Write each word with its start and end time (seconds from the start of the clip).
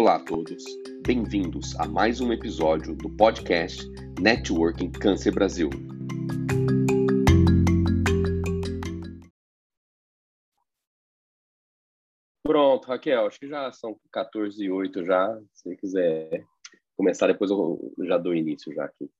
Olá 0.00 0.14
a 0.14 0.24
todos, 0.24 0.62
bem-vindos 1.04 1.74
a 1.74 1.84
mais 1.84 2.20
um 2.20 2.32
episódio 2.32 2.94
do 2.94 3.10
podcast 3.16 3.84
Networking 4.20 4.92
Câncer 4.92 5.34
Brasil. 5.34 5.68
Pronto, 12.44 12.86
Raquel, 12.86 13.26
acho 13.26 13.40
que 13.40 13.48
já 13.48 13.72
são 13.72 13.98
14 14.12 14.64
e 14.64 14.70
8 14.70 15.04
já. 15.04 15.36
Se 15.52 15.64
você 15.64 15.76
quiser 15.76 16.44
começar, 16.96 17.26
depois 17.26 17.50
eu 17.50 17.92
já 18.06 18.16
dou 18.16 18.36
início 18.36 18.72
já 18.72 18.84
aqui. 18.84 19.10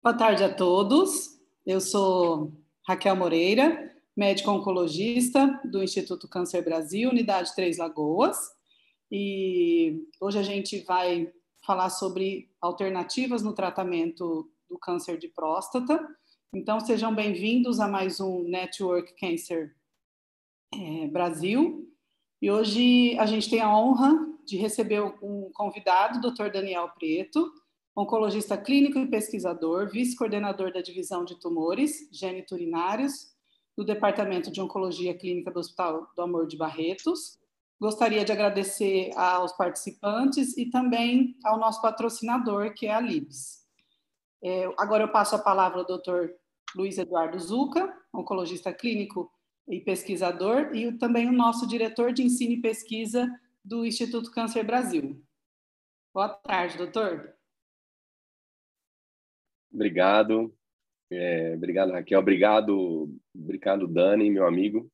Boa 0.00 0.16
tarde 0.16 0.44
a 0.44 0.54
todos. 0.54 1.40
Eu 1.66 1.80
sou 1.80 2.52
Raquel 2.86 3.16
Moreira, 3.16 3.92
médico 4.16 4.52
oncologista 4.52 5.60
do 5.64 5.82
Instituto 5.82 6.28
Câncer 6.28 6.62
Brasil, 6.62 7.10
Unidade 7.10 7.52
Três 7.56 7.78
Lagoas. 7.78 8.61
E 9.14 10.08
hoje 10.18 10.38
a 10.38 10.42
gente 10.42 10.78
vai 10.84 11.30
falar 11.66 11.90
sobre 11.90 12.50
alternativas 12.62 13.42
no 13.42 13.52
tratamento 13.52 14.50
do 14.70 14.78
câncer 14.78 15.18
de 15.18 15.28
próstata. 15.28 16.02
Então, 16.54 16.80
sejam 16.80 17.14
bem-vindos 17.14 17.78
a 17.78 17.86
mais 17.86 18.20
um 18.20 18.42
Network 18.44 19.14
Cancer 19.20 19.76
é, 20.74 21.08
Brasil. 21.08 21.86
E 22.40 22.50
hoje 22.50 23.14
a 23.18 23.26
gente 23.26 23.50
tem 23.50 23.60
a 23.60 23.76
honra 23.76 24.18
de 24.46 24.56
receber 24.56 25.02
um 25.22 25.50
convidado, 25.52 26.16
o 26.16 26.32
Dr. 26.32 26.50
Daniel 26.50 26.88
Preto, 26.98 27.52
oncologista 27.94 28.56
clínico 28.56 28.98
e 28.98 29.10
pesquisador, 29.10 29.90
vice-coordenador 29.90 30.72
da 30.72 30.80
divisão 30.80 31.22
de 31.22 31.38
tumores 31.38 32.08
geniturinários 32.10 33.30
do 33.76 33.84
Departamento 33.84 34.50
de 34.50 34.62
Oncologia 34.62 35.12
Clínica 35.12 35.50
do 35.50 35.60
Hospital 35.60 36.10
do 36.16 36.22
Amor 36.22 36.46
de 36.46 36.56
Barretos 36.56 37.41
Gostaria 37.82 38.24
de 38.24 38.30
agradecer 38.30 39.10
aos 39.16 39.50
participantes 39.56 40.56
e 40.56 40.70
também 40.70 41.36
ao 41.42 41.58
nosso 41.58 41.82
patrocinador, 41.82 42.72
que 42.74 42.86
é 42.86 42.94
a 42.94 43.00
Libs. 43.00 43.66
É, 44.40 44.72
agora 44.78 45.02
eu 45.02 45.08
passo 45.10 45.34
a 45.34 45.40
palavra 45.40 45.80
ao 45.80 45.84
Dr. 45.84 46.30
Luiz 46.76 46.96
Eduardo 46.96 47.40
Zuca, 47.40 47.92
oncologista 48.14 48.72
clínico 48.72 49.28
e 49.68 49.80
pesquisador, 49.80 50.72
e 50.72 50.96
também 50.96 51.28
o 51.28 51.32
nosso 51.32 51.66
diretor 51.66 52.12
de 52.12 52.22
ensino 52.22 52.52
e 52.52 52.62
pesquisa 52.62 53.28
do 53.64 53.84
Instituto 53.84 54.30
Câncer 54.30 54.62
Brasil. 54.62 55.20
Boa 56.14 56.28
tarde, 56.28 56.78
doutor. 56.78 57.34
Obrigado. 59.74 60.54
É, 61.10 61.54
obrigado, 61.56 61.90
Raquel. 61.90 62.20
Obrigado, 62.20 63.12
obrigado, 63.34 63.88
Dani, 63.88 64.30
meu 64.30 64.46
amigo 64.46 64.88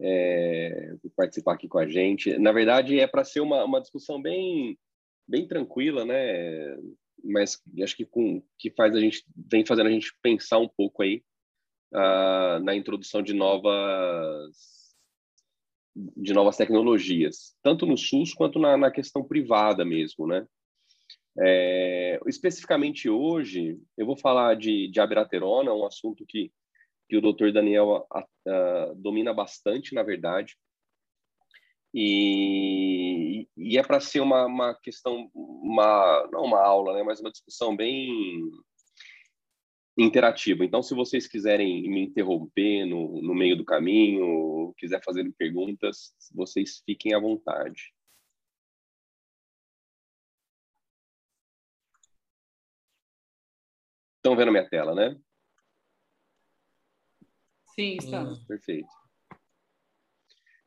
é, 0.00 0.94
participar 1.16 1.54
aqui 1.54 1.68
com 1.68 1.78
a 1.78 1.86
gente. 1.86 2.38
Na 2.38 2.52
verdade, 2.52 2.98
é 2.98 3.06
para 3.06 3.24
ser 3.24 3.40
uma, 3.40 3.64
uma 3.64 3.80
discussão 3.80 4.20
bem, 4.20 4.78
bem 5.26 5.46
tranquila, 5.46 6.04
né? 6.04 6.76
Mas 7.24 7.60
acho 7.82 7.96
que 7.96 8.04
com 8.04 8.42
que 8.58 8.70
faz 8.70 8.94
a 8.94 9.00
gente 9.00 9.24
vem 9.34 9.64
fazendo 9.64 9.88
a 9.88 9.92
gente 9.92 10.12
pensar 10.22 10.58
um 10.58 10.68
pouco 10.68 11.02
aí 11.02 11.22
uh, 11.92 12.62
na 12.62 12.74
introdução 12.74 13.22
de 13.22 13.32
novas 13.32 14.76
de 16.14 16.34
novas 16.34 16.58
tecnologias, 16.58 17.56
tanto 17.62 17.86
no 17.86 17.96
SUS 17.96 18.34
quanto 18.34 18.58
na, 18.58 18.76
na 18.76 18.90
questão 18.90 19.24
privada 19.24 19.82
mesmo, 19.82 20.26
né? 20.26 20.46
É, 21.38 22.18
especificamente 22.26 23.08
hoje, 23.08 23.78
eu 23.96 24.04
vou 24.04 24.16
falar 24.16 24.56
de, 24.56 24.88
de 24.88 25.00
abiraterona, 25.00 25.72
um 25.72 25.86
assunto 25.86 26.24
que 26.26 26.52
que 27.08 27.16
o 27.16 27.20
doutor 27.20 27.52
Daniel 27.52 28.06
uh, 28.12 28.94
domina 28.96 29.32
bastante, 29.32 29.94
na 29.94 30.02
verdade. 30.02 30.56
E, 31.94 33.48
e 33.56 33.78
é 33.78 33.82
para 33.82 34.00
ser 34.00 34.20
uma, 34.20 34.46
uma 34.46 34.74
questão, 34.74 35.30
uma, 35.34 36.28
não 36.30 36.44
uma 36.44 36.60
aula, 36.60 36.94
né, 36.94 37.02
mas 37.02 37.20
uma 37.20 37.30
discussão 37.30 37.74
bem 37.74 38.50
interativa. 39.96 40.64
Então, 40.64 40.82
se 40.82 40.94
vocês 40.94 41.26
quiserem 41.26 41.88
me 41.88 42.02
interromper 42.02 42.84
no, 42.84 43.22
no 43.22 43.34
meio 43.34 43.56
do 43.56 43.64
caminho, 43.64 44.74
quiser 44.76 45.02
fazer 45.02 45.30
perguntas, 45.38 46.14
vocês 46.34 46.82
fiquem 46.84 47.14
à 47.14 47.18
vontade. 47.18 47.94
Estão 54.18 54.36
vendo 54.36 54.50
minha 54.52 54.68
tela, 54.68 54.94
né? 54.94 55.16
Sim, 57.78 57.96
estamos. 58.00 58.38
Hum, 58.38 58.44
perfeito. 58.46 58.88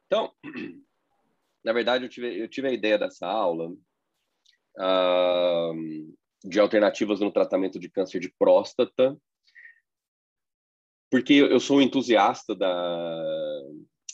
Então, 0.06 0.32
na 1.66 1.74
verdade, 1.74 2.06
eu 2.06 2.10
tive, 2.10 2.40
eu 2.40 2.48
tive 2.48 2.68
a 2.68 2.72
ideia 2.72 3.00
dessa 3.00 3.28
aula 3.28 3.72
uh, 4.78 5.74
de 6.44 6.60
alternativas 6.60 7.20
no 7.20 7.32
tratamento 7.32 7.80
de 7.80 7.90
câncer 7.90 8.20
de 8.20 8.32
próstata, 8.38 9.18
porque 11.12 11.34
eu 11.34 11.60
sou 11.60 11.78
um 11.78 11.82
entusiasta 11.82 12.56
da, 12.56 13.64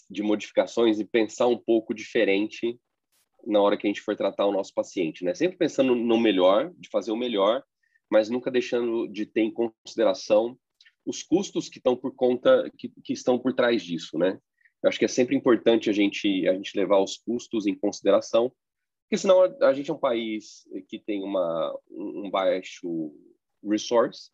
de 0.09 0.23
modificações 0.23 0.97
e 0.97 1.05
pensar 1.05 1.47
um 1.47 1.57
pouco 1.57 1.93
diferente 1.93 2.79
na 3.45 3.61
hora 3.61 3.77
que 3.77 3.85
a 3.85 3.89
gente 3.89 4.01
for 4.01 4.15
tratar 4.15 4.45
o 4.45 4.53
nosso 4.53 4.73
paciente, 4.73 5.23
né? 5.23 5.35
Sempre 5.35 5.57
pensando 5.57 5.93
no 5.93 6.17
melhor, 6.17 6.73
de 6.77 6.89
fazer 6.89 7.11
o 7.11 7.17
melhor, 7.17 7.61
mas 8.09 8.29
nunca 8.29 8.49
deixando 8.49 9.07
de 9.09 9.25
ter 9.25 9.41
em 9.41 9.53
consideração 9.53 10.57
os 11.05 11.23
custos 11.23 11.69
que 11.69 11.77
estão 11.77 11.95
por 11.95 12.15
conta 12.15 12.71
que, 12.77 12.89
que 13.03 13.13
estão 13.13 13.37
por 13.37 13.53
trás 13.53 13.83
disso, 13.83 14.17
né? 14.17 14.39
Eu 14.83 14.89
acho 14.89 14.99
que 14.99 15.05
é 15.05 15.09
sempre 15.09 15.35
importante 15.35 15.89
a 15.89 15.93
gente 15.93 16.47
a 16.47 16.53
gente 16.53 16.77
levar 16.77 16.99
os 16.99 17.17
custos 17.17 17.65
em 17.67 17.75
consideração, 17.75 18.51
porque 19.03 19.17
senão 19.17 19.41
a, 19.41 19.67
a 19.67 19.73
gente 19.73 19.89
é 19.89 19.93
um 19.93 19.99
país 19.99 20.67
que 20.87 20.99
tem 20.99 21.23
uma 21.23 21.77
um 21.91 22.29
baixo 22.29 23.13
resource 23.63 24.31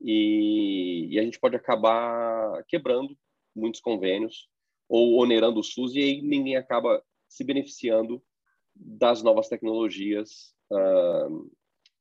e, 0.00 1.08
e 1.10 1.18
a 1.18 1.22
gente 1.22 1.38
pode 1.38 1.56
acabar 1.56 2.62
quebrando 2.68 3.16
muitos 3.54 3.80
convênios 3.80 4.48
ou 4.88 5.20
onerando 5.20 5.60
o 5.60 5.64
SUS 5.64 5.94
e 5.94 6.00
aí 6.00 6.22
ninguém 6.22 6.56
acaba 6.56 7.02
se 7.28 7.42
beneficiando 7.44 8.22
das 8.74 9.22
novas 9.22 9.48
tecnologias 9.48 10.54
uh, 10.70 11.50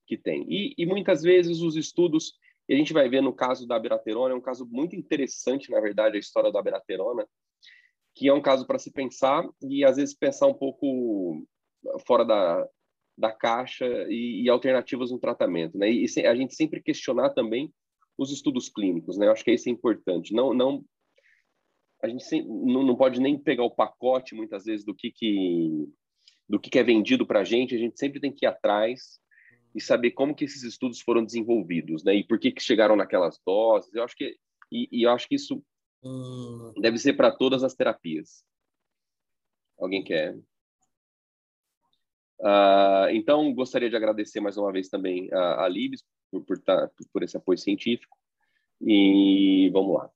que 0.06 0.18
tem. 0.18 0.46
E, 0.50 0.76
e, 0.78 0.86
muitas 0.86 1.24
vezes 1.24 1.62
os 1.62 1.76
estudos 1.76 2.34
e 2.68 2.74
a 2.74 2.78
gente 2.78 2.94
vai 2.94 3.08
ver 3.08 3.22
no 3.22 3.34
caso 3.34 3.68
da 3.68 3.76
abiraterona, 3.76 4.34
é 4.34 4.38
um 4.38 4.42
caso 4.42 4.68
muito 4.70 4.96
interessante, 4.96 5.70
na 5.70 5.80
verdade, 5.80 6.18
a 6.18 6.20
história 6.20 6.52
da 6.52 6.60
abiraterona, 6.60 7.28
que 8.16 8.28
é 8.28 8.34
um 8.34 8.42
caso 8.42 8.66
para 8.66 8.80
se 8.80 8.92
pensar 8.92 9.48
e 9.62 9.84
às 9.84 9.98
vezes 9.98 10.16
pensar 10.16 10.48
um 10.48 10.54
pouco 10.54 11.46
fora 12.08 12.24
da, 12.24 12.68
da 13.18 13.32
caixa 13.32 13.86
e, 14.10 14.44
e 14.44 14.50
alternativas 14.50 15.12
no 15.12 15.20
tratamento, 15.20 15.78
né? 15.78 15.92
E, 15.92 16.06
e 16.06 16.26
a 16.26 16.36
gente 16.36 16.56
sempre 16.56 16.82
questionar 16.82 17.32
também 17.32 17.72
os 18.18 18.32
estudos 18.32 18.70
clínicos, 18.70 19.18
né? 19.18 19.28
Eu 19.28 19.32
acho 19.32 19.44
que 19.44 19.52
isso 19.52 19.70
é 19.70 19.72
importante. 19.72 20.34
Não, 20.34 20.54
não 20.54 20.84
a 22.02 22.08
gente 22.08 22.44
não, 22.44 22.84
não 22.84 22.96
pode 22.96 23.20
nem 23.20 23.38
pegar 23.38 23.64
o 23.64 23.76
pacote 23.76 24.36
muitas 24.36 24.66
vezes 24.66 24.86
do 24.86 24.96
que 24.96 25.12
que 25.12 25.88
do 26.48 26.60
que, 26.60 26.70
que 26.70 26.80
é 26.80 26.84
vendido 26.84 27.26
para 27.26 27.40
a 27.40 27.44
gente. 27.44 27.76
A 27.76 27.78
gente 27.78 28.00
sempre 28.00 28.20
tem 28.20 28.32
que 28.32 28.46
ir 28.46 28.48
atrás 28.48 29.20
e 29.76 29.82
saber 29.82 30.12
como 30.12 30.34
que 30.34 30.46
esses 30.46 30.64
estudos 30.64 31.02
foram 31.02 31.24
desenvolvidos, 31.24 32.02
né? 32.04 32.16
E 32.16 32.24
por 32.24 32.40
que 32.40 32.52
que 32.52 32.64
chegaram 32.64 32.96
naquelas 32.96 33.38
doses. 33.46 33.94
Eu 33.94 34.04
acho 34.04 34.16
que 34.16 34.38
e, 34.72 34.88
e 34.92 35.04
eu 35.04 35.12
acho 35.12 35.28
que 35.28 35.36
isso 35.36 35.62
hum. 36.02 36.74
deve 36.82 36.98
ser 36.98 37.14
para 37.14 37.30
todas 37.30 37.64
as 37.64 37.76
terapias. 37.76 38.44
Alguém 39.78 40.04
quer? 40.04 40.36
Uh, 42.40 43.10
então, 43.12 43.54
gostaria 43.54 43.90
de 43.90 43.96
agradecer 43.96 44.40
mais 44.40 44.58
uma 44.58 44.72
vez 44.72 44.90
também 44.90 45.30
a, 45.34 45.66
a 45.66 45.68
Libes 45.68 46.04
por, 46.32 46.44
por, 46.46 46.58
tá, 46.60 46.90
por 47.12 47.24
esse 47.24 47.36
apoio 47.38 47.58
científico. 47.58 48.18
E 48.82 49.70
vamos 49.72 49.96
lá. 49.96 50.10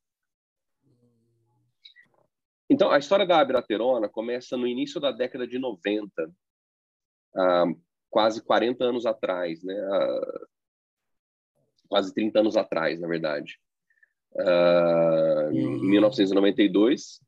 Então, 2.70 2.92
a 2.92 3.00
história 3.00 3.26
da 3.26 3.40
abiraterona 3.40 4.08
começa 4.08 4.56
no 4.56 4.68
início 4.68 5.02
da 5.02 5.12
década 5.12 5.48
de 5.48 5.58
90. 5.58 6.34
Uh, 7.36 7.82
quase 8.10 8.44
40 8.44 8.84
anos 8.84 9.06
atrás, 9.06 9.64
né? 9.64 9.76
quase 11.90 12.14
30 12.14 12.40
anos 12.40 12.56
atrás, 12.56 13.00
na 13.00 13.08
verdade. 13.08 13.60
Uh, 14.34 15.52
Em 15.52 15.90
1992, 15.90 17.20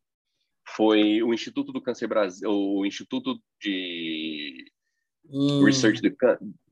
foi 0.76 1.22
o 1.24 1.34
Instituto 1.34 1.74
do 1.74 1.82
Câncer 1.82 2.08
Brasil, 2.08 2.50
o 2.50 2.86
Instituto 2.86 3.42
de 3.60 4.72
hum. 5.26 5.66
Research 5.66 6.02
de, 6.02 6.16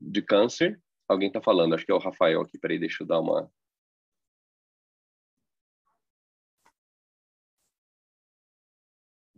de 0.00 0.22
Câncer. 0.22 0.80
Alguém 1.08 1.28
está 1.28 1.42
falando, 1.42 1.74
acho 1.74 1.84
que 1.84 1.90
é 1.90 1.94
o 1.94 1.98
Rafael 1.98 2.40
aqui. 2.40 2.56
Peraí, 2.58 2.78
deixa 2.78 3.02
eu 3.02 3.06
dar 3.06 3.20
uma. 3.20 3.50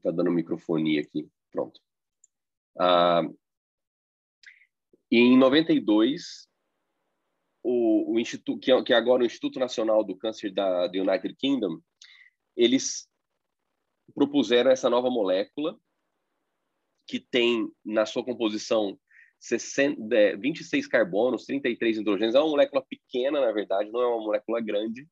Tá 0.03 0.11
dando 0.11 0.31
microfonia 0.31 1.01
aqui. 1.01 1.29
Pronto. 1.51 1.81
Uh, 2.77 3.35
e 5.13 5.19
em 5.19 5.37
92, 5.37 6.49
o, 7.63 8.15
o 8.15 8.19
instituto 8.19 8.59
que, 8.59 8.73
é, 8.73 8.83
é 8.89 8.95
agora 8.95 9.23
o 9.23 9.27
Instituto 9.27 9.59
Nacional 9.59 10.03
do 10.03 10.17
Câncer 10.17 10.51
da 10.51 10.87
do 10.87 10.99
United 10.99 11.37
Kingdom, 11.37 11.79
eles 12.57 13.07
propuseram 14.15 14.71
essa 14.71 14.89
nova 14.89 15.11
molécula 15.11 15.79
que 17.07 17.21
tem 17.21 17.71
na 17.85 18.07
sua 18.07 18.25
composição 18.25 18.99
60, 19.39 20.39
26 20.39 20.87
carbonos, 20.87 21.45
33 21.45 21.99
hidrogênios. 21.99 22.35
É 22.35 22.41
uma 22.41 22.49
molécula 22.49 22.83
pequena, 22.83 23.39
na 23.39 23.53
verdade, 23.53 23.91
não 23.91 24.01
é 24.01 24.07
uma 24.07 24.25
molécula 24.25 24.63
grande, 24.63 25.07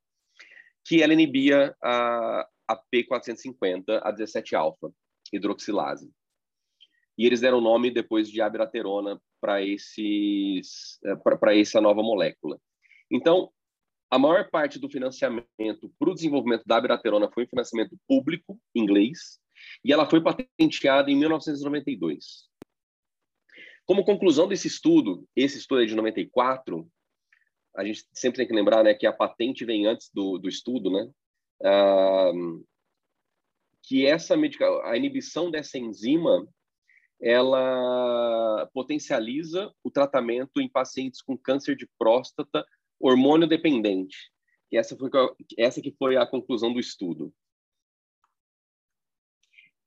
que 0.82 1.02
ela 1.02 1.12
inibia 1.12 1.76
a, 1.82 2.48
a 2.66 2.76
P450, 2.76 4.00
a 4.02 4.10
17-alfa, 4.14 4.90
hidroxilase. 5.30 6.10
E 7.18 7.26
eles 7.26 7.42
deram 7.42 7.58
o 7.58 7.60
nome 7.60 7.90
depois 7.90 8.30
de 8.30 8.40
abiraterona 8.40 9.20
para 9.40 9.58
para 11.38 11.56
essa 11.56 11.80
nova 11.80 12.02
molécula. 12.02 12.58
Então, 13.10 13.50
a 14.10 14.18
maior 14.18 14.50
parte 14.50 14.78
do 14.78 14.90
financiamento 14.90 15.92
para 15.98 16.10
o 16.10 16.14
desenvolvimento 16.14 16.64
da 16.66 16.76
abiraterona 16.76 17.30
foi 17.32 17.44
um 17.44 17.48
financiamento 17.48 17.96
público, 18.08 18.60
inglês, 18.74 19.40
e 19.84 19.92
ela 19.92 20.08
foi 20.08 20.22
patenteada 20.22 21.10
em 21.10 21.16
1992. 21.16 22.48
Como 23.86 24.04
conclusão 24.04 24.48
desse 24.48 24.68
estudo, 24.68 25.26
esse 25.34 25.58
estudo 25.58 25.82
é 25.82 25.86
de 25.86 25.94
94, 25.94 26.88
a 27.76 27.84
gente 27.84 28.04
sempre 28.12 28.38
tem 28.38 28.46
que 28.46 28.54
lembrar 28.54 28.82
né, 28.82 28.94
que 28.94 29.06
a 29.06 29.12
patente 29.12 29.64
vem 29.64 29.86
antes 29.86 30.10
do, 30.12 30.38
do 30.38 30.48
estudo, 30.48 30.90
né? 30.90 31.08
Ah, 31.62 32.32
que 33.82 34.06
essa 34.06 34.36
medica, 34.36 34.66
a 34.84 34.96
inibição 34.96 35.50
dessa 35.50 35.78
enzima 35.78 36.46
ela 37.20 38.66
potencializa 38.72 39.72
o 39.84 39.90
tratamento 39.90 40.60
em 40.60 40.68
pacientes 40.68 41.20
com 41.20 41.36
câncer 41.36 41.76
de 41.76 41.88
próstata 41.98 42.64
hormônio 42.98 43.46
dependente. 43.46 44.16
E 44.72 44.76
essa 44.76 44.96
foi 44.96 45.10
essa 45.58 45.82
que 45.82 45.92
foi 45.92 46.16
a 46.16 46.26
conclusão 46.26 46.72
do 46.72 46.80
estudo. 46.80 47.32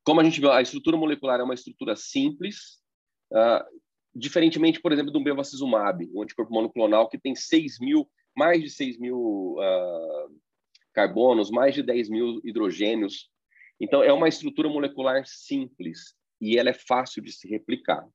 Como 0.04 0.20
a 0.20 0.24
gente 0.24 0.40
viu, 0.40 0.52
a 0.52 0.62
estrutura 0.62 0.98
molecular 0.98 1.40
é 1.40 1.44
uma 1.44 1.54
estrutura 1.54 1.96
simples, 1.96 2.82
uh, 3.32 3.64
diferentemente, 4.14 4.82
por 4.82 4.92
exemplo, 4.92 5.12
do 5.12 5.24
bevacizumab, 5.24 6.10
um 6.14 6.22
anticorpo 6.22 6.54
monoclonal 6.54 7.10
que 7.10 7.18
tem 7.18 7.34
6 7.34 7.80
mil, 7.80 8.10
mais 8.36 8.62
de 8.62 8.70
6 8.70 9.00
mil 9.00 9.56
uh, 9.58 10.42
carbonos, 10.94 11.50
mais 11.50 11.74
de 11.74 11.82
10 11.82 12.10
mil 12.10 12.42
hidrogênios. 12.44 13.30
Então, 13.80 14.04
é 14.04 14.12
uma 14.12 14.28
estrutura 14.28 14.68
molecular 14.68 15.24
simples 15.26 16.14
e 16.44 16.60
ela 16.60 16.70
é 16.70 16.74
fácil 16.74 17.24
de 17.24 17.32
se 17.32 17.48
replicar. 17.48 18.06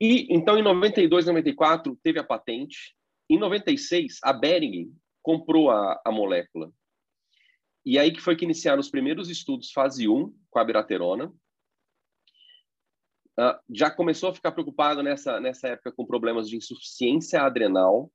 E 0.00 0.32
então, 0.32 0.56
em 0.56 0.62
92, 0.62 1.26
94, 1.26 1.98
teve 2.02 2.20
a 2.20 2.24
patente. 2.24 2.96
Em 3.28 3.36
96, 3.36 4.20
a 4.22 4.32
Behring 4.32 4.96
comprou 5.20 5.72
a, 5.72 6.00
a 6.04 6.12
molécula. 6.12 6.72
E 7.84 7.98
aí 7.98 8.12
que 8.12 8.20
foi 8.20 8.36
que 8.36 8.44
iniciaram 8.44 8.78
os 8.78 8.90
primeiros 8.90 9.28
estudos 9.28 9.72
fase 9.72 10.08
1 10.08 10.32
com 10.48 10.58
a 10.60 10.64
biraterona. 10.64 11.26
Uh, 13.40 13.58
já 13.68 13.90
começou 13.90 14.30
a 14.30 14.34
ficar 14.34 14.52
preocupado 14.52 15.02
nessa, 15.02 15.40
nessa 15.40 15.66
época 15.66 15.90
com 15.90 16.06
problemas 16.06 16.48
de 16.48 16.56
insuficiência 16.56 17.42
adrenal. 17.42 18.12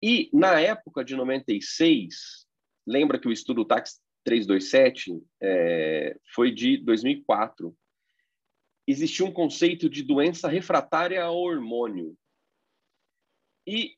E 0.00 0.30
na 0.32 0.60
época 0.60 1.04
de 1.04 1.16
96, 1.16 2.46
lembra 2.86 3.18
que 3.18 3.26
o 3.26 3.32
estudo 3.32 3.64
TAX 3.64 4.00
327 4.24 5.22
é, 5.40 6.16
foi 6.34 6.52
de 6.52 6.76
2004. 6.78 7.76
Existia 8.86 9.24
um 9.24 9.32
conceito 9.32 9.88
de 9.88 10.02
doença 10.02 10.48
refratária 10.48 11.22
ao 11.22 11.36
hormônio. 11.36 12.16
E 13.66 13.94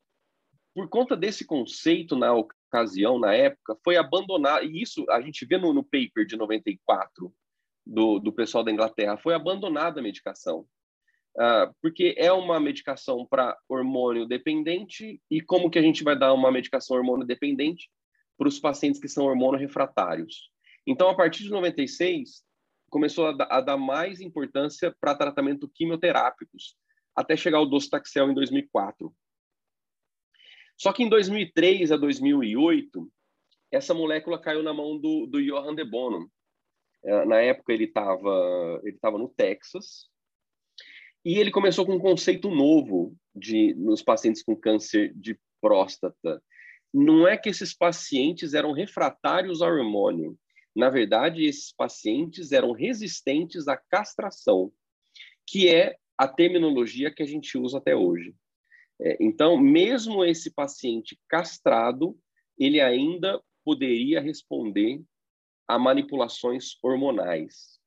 por 0.74 0.88
conta 0.88 1.16
desse 1.16 1.44
conceito 1.44 2.16
na 2.16 2.32
ocasião, 2.34 3.18
na 3.18 3.34
época, 3.34 3.76
foi 3.84 3.96
abandonado, 3.96 4.64
e 4.64 4.82
isso 4.82 5.04
a 5.10 5.20
gente 5.20 5.44
vê 5.44 5.58
no, 5.58 5.72
no 5.72 5.84
paper 5.84 6.26
de 6.26 6.36
94 6.36 7.32
do, 7.86 8.18
do 8.18 8.32
pessoal 8.32 8.64
da 8.64 8.72
Inglaterra, 8.72 9.18
foi 9.18 9.34
abandonada 9.34 10.00
a 10.00 10.02
medicação. 10.02 10.66
Uh, 11.36 11.74
porque 11.80 12.14
é 12.18 12.30
uma 12.30 12.60
medicação 12.60 13.26
para 13.26 13.56
hormônio 13.68 14.26
dependente, 14.26 15.20
e 15.30 15.40
como 15.40 15.70
que 15.70 15.78
a 15.78 15.82
gente 15.82 16.04
vai 16.04 16.18
dar 16.18 16.32
uma 16.32 16.52
medicação 16.52 16.96
hormônio 16.96 17.26
dependente 17.26 17.90
para 18.36 18.48
os 18.48 18.58
pacientes 18.58 19.00
que 19.00 19.08
são 19.08 19.26
hormônio 19.26 19.60
refratários? 19.60 20.50
Então, 20.86 21.08
a 21.08 21.16
partir 21.16 21.44
de 21.44 21.50
96, 21.50 22.42
começou 22.90 23.26
a, 23.26 23.36
a 23.50 23.60
dar 23.60 23.76
mais 23.76 24.20
importância 24.20 24.94
para 25.00 25.14
tratamento 25.14 25.68
quimioterápicos, 25.68 26.76
até 27.14 27.36
chegar 27.36 27.58
ao 27.58 27.66
docetaxel 27.66 28.30
em 28.30 28.34
2004. 28.34 29.14
Só 30.76 30.92
que 30.92 31.02
em 31.02 31.08
2003 31.08 31.92
a 31.92 31.96
2008, 31.96 33.10
essa 33.70 33.94
molécula 33.94 34.38
caiu 34.38 34.62
na 34.62 34.74
mão 34.74 34.98
do, 34.98 35.26
do 35.26 35.42
Johann 35.42 35.74
de 35.74 35.84
Bono. 35.84 36.30
É, 37.04 37.24
na 37.24 37.40
época 37.40 37.72
ele 37.72 37.84
estava 37.84 38.80
ele 38.84 38.96
tava 38.98 39.18
no 39.18 39.28
Texas 39.28 40.08
e 41.24 41.38
ele 41.38 41.50
começou 41.50 41.84
com 41.84 41.94
um 41.94 42.00
conceito 42.00 42.48
novo 42.48 43.16
de 43.34 43.74
nos 43.74 44.02
pacientes 44.02 44.42
com 44.42 44.56
câncer 44.56 45.12
de 45.14 45.38
próstata. 45.60 46.42
Não 46.92 47.26
é 47.26 47.36
que 47.36 47.48
esses 47.48 47.74
pacientes 47.74 48.54
eram 48.54 48.72
refratários 48.72 49.62
ao 49.62 49.70
hormônio. 49.70 50.38
Na 50.74 50.90
verdade, 50.90 51.44
esses 51.44 51.72
pacientes 51.72 52.52
eram 52.52 52.72
resistentes 52.72 53.68
à 53.68 53.76
castração, 53.76 54.72
que 55.46 55.68
é 55.68 55.96
a 56.16 56.28
terminologia 56.28 57.12
que 57.12 57.22
a 57.22 57.26
gente 57.26 57.56
usa 57.58 57.78
até 57.78 57.94
hoje. 57.94 58.34
É, 59.00 59.16
então, 59.20 59.58
mesmo 59.58 60.24
esse 60.24 60.50
paciente 60.52 61.18
castrado, 61.28 62.18
ele 62.58 62.80
ainda 62.80 63.42
poderia 63.64 64.20
responder 64.20 65.02
a 65.66 65.78
manipulações 65.78 66.76
hormonais. 66.82 67.80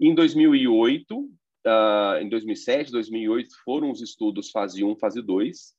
Em 0.00 0.14
2008, 0.14 1.16
uh, 1.16 1.30
ah, 1.64 2.18
em 2.20 2.28
2007, 2.28 2.90
2008, 2.90 3.54
foram 3.64 3.90
os 3.90 4.02
estudos 4.02 4.50
fase 4.50 4.82
1, 4.82 4.96
fase 4.96 5.22
2. 5.22 5.74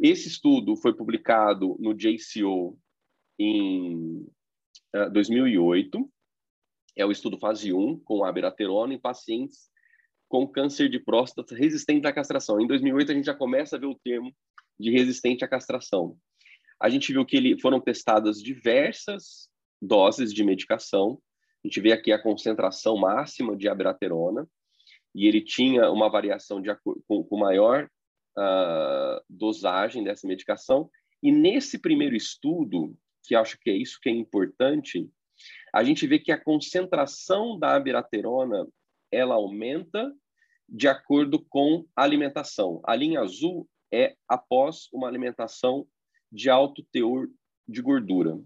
Esse 0.00 0.28
estudo 0.28 0.76
foi 0.76 0.94
publicado 0.94 1.76
no 1.80 1.92
JCO 1.92 2.78
em 3.38 4.20
uh, 4.94 4.98
ah, 4.98 5.08
2008. 5.08 6.08
É 6.96 7.04
o 7.04 7.10
estudo 7.10 7.38
fase 7.38 7.72
1 7.72 8.00
com 8.00 8.24
abiraterona 8.24 8.94
em 8.94 8.98
pacientes 8.98 9.68
com 10.28 10.46
câncer 10.46 10.88
de 10.88 11.00
próstata 11.00 11.54
resistente 11.54 12.06
à 12.06 12.12
castração. 12.12 12.60
Em 12.60 12.66
2008, 12.66 13.10
a 13.10 13.14
gente 13.14 13.24
já 13.24 13.34
começa 13.34 13.76
a 13.76 13.78
ver 13.78 13.86
o 13.86 13.94
termo 13.94 14.32
de 14.78 14.90
resistente 14.90 15.44
à 15.44 15.48
castração. 15.48 16.16
A 16.80 16.88
gente 16.88 17.12
viu 17.12 17.24
que 17.24 17.36
ele, 17.36 17.60
foram 17.60 17.80
testadas 17.80 18.40
diversas 18.40 19.48
doses 19.80 20.32
de 20.32 20.44
medicação. 20.44 21.20
A 21.64 21.68
gente 21.68 21.80
vê 21.80 21.92
aqui 21.92 22.12
a 22.12 22.22
concentração 22.22 22.96
máxima 22.96 23.56
de 23.56 23.68
abiraterona, 23.68 24.48
e 25.14 25.26
ele 25.26 25.40
tinha 25.40 25.90
uma 25.90 26.08
variação 26.08 26.60
de 26.60 26.68
com, 27.06 27.24
com 27.24 27.38
maior 27.38 27.88
uh, 28.36 29.22
dosagem 29.28 30.04
dessa 30.04 30.26
medicação. 30.26 30.90
E 31.22 31.30
nesse 31.30 31.78
primeiro 31.78 32.16
estudo, 32.16 32.96
que 33.24 33.34
acho 33.34 33.58
que 33.60 33.70
é 33.70 33.74
isso 33.74 33.98
que 34.00 34.08
é 34.08 34.12
importante, 34.12 35.08
a 35.72 35.84
gente 35.84 36.06
vê 36.06 36.18
que 36.18 36.32
a 36.32 36.42
concentração 36.42 37.58
da 37.58 37.74
abiraterona 37.74 38.66
ela 39.10 39.34
aumenta 39.34 40.12
de 40.68 40.88
acordo 40.88 41.44
com 41.48 41.86
a 41.96 42.02
alimentação. 42.02 42.80
A 42.84 42.94
linha 42.94 43.20
azul 43.20 43.68
é 43.92 44.14
após 44.28 44.88
uma 44.92 45.08
alimentação 45.08 45.86
de 46.30 46.50
alto 46.50 46.84
teor 46.92 47.28
de 47.66 47.80
gordura. 47.80 48.38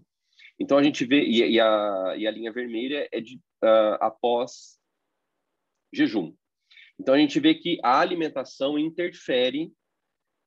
Então 0.59 0.77
a 0.77 0.83
gente 0.83 1.05
vê 1.05 1.23
e, 1.23 1.39
e, 1.39 1.59
a, 1.59 2.15
e 2.17 2.27
a 2.27 2.31
linha 2.31 2.51
vermelha 2.51 3.07
é 3.11 3.19
de 3.19 3.37
uh, 3.63 3.97
após 3.99 4.79
jejum. 5.91 6.33
Então 7.03 7.15
a 7.15 7.17
gente 7.17 7.37
vê 7.37 7.53
que 7.53 7.77
a 7.83 7.99
alimentação 7.99 8.79
interfere 8.79 9.69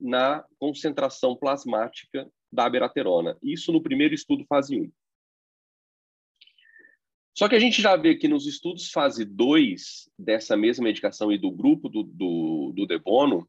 na 0.01 0.43
concentração 0.59 1.37
plasmática 1.37 2.33
da 2.51 2.65
abiraterona. 2.65 3.37
Isso 3.43 3.71
no 3.71 3.83
primeiro 3.83 4.15
estudo 4.15 4.43
fase 4.49 4.75
1. 4.75 4.91
Só 7.37 7.47
que 7.47 7.55
a 7.55 7.59
gente 7.59 7.83
já 7.83 7.95
vê 7.95 8.17
que 8.17 8.27
nos 8.27 8.47
estudos 8.47 8.91
fase 8.91 9.23
2 9.23 10.11
dessa 10.19 10.57
mesma 10.57 10.85
medicação 10.85 11.31
e 11.31 11.37
do 11.37 11.51
grupo 11.51 11.91
do, 11.91 12.03
do, 12.03 12.73
do 12.75 12.87
Debono, 12.87 13.47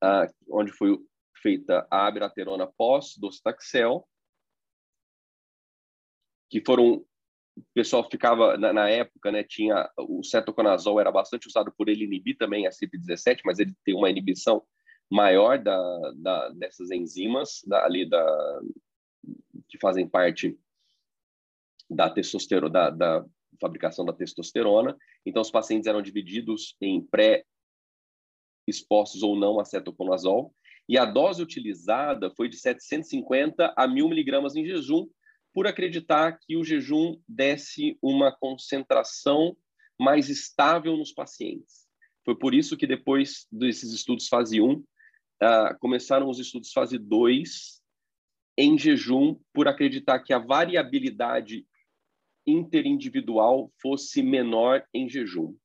ah, 0.00 0.30
onde 0.48 0.70
foi 0.70 0.96
feita 1.42 1.84
a 1.90 2.06
abiraterona 2.06 2.68
pós-docetaxel, 2.68 4.08
que 6.48 6.62
foram 6.64 7.04
o 7.58 7.74
pessoal 7.74 8.08
ficava 8.08 8.56
na, 8.56 8.72
na, 8.72 8.88
época, 8.88 9.30
né, 9.32 9.42
tinha 9.42 9.88
o 9.98 10.22
cetoconazol 10.22 11.00
era 11.00 11.10
bastante 11.10 11.46
usado 11.46 11.72
por 11.76 11.88
ele 11.88 12.04
inibir 12.04 12.36
também 12.36 12.66
a 12.66 12.70
CYP17, 12.70 13.40
mas 13.44 13.58
ele 13.58 13.74
tem 13.84 13.94
uma 13.94 14.10
inibição 14.10 14.62
maior 15.10 15.58
da, 15.58 16.12
da 16.16 16.48
dessas 16.50 16.90
enzimas 16.90 17.62
da, 17.66 17.84
ali 17.84 18.08
da 18.08 18.60
que 19.68 19.78
fazem 19.78 20.08
parte 20.08 20.58
da 21.90 22.08
testosterona, 22.10 22.70
da, 22.70 22.90
da 22.90 23.24
fabricação 23.60 24.04
da 24.04 24.12
testosterona. 24.12 24.96
Então, 25.24 25.42
os 25.42 25.50
pacientes 25.50 25.86
eram 25.86 26.02
divididos 26.02 26.76
em 26.80 27.00
pré-expostos 28.66 29.22
ou 29.22 29.36
não 29.36 29.58
a 29.60 29.64
cetoconazol. 29.64 30.54
E 30.88 30.96
a 30.96 31.04
dose 31.04 31.42
utilizada 31.42 32.30
foi 32.34 32.48
de 32.48 32.56
750 32.56 33.74
a 33.76 33.86
1.000 33.86 34.08
miligramas 34.08 34.56
em 34.56 34.64
jejum 34.64 35.06
por 35.58 35.66
acreditar 35.66 36.38
que 36.38 36.56
o 36.56 36.62
jejum 36.62 37.20
desse 37.28 37.98
uma 38.00 38.30
concentração 38.30 39.56
mais 39.98 40.28
estável 40.28 40.96
nos 40.96 41.10
pacientes. 41.10 41.88
Foi 42.24 42.38
por 42.38 42.54
isso 42.54 42.76
que 42.76 42.86
depois 42.86 43.44
desses 43.50 43.92
estudos 43.92 44.28
fase 44.28 44.60
1, 44.60 44.72
uh, 44.72 44.84
ah, 45.40 45.76
começaram 45.80 46.30
os 46.30 46.38
estudos 46.38 46.70
fase 46.70 46.96
2 46.96 47.82
em 48.56 48.78
jejum, 48.78 49.36
por 49.52 49.66
acreditar 49.66 50.20
que 50.20 50.32
a 50.32 50.38
variabilidade 50.38 51.66
interindividual 52.46 53.72
fosse 53.82 54.22
menor 54.22 54.86
em 54.94 55.08
jejum. 55.08 55.56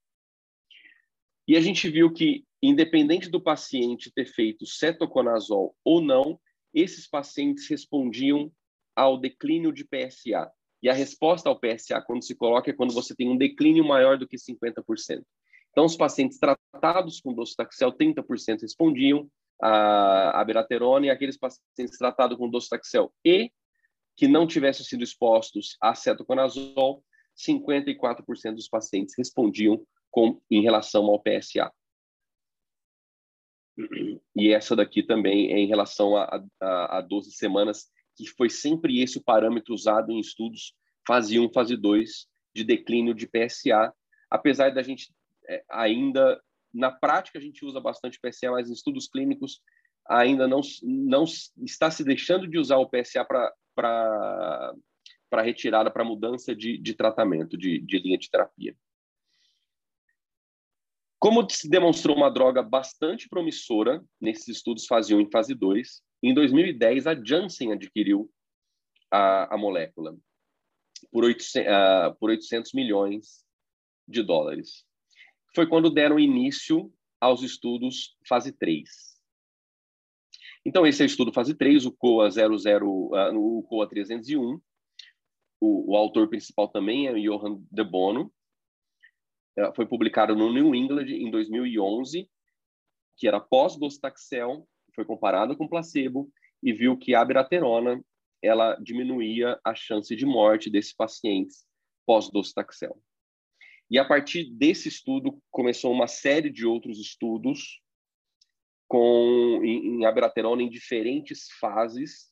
E 1.48 1.56
a 1.56 1.62
gente 1.62 1.88
viu 1.88 2.12
que, 2.12 2.48
independente 2.64 3.30
do 3.30 3.40
paciente 3.40 4.12
ter 4.12 4.26
feito 4.26 4.66
cetoconazol 4.66 5.78
ou 5.86 6.02
não, 6.02 6.42
esses 6.74 7.08
pacientes 7.08 7.68
respondiam 7.68 8.52
ao 8.96 9.18
declínio 9.18 9.72
de 9.72 9.86
PSA. 9.86 10.52
E 10.82 10.90
a 10.90 10.94
resposta 10.94 11.50
ao 11.50 11.60
PSA, 11.60 12.02
quando 12.02 12.24
se 12.24 12.36
coloca, 12.36 12.70
é 12.70 12.74
quando 12.74 12.94
você 12.94 13.16
tem 13.16 13.30
um 13.30 13.38
declínio 13.38 13.86
maior 13.86 14.18
do 14.18 14.28
que 14.28 14.38
50%. 14.38 15.24
Então, 15.72 15.86
os 15.86 15.96
pacientes 15.96 16.38
tratados 16.38 17.20
com 17.20 17.34
docetaxel, 17.34 17.92
30% 17.92 18.62
respondiam 18.62 19.28
a 19.62 20.40
abiraterona, 20.40 21.06
e 21.06 21.10
aqueles 21.10 21.38
pacientes 21.38 21.98
tratados 21.98 22.38
com 22.38 22.50
docetaxel 22.50 23.14
e 23.24 23.52
que 24.16 24.28
não 24.28 24.46
tivessem 24.46 24.86
sido 24.86 25.04
expostos 25.04 25.78
a 25.82 25.96
cetoconazol, 25.96 27.04
54% 27.36 28.54
dos 28.54 28.68
pacientes 28.68 29.16
respondiam 29.18 29.84
com, 30.12 30.40
em 30.52 30.62
relação 30.62 31.06
ao 31.06 31.20
PSA. 31.20 31.72
E 34.36 34.54
essa 34.54 34.76
daqui 34.76 35.02
também 35.02 35.52
é 35.52 35.58
em 35.58 35.68
relação 35.68 36.16
a, 36.16 36.44
a, 36.62 36.98
a 36.98 37.02
12 37.02 37.32
semanas, 37.32 37.90
que 38.16 38.28
foi 38.28 38.50
sempre 38.50 39.02
esse 39.02 39.18
o 39.18 39.24
parâmetro 39.24 39.74
usado 39.74 40.12
em 40.12 40.20
estudos 40.20 40.74
fase 41.06 41.40
1, 41.40 41.52
fase 41.52 41.76
2 41.76 42.28
de 42.54 42.64
declínio 42.64 43.14
de 43.14 43.28
PSA, 43.28 43.94
apesar 44.30 44.74
da 44.74 44.82
gente 44.82 45.14
é, 45.48 45.64
ainda, 45.70 46.42
na 46.74 46.92
prática, 46.92 47.40
a 47.40 47.42
gente 47.42 47.66
usa 47.66 47.80
bastante 47.80 48.20
PSA, 48.20 48.52
mas 48.52 48.70
em 48.70 48.74
estudos 48.74 49.08
clínicos 49.08 49.62
ainda 50.08 50.48
não, 50.48 50.62
não 50.84 51.24
está 51.64 51.90
se 51.90 52.04
deixando 52.04 52.48
de 52.48 52.58
usar 52.58 52.78
o 52.78 52.90
PSA 52.90 53.26
para 53.26 54.74
retirada, 55.42 55.90
para 55.90 56.04
mudança 56.04 56.56
de, 56.56 56.78
de 56.78 56.94
tratamento, 56.94 57.58
de, 57.58 57.80
de 57.80 58.00
linha 58.00 58.18
de 58.18 58.30
terapia. 58.30 58.76
Como 61.24 61.50
se 61.50 61.70
demonstrou 61.70 62.18
uma 62.18 62.30
droga 62.30 62.62
bastante 62.62 63.30
promissora 63.30 64.04
nesses 64.20 64.58
estudos 64.58 64.86
fase 64.86 65.16
1 65.16 65.22
e 65.22 65.32
fase 65.32 65.56
2, 65.56 66.02
em 66.22 66.34
2010 66.34 67.08
a 67.08 67.16
Janssen 67.16 67.72
adquiriu 67.72 68.30
a, 69.10 69.56
a 69.56 69.58
molécula 69.58 70.18
por 71.14 71.24
800, 71.24 71.72
uh, 71.72 72.20
por 72.20 72.30
800 72.30 72.74
milhões 72.74 73.46
de 74.06 74.22
dólares. 74.22 74.86
Foi 75.56 75.66
quando 75.66 75.90
deram 75.90 76.20
início 76.20 76.94
aos 77.22 77.42
estudos 77.42 78.18
fase 78.28 78.52
3. 78.52 78.90
Então, 80.66 80.86
esse 80.86 81.04
é 81.04 81.06
o 81.06 81.08
estudo 81.08 81.32
fase 81.32 81.56
3, 81.56 81.86
o 81.86 81.94
COA 81.94 82.30
00, 82.32 82.86
uh, 82.86 83.34
o 83.34 83.64
COA 83.64 83.88
301. 83.88 84.60
O, 85.62 85.94
o 85.94 85.96
autor 85.96 86.28
principal 86.28 86.68
também 86.68 87.08
é 87.08 87.14
o 87.14 87.22
Johan 87.22 87.64
de 87.72 87.84
Bono, 87.86 88.30
foi 89.76 89.86
publicado 89.86 90.36
no 90.36 90.52
New 90.52 90.74
England 90.74 91.08
em 91.08 91.30
2011, 91.30 92.30
que 93.18 93.28
era 93.28 93.40
pós-docetaxel, 93.40 94.68
foi 94.96 95.06
comparado 95.06 95.56
com 95.56 95.68
placebo 95.68 96.32
e 96.62 96.74
viu 96.74 96.98
que 96.98 97.14
a 97.14 97.22
abiraterona 97.22 98.04
ela 98.42 98.76
diminuía 98.76 99.60
a 99.64 99.74
chance 99.74 100.14
de 100.16 100.26
morte 100.26 100.70
desses 100.70 100.94
pacientes 100.94 101.66
pós-docetaxel. 102.06 103.02
E 103.90 103.98
a 103.98 104.06
partir 104.06 104.50
desse 104.52 104.90
estudo 104.90 105.42
começou 105.52 105.92
uma 105.92 106.08
série 106.08 106.50
de 106.50 106.66
outros 106.66 107.00
estudos 107.00 107.82
com 108.88 109.62
em, 109.64 110.04
em 110.04 110.62
em 110.62 110.70
diferentes 110.70 111.48
fases 111.60 112.32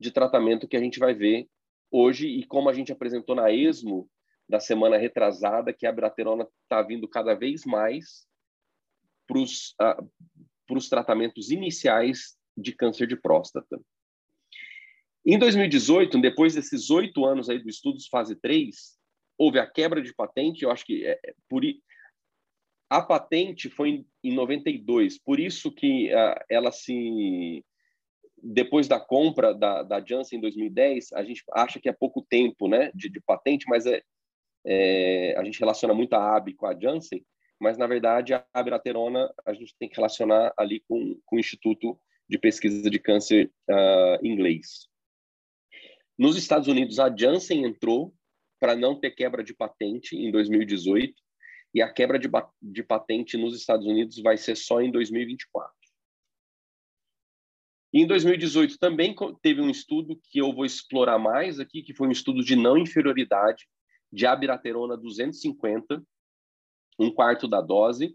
de 0.00 0.10
tratamento 0.10 0.66
que 0.66 0.76
a 0.76 0.80
gente 0.80 0.98
vai 0.98 1.14
ver 1.14 1.48
hoje 1.90 2.26
e 2.26 2.44
como 2.46 2.68
a 2.68 2.72
gente 2.72 2.90
apresentou 2.90 3.36
na 3.36 3.52
ESMO 3.52 4.08
da 4.52 4.60
semana 4.60 4.98
retrasada, 4.98 5.72
que 5.72 5.86
a 5.86 5.88
abiraterona 5.88 6.46
está 6.64 6.82
vindo 6.82 7.08
cada 7.08 7.34
vez 7.34 7.64
mais 7.64 8.26
para 9.26 9.38
os 9.38 9.74
uh, 9.80 10.88
tratamentos 10.90 11.50
iniciais 11.50 12.36
de 12.54 12.72
câncer 12.72 13.06
de 13.06 13.16
próstata. 13.16 13.80
Em 15.24 15.38
2018, 15.38 16.20
depois 16.20 16.54
desses 16.54 16.90
oito 16.90 17.24
anos 17.24 17.48
aí 17.48 17.62
do 17.62 17.70
estudos 17.70 18.08
fase 18.08 18.36
3, 18.36 18.98
houve 19.38 19.58
a 19.58 19.66
quebra 19.66 20.02
de 20.02 20.12
patente, 20.14 20.64
eu 20.64 20.70
acho 20.70 20.84
que 20.84 21.06
é, 21.06 21.18
é 21.24 21.34
por 21.48 21.62
a 22.90 23.00
patente 23.00 23.70
foi 23.70 23.88
em, 23.88 24.06
em 24.22 24.34
92, 24.34 25.18
por 25.18 25.40
isso 25.40 25.72
que 25.72 26.12
uh, 26.12 26.44
ela 26.50 26.70
se 26.70 27.64
depois 28.42 28.86
da 28.86 29.00
compra 29.00 29.54
da, 29.54 29.82
da 29.82 30.04
Janssen 30.04 30.36
em 30.36 30.42
2010, 30.42 31.14
a 31.14 31.24
gente 31.24 31.42
acha 31.52 31.80
que 31.80 31.88
é 31.88 31.92
pouco 31.92 32.26
tempo, 32.28 32.68
né, 32.68 32.90
de, 32.94 33.08
de 33.08 33.20
patente, 33.20 33.64
mas 33.66 33.86
é, 33.86 34.02
é, 34.64 35.34
a 35.36 35.44
gente 35.44 35.58
relaciona 35.58 35.94
muito 35.94 36.14
a 36.14 36.36
AB 36.36 36.54
com 36.54 36.66
a 36.66 36.78
Janssen, 36.78 37.24
mas 37.60 37.78
na 37.78 37.86
verdade 37.86 38.34
a 38.34 38.44
abiraterona 38.52 39.32
a 39.44 39.54
gente 39.54 39.74
tem 39.78 39.88
que 39.88 39.96
relacionar 39.96 40.52
ali 40.56 40.80
com, 40.88 41.20
com 41.24 41.36
o 41.36 41.40
Instituto 41.40 41.98
de 42.28 42.38
Pesquisa 42.38 42.88
de 42.90 42.98
Câncer 42.98 43.50
uh, 43.70 44.26
inglês. 44.26 44.88
Nos 46.18 46.36
Estados 46.36 46.68
Unidos, 46.68 46.98
a 46.98 47.14
Janssen 47.14 47.64
entrou 47.64 48.14
para 48.60 48.76
não 48.76 48.98
ter 48.98 49.10
quebra 49.10 49.42
de 49.42 49.54
patente 49.54 50.16
em 50.16 50.30
2018 50.30 51.14
e 51.74 51.82
a 51.82 51.92
quebra 51.92 52.18
de, 52.18 52.28
de 52.60 52.82
patente 52.82 53.36
nos 53.36 53.56
Estados 53.56 53.86
Unidos 53.86 54.20
vai 54.22 54.36
ser 54.36 54.56
só 54.56 54.80
em 54.80 54.90
2024. 54.90 55.72
E 57.92 58.00
em 58.00 58.06
2018 58.06 58.78
também 58.78 59.14
teve 59.42 59.60
um 59.60 59.68
estudo 59.68 60.18
que 60.30 60.38
eu 60.38 60.52
vou 60.52 60.64
explorar 60.64 61.18
mais 61.18 61.60
aqui, 61.60 61.82
que 61.82 61.94
foi 61.94 62.08
um 62.08 62.12
estudo 62.12 62.42
de 62.42 62.56
não 62.56 62.78
inferioridade, 62.78 63.66
de 64.12 64.26
abiraterona 64.26 64.96
250, 64.96 66.02
um 66.98 67.10
quarto 67.10 67.48
da 67.48 67.60
dose, 67.60 68.14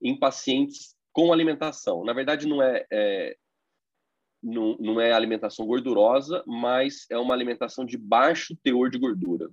em 0.00 0.18
pacientes 0.18 0.94
com 1.12 1.32
alimentação. 1.32 2.04
Na 2.04 2.12
verdade, 2.12 2.46
não 2.46 2.62
é, 2.62 2.86
é 2.90 3.36
não, 4.42 4.76
não 4.78 5.00
é 5.00 5.12
alimentação 5.12 5.66
gordurosa, 5.66 6.42
mas 6.46 7.06
é 7.10 7.16
uma 7.16 7.34
alimentação 7.34 7.84
de 7.84 7.96
baixo 7.96 8.56
teor 8.62 8.90
de 8.90 8.98
gordura. 8.98 9.48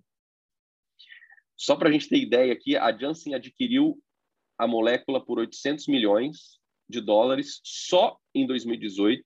Só 1.55 1.75
para 1.75 1.89
a 1.89 1.91
gente 1.91 2.09
ter 2.09 2.17
ideia 2.17 2.51
aqui, 2.51 2.75
a 2.75 2.91
Janssen 2.95 3.35
adquiriu 3.35 4.01
a 4.57 4.67
molécula 4.67 5.23
por 5.23 5.39
800 5.39 5.87
milhões 5.87 6.59
de 6.87 6.99
dólares 6.99 7.61
só 7.63 8.17
em 8.33 8.47
2018. 8.47 9.23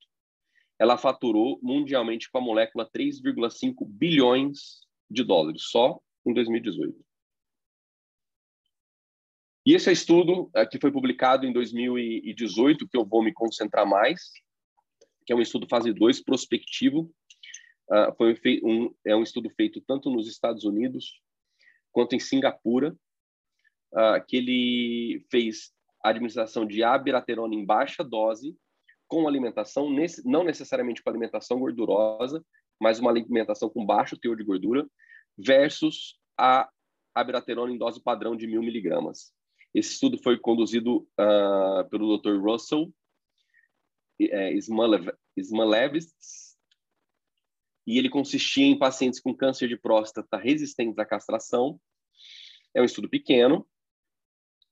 Ela 0.80 0.98
faturou 0.98 1.60
mundialmente 1.62 2.30
com 2.30 2.40
a 2.40 2.42
molécula 2.42 2.90
3,5 2.90 3.88
bilhões 3.88 4.82
de 5.10 5.24
dólares 5.24 5.64
só 5.64 6.00
em 6.26 6.34
2018. 6.34 7.04
E 9.66 9.74
esse 9.74 9.90
é 9.90 9.94
estudo 9.94 10.50
é, 10.54 10.66
que 10.66 10.80
foi 10.80 10.92
publicado 10.92 11.46
em 11.46 11.54
2018, 11.54 12.88
que 12.88 12.98
eu 12.98 13.06
vou 13.06 13.24
me 13.24 13.34
concentrar 13.34 13.88
mais, 13.88 14.32
que 15.26 15.32
é 15.32 15.36
um 15.36 15.42
estudo 15.42 15.68
fase 15.70 15.94
2 15.94 16.22
prospectivo. 16.22 17.10
Uh, 17.90 18.16
foi 18.18 18.62
um, 18.64 18.94
é 19.06 19.16
um 19.16 19.24
estudo 19.24 19.50
feito 19.52 19.82
tanto 19.82 20.10
nos 20.10 20.28
Estados 20.28 20.64
Unidos 20.64 21.22
quanto 21.92 22.16
em 22.16 22.20
Singapura, 22.20 22.96
uh, 23.94 24.26
que 24.28 24.38
ele 24.38 25.26
fez 25.30 25.72
a 26.04 26.10
administração 26.10 26.66
de 26.66 26.84
abiraterona 26.84 27.56
em 27.56 27.66
baixa 27.66 28.04
dose 28.04 28.58
com 29.08 29.28
alimentação, 29.28 29.90
não 30.26 30.44
necessariamente 30.44 31.02
com 31.02 31.10
alimentação 31.10 31.60
gordurosa, 31.60 32.44
mas 32.82 33.00
uma 33.00 33.12
alimentação 33.12 33.70
com 33.70 33.86
baixo 33.86 34.18
teor 34.18 34.36
de 34.36 34.44
gordura, 34.44 34.86
versus 35.38 36.20
a 36.38 36.70
abiraterona 37.14 37.72
em 37.72 37.78
dose 37.78 38.02
padrão 38.02 38.36
de 38.36 38.48
mil 38.48 38.62
miligramas. 38.62 39.34
Esse 39.74 39.94
estudo 39.94 40.18
foi 40.18 40.38
conduzido 40.38 41.08
uh, 41.20 41.90
pelo 41.90 42.18
Dr. 42.18 42.40
Russell 42.40 42.94
é, 44.20 44.54
Smalevitz, 45.38 46.54
e 47.86 47.98
ele 47.98 48.10
consistia 48.10 48.66
em 48.66 48.78
pacientes 48.78 49.20
com 49.20 49.36
câncer 49.36 49.68
de 49.68 49.78
próstata 49.78 50.38
resistentes 50.38 50.98
à 50.98 51.06
castração. 51.06 51.80
É 52.74 52.82
um 52.82 52.86
estudo 52.86 53.10
pequeno, 53.10 53.68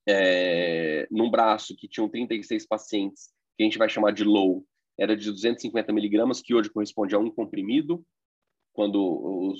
é, 0.08 1.06
num 1.10 1.30
braço 1.30 1.76
que 1.76 1.88
tinham 1.88 2.08
36 2.08 2.66
pacientes, 2.66 3.30
que 3.56 3.62
a 3.62 3.64
gente 3.64 3.78
vai 3.78 3.88
chamar 3.88 4.12
de 4.12 4.24
low, 4.24 4.66
era 4.98 5.16
de 5.16 5.30
250 5.30 5.92
miligramas, 5.92 6.40
que 6.40 6.54
hoje 6.54 6.70
corresponde 6.70 7.14
a 7.14 7.18
um 7.18 7.30
comprimido, 7.30 8.04
quando 8.72 9.54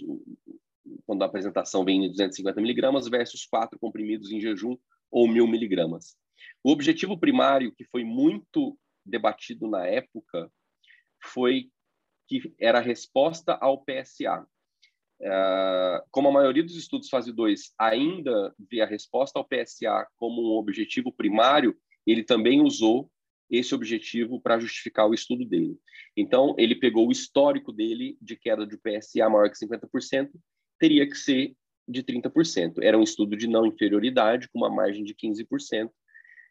quando 1.07 1.23
a 1.23 1.27
apresentação 1.27 1.85
vem 1.85 2.05
em 2.05 2.11
250 2.11 2.61
miligramas 2.61 3.09
versus 3.09 3.47
quatro 3.47 3.79
comprimidos 3.79 4.31
em 4.31 4.41
jejum 4.41 4.77
ou 5.11 5.29
mil 5.29 5.47
miligramas. 5.47 6.17
O 6.65 6.71
objetivo 6.71 7.19
primário 7.19 7.73
que 7.75 7.85
foi 7.85 8.05
muito 8.05 8.79
debatido 9.05 9.69
na 9.69 9.87
época 9.87 10.51
foi 11.23 11.71
que 12.29 12.55
era 12.59 12.79
a 12.79 12.83
resposta 12.83 13.55
ao 13.61 13.85
PSA. 13.85 14.47
Uh, 15.21 16.03
como 16.11 16.29
a 16.29 16.33
maioria 16.33 16.65
dos 16.65 16.77
estudos 16.77 17.09
fase 17.09 17.33
2 17.33 17.75
ainda 17.79 18.53
vê 18.59 18.81
a 18.81 18.87
resposta 18.87 19.39
ao 19.39 19.47
PSA 19.47 20.07
como 20.17 20.43
um 20.43 20.59
objetivo 20.59 21.13
primário, 21.13 21.77
ele 22.05 22.25
também 22.25 22.61
usou 22.61 23.09
esse 23.49 23.75
objetivo 23.75 24.41
para 24.41 24.59
justificar 24.59 25.07
o 25.07 25.15
estudo 25.15 25.45
dele. 25.45 25.79
Então, 26.17 26.55
ele 26.59 26.75
pegou 26.75 27.07
o 27.07 27.13
histórico 27.13 27.71
dele 27.71 28.17
de 28.21 28.35
queda 28.35 28.67
de 28.67 28.79
PSA 28.79 29.29
maior 29.29 29.51
que 29.51 29.65
50%, 29.65 30.31
teria 30.83 31.09
que 31.09 31.15
ser 31.15 31.55
de 31.87 32.03
30%. 32.03 32.83
Era 32.83 32.99
um 32.99 33.05
estudo 33.05 33.37
de 33.37 33.47
não 33.47 33.65
inferioridade, 33.65 34.49
com 34.49 34.59
uma 34.59 34.69
margem 34.69 35.05
de 35.05 35.15
15%. 35.15 35.89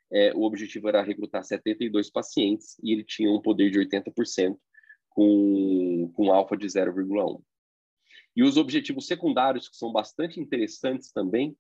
É, 0.09 0.33
o 0.33 0.43
objetivo 0.43 0.87
era 0.87 1.01
recrutar 1.01 1.43
72 1.43 2.09
pacientes 2.09 2.77
e 2.81 2.93
ele 2.93 3.03
tinha 3.03 3.29
um 3.29 3.41
poder 3.41 3.69
de 3.69 3.79
80% 3.79 4.57
com, 5.09 6.13
com 6.15 6.31
alfa 6.31 6.55
de 6.55 6.65
0,1. 6.65 7.41
E 8.33 8.41
os 8.41 8.55
objetivos 8.55 9.05
secundários, 9.05 9.67
que 9.67 9.75
são 9.75 9.91
bastante 9.91 10.39
interessantes 10.39 11.11
também, 11.11 11.53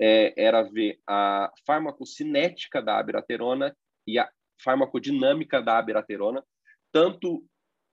é, 0.00 0.34
era 0.36 0.62
ver 0.62 0.98
a 1.08 1.52
farmacocinética 1.64 2.82
da 2.82 2.98
abiraterona 2.98 3.76
e 4.08 4.18
a 4.18 4.28
farmacodinâmica 4.60 5.62
da 5.62 5.78
abiraterona, 5.78 6.44
tanto 6.90 7.46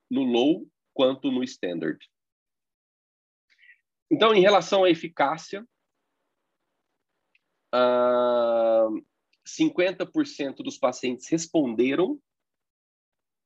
no 0.10 0.24
low 0.24 0.68
quanto 0.96 1.32
no 1.32 1.44
standard. 1.44 2.00
Então, 4.12 4.34
em 4.34 4.42
relação 4.42 4.84
à 4.84 4.90
eficácia, 4.90 5.66
uh, 7.74 9.06
50% 9.46 10.58
dos 10.58 10.78
pacientes 10.78 11.28
responderam 11.28 12.20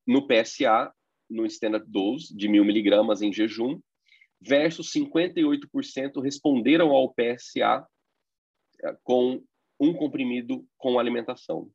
no 0.05 0.27
PSA, 0.27 0.93
no 1.29 1.46
standard 1.46 1.89
dose 1.89 2.36
de 2.36 2.48
mil 2.48 2.63
miligramas 2.65 3.22
em 3.22 3.32
jejum, 3.32 3.79
versus 4.39 4.91
58% 4.91 6.22
responderam 6.22 6.91
ao 6.91 7.13
PSA 7.13 7.88
eh, 8.82 8.98
com 9.01 9.41
um 9.79 9.93
comprimido 9.93 10.67
com 10.77 11.00
alimentação. 11.00 11.72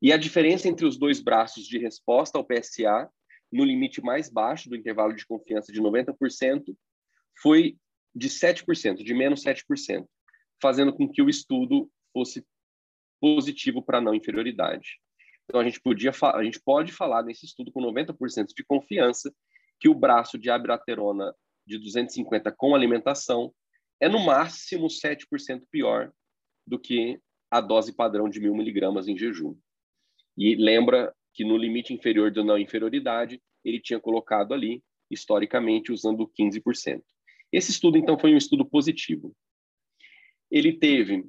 E 0.00 0.12
a 0.12 0.16
diferença 0.16 0.68
entre 0.68 0.86
os 0.86 0.96
dois 0.98 1.20
braços 1.20 1.66
de 1.66 1.78
resposta 1.78 2.38
ao 2.38 2.44
PSA, 2.44 3.10
no 3.52 3.64
limite 3.64 4.02
mais 4.02 4.30
baixo 4.30 4.68
do 4.68 4.76
intervalo 4.76 5.14
de 5.14 5.26
confiança 5.26 5.70
de 5.70 5.80
90%, 5.80 6.74
foi 7.40 7.78
de 8.16 8.30
7%, 8.30 9.04
de 9.04 9.12
menos 9.12 9.42
7%, 9.42 10.06
fazendo 10.60 10.92
com 10.92 11.06
que 11.06 11.20
o 11.20 11.28
estudo 11.28 11.90
fosse 12.14 12.42
positivo 13.20 13.82
para 13.82 14.00
não 14.00 14.14
inferioridade. 14.14 14.98
Então 15.44 15.60
a 15.60 15.64
gente 15.64 15.80
podia 15.80 16.12
a 16.34 16.42
gente 16.42 16.60
pode 16.60 16.92
falar 16.92 17.22
nesse 17.22 17.44
estudo 17.44 17.70
com 17.70 17.80
90% 17.80 18.48
de 18.56 18.64
confiança 18.64 19.32
que 19.78 19.88
o 19.88 19.94
braço 19.94 20.38
de 20.38 20.48
abiraterona 20.48 21.34
de 21.66 21.78
250 21.78 22.50
com 22.52 22.74
alimentação 22.74 23.52
é 24.00 24.08
no 24.08 24.18
máximo 24.18 24.86
7% 24.86 25.62
pior 25.70 26.10
do 26.66 26.78
que 26.78 27.20
a 27.50 27.60
dose 27.60 27.94
padrão 27.94 28.28
de 28.28 28.40
mil 28.40 28.54
miligramas 28.54 29.08
em 29.08 29.16
jejum. 29.16 29.56
E 30.36 30.54
lembra 30.56 31.14
que 31.34 31.44
no 31.44 31.56
limite 31.56 31.92
inferior 31.92 32.30
da 32.32 32.42
não 32.42 32.58
inferioridade, 32.58 33.40
ele 33.64 33.80
tinha 33.80 34.00
colocado 34.00 34.54
ali, 34.54 34.82
historicamente, 35.10 35.92
usando 35.92 36.30
15%. 36.38 37.02
Esse 37.52 37.70
estudo, 37.70 37.96
então, 37.96 38.18
foi 38.18 38.34
um 38.34 38.38
estudo 38.38 38.64
positivo. 38.64 39.34
Ele 40.50 40.78
teve 40.78 41.26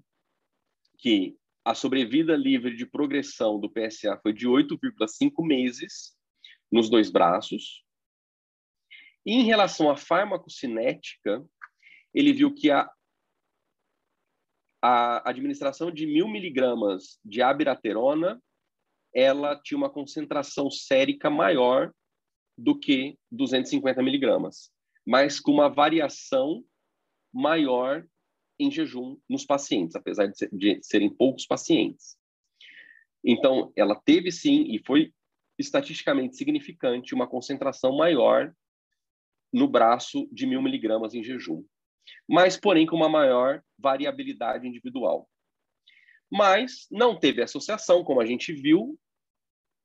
que 0.97 1.37
a 1.63 1.75
sobrevida 1.75 2.35
livre 2.35 2.75
de 2.75 2.85
progressão 2.85 3.59
do 3.59 3.69
PSA 3.69 4.19
foi 4.21 4.33
de 4.33 4.47
8,5 4.47 5.45
meses 5.45 6.15
nos 6.71 6.89
dois 6.89 7.09
braços, 7.09 7.83
em 9.29 9.43
relação 9.43 9.89
à 9.89 9.97
farmacocinética, 9.97 11.45
ele 12.13 12.31
viu 12.31 12.53
que 12.55 12.71
a, 12.71 12.89
a 14.81 15.29
administração 15.29 15.91
de 15.91 16.07
mil 16.07 16.29
miligramas 16.29 17.19
de 17.25 17.41
abiraterona 17.41 18.41
ela 19.13 19.59
tinha 19.61 19.77
uma 19.77 19.89
concentração 19.89 20.71
sérica 20.71 21.29
maior 21.29 21.91
do 22.57 22.79
que 22.79 23.17
250 23.29 24.01
miligramas, 24.01 24.71
mas 25.07 25.39
com 25.39 25.53
uma 25.53 25.69
variação 25.69 26.65
maior 27.33 28.05
em 28.59 28.69
jejum 28.69 29.17
nos 29.29 29.45
pacientes, 29.45 29.95
apesar 29.95 30.27
de, 30.27 30.37
ser, 30.37 30.49
de 30.51 30.79
serem 30.83 31.09
poucos 31.09 31.45
pacientes. 31.45 32.17
Então, 33.23 33.71
ela 33.73 33.95
teve 33.95 34.31
sim, 34.31 34.63
e 34.63 34.83
foi 34.85 35.13
estatisticamente 35.57 36.35
significante, 36.35 37.15
uma 37.15 37.25
concentração 37.25 37.95
maior 37.95 38.53
no 39.53 39.65
braço 39.65 40.27
de 40.29 40.45
mil 40.45 40.61
miligramas 40.61 41.13
em 41.13 41.23
jejum, 41.23 41.63
mas 42.27 42.57
porém 42.57 42.85
com 42.85 42.97
uma 42.97 43.07
maior 43.07 43.63
variabilidade 43.79 44.67
individual. 44.67 45.29
Mas 46.29 46.85
não 46.91 47.17
teve 47.17 47.41
associação, 47.41 48.03
como 48.03 48.19
a 48.19 48.25
gente 48.25 48.51
viu 48.51 48.99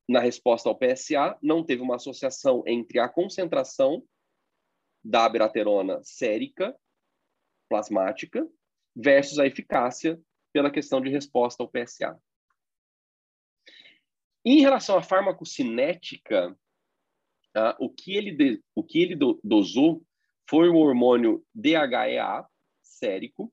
na 0.08 0.18
resposta 0.18 0.68
ao 0.68 0.76
PSA, 0.76 1.38
não 1.40 1.64
teve 1.64 1.80
uma 1.80 1.94
associação 1.94 2.64
entre 2.66 2.98
a 2.98 3.08
concentração 3.08 4.04
da 5.04 5.24
abiraterona 5.24 6.02
sérica 6.02 6.76
plasmática 7.68 8.46
versus 8.94 9.38
a 9.38 9.46
eficácia 9.46 10.20
pela 10.52 10.70
questão 10.70 11.00
de 11.00 11.08
resposta 11.08 11.62
ao 11.62 11.68
PSA. 11.68 12.20
Em 14.44 14.60
relação 14.60 14.98
à 14.98 15.02
farmacocinética, 15.02 16.56
Uh, 17.54 17.76
o, 17.78 17.90
que 17.90 18.16
ele 18.16 18.32
de, 18.32 18.64
o 18.74 18.82
que 18.82 19.02
ele 19.02 19.14
do, 19.14 19.38
dosou 19.44 20.02
foi 20.48 20.70
o 20.70 20.76
hormônio 20.76 21.44
DHEA 21.54 22.46
sérico, 22.82 23.52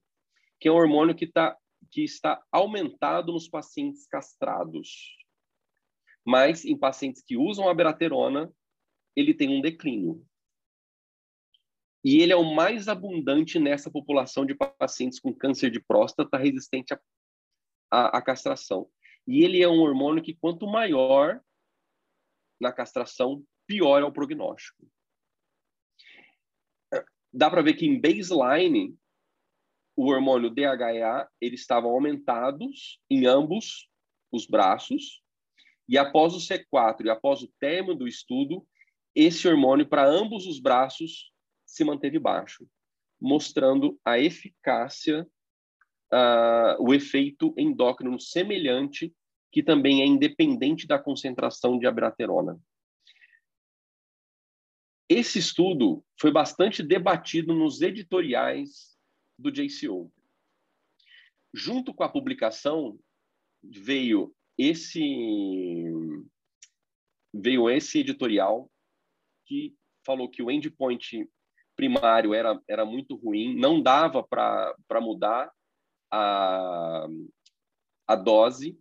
que 0.57 0.69
é 0.69 0.71
um 0.71 0.75
hormônio 0.75 1.13
que, 1.13 1.27
tá, 1.27 1.57
que 1.91 2.01
está 2.01 2.41
aumentado 2.49 3.33
nos 3.33 3.49
pacientes 3.49 4.07
castrados. 4.07 5.17
Mas 6.25 6.63
em 6.63 6.77
pacientes 6.77 7.21
que 7.21 7.35
usam 7.35 7.67
a 7.67 7.73
beraterona, 7.73 8.49
ele 9.17 9.33
tem 9.33 9.49
um 9.49 9.59
declínio. 9.59 10.25
E 12.03 12.21
ele 12.21 12.31
é 12.31 12.35
o 12.35 12.55
mais 12.55 12.87
abundante 12.87 13.59
nessa 13.59 13.91
população 13.91 14.45
de 14.45 14.55
pacientes 14.55 15.19
com 15.19 15.33
câncer 15.33 15.69
de 15.69 15.81
próstata 15.81 16.37
resistente 16.37 16.97
à 17.91 18.21
castração. 18.21 18.89
E 19.27 19.43
ele 19.43 19.61
é 19.61 19.67
um 19.67 19.81
hormônio 19.81 20.23
que, 20.23 20.33
quanto 20.33 20.65
maior 20.65 21.41
na 22.59 22.71
castração, 22.71 23.43
pior 23.67 24.01
é 24.01 24.05
o 24.05 24.11
prognóstico. 24.11 24.89
Dá 27.31 27.49
para 27.49 27.61
ver 27.61 27.75
que 27.75 27.85
em 27.85 27.99
baseline, 27.99 28.97
o 29.95 30.07
hormônio 30.07 30.49
DHEA, 30.49 31.27
eles 31.39 31.59
estavam 31.59 31.91
aumentados 31.91 32.99
em 33.09 33.27
ambos 33.27 33.89
os 34.31 34.47
braços, 34.47 35.21
e 35.87 35.97
após 35.97 36.33
o 36.33 36.39
C4 36.39 37.05
e 37.05 37.09
após 37.09 37.41
o 37.41 37.51
término 37.59 37.95
do 37.95 38.07
estudo, 38.07 38.65
esse 39.13 39.47
hormônio 39.47 39.87
para 39.87 40.07
ambos 40.07 40.45
os 40.47 40.59
braços 40.59 41.31
se 41.69 41.83
manteve 41.83 42.17
baixo, 42.17 42.67
mostrando 43.21 43.99
a 44.03 44.19
eficácia, 44.19 45.27
uh, 46.11 46.81
o 46.81 46.93
efeito 46.93 47.53
endócrino 47.57 48.19
semelhante, 48.19 49.13
que 49.51 49.61
também 49.61 50.01
é 50.01 50.05
independente 50.05 50.87
da 50.87 50.97
concentração 50.97 51.77
de 51.77 51.85
abiraterona. 51.85 52.59
Esse 55.07 55.39
estudo 55.39 56.03
foi 56.19 56.31
bastante 56.31 56.83
debatido 56.83 57.53
nos 57.53 57.81
editoriais 57.81 58.97
do 59.37 59.51
JCO. 59.51 60.11
Junto 61.53 61.93
com 61.93 62.03
a 62.03 62.09
publicação 62.09 62.99
veio 63.63 64.35
esse 64.57 65.01
veio 67.33 67.69
esse 67.69 67.99
editorial 67.99 68.71
que 69.45 69.75
falou 70.05 70.29
que 70.29 70.41
o 70.41 70.49
endpoint 70.49 71.27
primário 71.79 72.33
era, 72.33 72.61
era 72.67 72.83
muito 72.83 73.15
ruim, 73.15 73.55
não 73.55 73.81
dava 73.81 74.21
para 74.21 74.99
mudar 74.99 75.49
a, 76.11 77.07
a 78.05 78.15
dose 78.17 78.77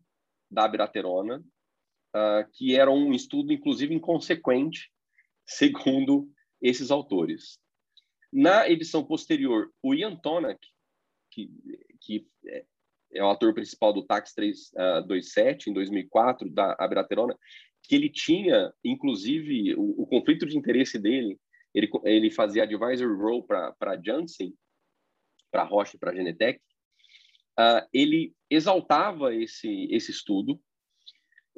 da 0.50 0.64
abiraterona, 0.64 1.38
uh, 1.38 2.50
que 2.54 2.74
era 2.74 2.90
um 2.90 3.12
estudo, 3.12 3.52
inclusive, 3.52 3.94
inconsequente, 3.94 4.90
segundo 5.46 6.28
esses 6.60 6.90
autores. 6.90 7.60
Na 8.32 8.68
edição 8.68 9.04
posterior, 9.04 9.70
o 9.80 9.94
Ian 9.94 10.16
Tonak, 10.16 10.58
que, 11.30 11.48
que 12.00 12.26
é 13.12 13.22
o 13.22 13.30
ator 13.30 13.54
principal 13.54 13.92
do 13.92 14.04
Tax 14.04 14.34
327, 14.34 15.68
uh, 15.68 15.70
em 15.70 15.72
2004, 15.72 16.50
da 16.50 16.74
Abiraterona, 16.80 17.38
que 17.84 17.94
ele 17.94 18.10
tinha, 18.10 18.72
inclusive, 18.84 19.76
o, 19.76 20.02
o, 20.02 20.06
conflito 20.08 20.44
de 20.46 20.58
interesse 20.58 20.98
dele, 20.98 21.38
ele, 21.74 21.88
ele 22.04 22.30
fazia 22.30 22.62
advisory 22.62 23.14
role 23.14 23.46
para 23.46 24.00
Janssen, 24.04 24.54
para 25.50 25.64
Roche 25.64 25.98
para 25.98 26.14
Genetec, 26.14 26.60
uh, 27.58 27.86
ele 27.92 28.34
exaltava 28.50 29.34
esse, 29.34 29.88
esse 29.90 30.10
estudo, 30.10 30.60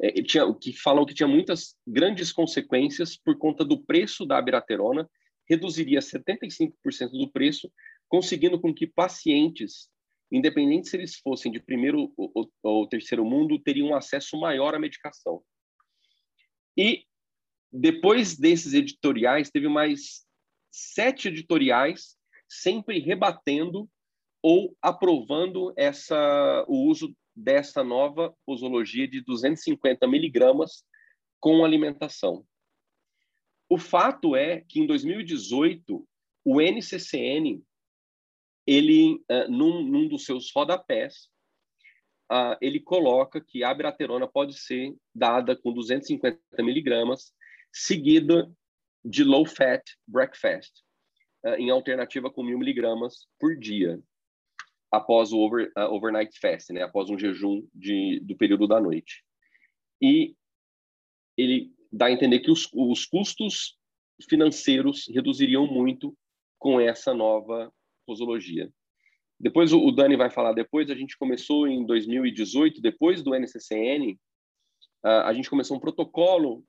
é, 0.01 0.13
tinha, 0.23 0.53
que 0.55 0.73
falam 0.73 1.05
que 1.05 1.15
tinha 1.15 1.29
muitas 1.29 1.77
grandes 1.87 2.33
consequências 2.33 3.17
por 3.17 3.37
conta 3.37 3.65
do 3.65 3.85
preço 3.85 4.25
da 4.25 4.39
abiraterona 4.39 5.09
reduziria 5.49 5.99
75% 5.99 7.11
do 7.11 7.31
preço, 7.31 7.71
conseguindo 8.09 8.61
com 8.61 8.73
que 8.73 8.87
pacientes, 8.87 9.91
independente 10.31 10.89
se 10.89 10.97
eles 10.97 11.17
fossem 11.17 11.51
de 11.51 11.61
primeiro 11.61 12.13
ou, 12.17 12.51
ou 12.63 12.89
terceiro 12.89 13.25
mundo, 13.25 13.59
teriam 13.59 13.95
acesso 13.95 14.39
maior 14.39 14.77
à 14.77 14.79
medicação. 14.79 15.43
E 16.77 17.05
depois 17.73 18.37
desses 18.37 18.75
editoriais, 18.75 19.51
teve 19.51 19.69
mais 19.69 20.27
sete 20.71 21.29
editoriais, 21.29 22.17
sempre 22.49 22.99
rebatendo 22.99 23.89
ou 24.43 24.77
aprovando 24.81 25.73
essa, 25.77 26.65
o 26.67 26.89
uso 26.89 27.15
dessa 27.35 27.85
nova 27.85 28.35
posologia 28.45 29.07
de 29.07 29.21
250 29.23 30.07
miligramas 30.09 30.85
com 31.39 31.65
alimentação. 31.65 32.45
O 33.69 33.79
fato 33.79 34.35
é 34.35 34.63
que 34.69 34.81
em 34.81 34.87
2018 34.87 36.07
o 36.45 36.61
NCCN 36.61 37.63
ele 38.67 39.15
uh, 39.31 39.51
num, 39.51 39.83
num, 39.83 40.09
dos 40.09 40.25
seus 40.25 40.51
rodapés 40.55 41.29
uh, 42.31 42.57
ele 42.61 42.81
coloca 42.81 43.41
que 43.41 43.63
a 43.63 43.71
abiraterona 43.71 44.27
pode 44.27 44.59
ser 44.59 44.95
dada 45.15 45.57
com 45.57 45.73
250 45.73 46.39
miligramas 46.59 47.33
seguida 47.73 48.51
de 49.05 49.25
low 49.25 49.47
fat 49.47 49.83
breakfast 50.07 50.73
uh, 51.45 51.55
em 51.55 51.71
alternativa 51.71 52.31
com 52.31 52.43
mil 52.43 52.59
miligramas 52.59 53.27
por 53.39 53.57
dia 53.57 54.01
após 54.91 55.33
o 55.33 55.39
over, 55.39 55.73
uh, 55.77 55.83
overnight 55.93 56.39
fast, 56.39 56.73
né, 56.73 56.83
após 56.83 57.09
um 57.09 57.19
jejum 57.19 57.67
de, 57.75 58.21
do 58.21 58.37
período 58.37 58.67
da 58.67 58.81
noite. 58.81 59.25
E 60.03 60.35
ele 61.37 61.73
dá 61.93 62.07
a 62.07 62.13
entender 62.13 62.41
que 62.41 62.51
os, 62.51 62.69
os 62.73 63.07
custos 63.07 63.79
financeiros 64.29 65.07
reduziriam 65.09 65.67
muito 65.67 66.17
com 66.59 66.81
essa 66.81 67.15
nova 67.15 67.73
posologia. 68.07 68.71
Depois 69.39 69.73
o 69.73 69.91
Dani 69.91 70.17
vai 70.17 70.29
falar 70.29 70.53
depois, 70.53 70.91
a 70.91 70.95
gente 70.95 71.17
começou 71.17 71.67
em 71.67 71.87
2018, 71.87 72.83
depois 72.83 73.23
do 73.23 73.35
NCCN, 73.35 74.13
uh, 75.05 75.25
a 75.25 75.33
gente 75.33 75.49
começou 75.49 75.77
um 75.77 75.81
protocolo 75.81 76.63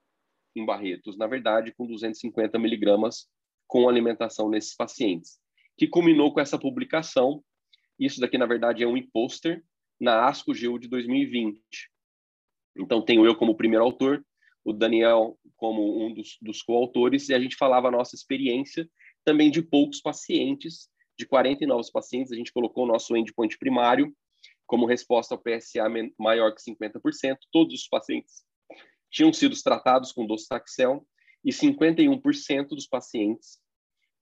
em 0.55 0.65
Barretos, 0.65 1.17
na 1.17 1.27
verdade, 1.27 1.73
com 1.77 1.87
250 1.87 2.57
miligramas 2.59 3.27
com 3.67 3.87
alimentação 3.87 4.49
nesses 4.49 4.75
pacientes, 4.75 5.39
que 5.77 5.87
culminou 5.87 6.33
com 6.33 6.39
essa 6.39 6.59
publicação 6.59 7.43
isso 8.01 8.19
daqui, 8.19 8.35
na 8.35 8.47
verdade, 8.47 8.81
é 8.81 8.87
um 8.87 8.99
pôster 9.11 9.63
na 9.99 10.27
ASCO 10.27 10.55
GEU 10.55 10.79
de 10.79 10.87
2020. 10.87 11.61
Então, 12.75 12.99
tenho 13.05 13.23
eu 13.27 13.35
como 13.35 13.55
primeiro 13.55 13.85
autor, 13.85 14.25
o 14.65 14.73
Daniel 14.73 15.37
como 15.55 16.03
um 16.03 16.11
dos, 16.11 16.39
dos 16.41 16.63
coautores, 16.63 17.29
e 17.29 17.35
a 17.35 17.39
gente 17.39 17.55
falava 17.55 17.89
a 17.89 17.91
nossa 17.91 18.15
experiência 18.15 18.89
também 19.23 19.51
de 19.51 19.61
poucos 19.61 20.01
pacientes, 20.01 20.89
de 21.15 21.27
49 21.27 21.91
pacientes, 21.93 22.31
a 22.31 22.35
gente 22.35 22.51
colocou 22.51 22.85
o 22.85 22.87
nosso 22.87 23.15
endpoint 23.15 23.55
primário 23.59 24.11
como 24.65 24.87
resposta 24.87 25.35
ao 25.35 25.41
PSA 25.41 25.87
maior 26.17 26.55
que 26.55 26.61
50%. 26.61 27.37
Todos 27.51 27.81
os 27.81 27.87
pacientes 27.87 28.43
tinham 29.11 29.31
sido 29.33 29.55
tratados 29.61 30.11
com 30.11 30.25
docetaxel 30.25 31.05
e 31.43 31.51
51% 31.51 32.69
dos 32.69 32.87
pacientes 32.87 33.59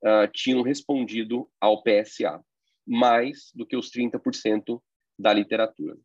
uh, 0.04 0.28
tinham 0.34 0.62
respondido 0.62 1.50
ao 1.60 1.84
PSA 1.84 2.44
mais 2.86 3.52
do 3.54 3.66
que 3.66 3.78
os 3.78 3.92
30% 3.92 4.82
da 5.18 5.32
literatura. 5.32 5.96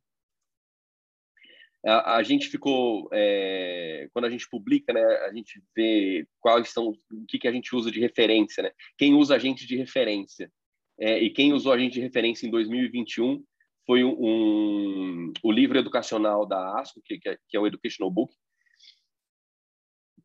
A, 1.86 2.16
a 2.16 2.22
gente 2.22 2.48
ficou, 2.48 3.08
é, 3.12 4.08
quando 4.12 4.26
a 4.26 4.30
gente 4.30 4.48
publica, 4.48 4.92
né, 4.92 5.02
a 5.02 5.32
gente 5.32 5.62
vê 5.74 6.26
quais 6.40 6.70
são, 6.70 6.88
o 6.88 7.26
que, 7.26 7.38
que 7.38 7.48
a 7.48 7.52
gente 7.52 7.74
usa 7.74 7.90
de 7.90 8.00
referência, 8.00 8.62
né? 8.62 8.70
Quem 8.98 9.14
usa 9.14 9.36
a 9.36 9.38
gente 9.38 9.66
de 9.66 9.76
referência. 9.76 10.50
É, 10.98 11.18
e 11.18 11.30
quem 11.30 11.52
usou 11.52 11.72
a 11.72 11.78
gente 11.78 11.94
de 11.94 12.00
referência 12.00 12.46
em 12.46 12.50
2021 12.50 13.42
foi 13.86 14.04
um, 14.04 14.16
um 14.18 15.32
o 15.42 15.52
livro 15.52 15.78
educacional 15.78 16.46
da 16.46 16.80
ASCO, 16.80 17.02
que, 17.04 17.18
que, 17.18 17.28
é, 17.28 17.38
que 17.48 17.56
é 17.56 17.60
o 17.60 17.66
Educational 17.66 18.10
Book, 18.10 18.32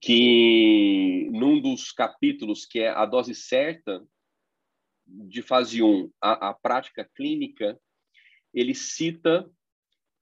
que 0.02 1.30
num 1.32 1.62
dos 1.62 1.92
capítulos, 1.92 2.66
que 2.66 2.80
é 2.80 2.90
a 2.90 3.06
dose 3.06 3.36
certa, 3.36 4.04
de 5.06 5.42
fase 5.42 5.82
1, 5.82 6.12
a, 6.22 6.50
a 6.50 6.54
prática 6.54 7.10
clínica, 7.16 7.80
ele 8.54 8.74
cita 8.74 9.50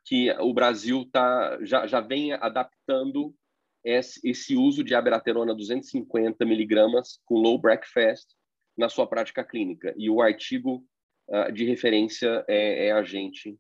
que 0.06 0.32
o 0.40 0.54
Brasil 0.54 1.08
tá, 1.12 1.58
já, 1.62 1.86
já 1.86 2.00
vem 2.00 2.32
adaptando 2.34 3.36
esse, 3.84 4.20
esse 4.24 4.56
uso 4.56 4.84
de 4.84 4.96
abiraterona 4.96 5.54
250 5.54 6.46
miligramas 6.46 7.20
com 7.26 7.36
low 7.36 7.60
breakfast 7.60 8.28
na 8.78 8.90
sua 8.90 9.06
prática 9.08 9.44
clínica. 9.44 9.94
E 9.98 10.10
o 10.10 10.22
artigo 10.22 10.86
uh, 11.28 11.52
de 11.52 11.66
referência 11.66 12.46
é, 12.48 12.88
é, 12.88 12.92
a 12.92 13.04
gente 13.04 13.58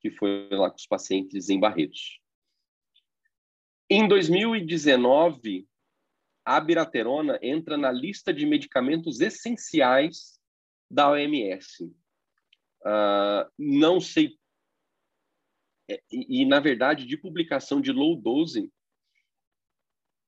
que 0.00 0.10
foi 0.10 0.48
lá 0.50 0.70
com 0.70 0.76
os 0.76 0.86
pacientes 0.86 1.50
em 1.50 1.60
Barretos. 1.60 2.20
Em 3.92 4.06
2019, 4.06 5.68
a 6.44 6.56
abiraterona 6.56 7.40
entra 7.42 7.76
na 7.76 7.90
lista 7.90 8.32
de 8.32 8.46
medicamentos 8.46 9.20
essenciais 9.20 10.40
da 10.88 11.10
OMS. 11.10 11.84
Uh, 11.84 12.86
ah, 12.86 13.50
não 13.58 14.00
sei. 14.00 14.38
É, 15.90 16.00
e, 16.08 16.42
e, 16.42 16.46
na 16.46 16.60
verdade, 16.60 17.04
de 17.04 17.16
publicação 17.16 17.80
de 17.80 17.90
low 17.90 18.14
dose, 18.14 18.72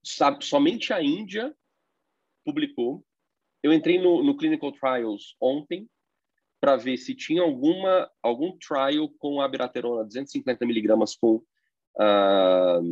sabe, 0.05 0.45
somente 0.45 0.93
a 0.93 1.01
Índia 1.01 1.57
publicou. 2.45 3.07
Eu 3.63 3.73
entrei 3.73 3.97
no, 3.97 4.25
no 4.25 4.37
Clinical 4.37 4.73
Trials 4.73 5.37
ontem 5.41 5.89
para 6.61 6.75
ver 6.77 6.97
se 6.97 7.15
tinha 7.15 7.43
alguma 7.43 8.11
algum 8.21 8.59
trial 8.59 9.09
com 9.19 9.41
abiraterona 9.41 10.05
250 10.05 10.67
miligramas 10.67 11.15
com, 11.15 11.37
uh, 11.37 12.83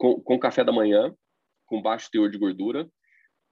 com, 0.00 0.18
com 0.18 0.38
café 0.38 0.64
da 0.64 0.72
manhã, 0.72 1.14
com 1.66 1.82
baixo 1.82 2.08
teor 2.10 2.30
de 2.30 2.38
gordura, 2.38 2.90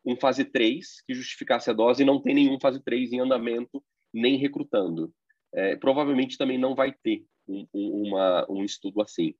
um 0.02 0.16
fase 0.16 0.46
3 0.46 1.02
que 1.06 1.12
justificasse 1.12 1.68
a 1.68 1.74
dose 1.74 2.02
e 2.02 2.06
não 2.06 2.22
tem 2.22 2.34
nenhum 2.34 2.58
fase 2.58 2.82
3 2.82 3.12
em 3.12 3.20
andamento 3.20 3.84
nem 4.12 4.38
recrutando. 4.38 5.12
É, 5.54 5.76
provavelmente 5.76 6.38
também 6.38 6.56
não 6.56 6.74
vai 6.74 6.90
ter 7.02 7.22
um, 7.46 7.66
um, 7.74 8.06
uma, 8.06 8.46
um 8.50 8.64
estudo 8.64 9.02
assim. 9.02 9.34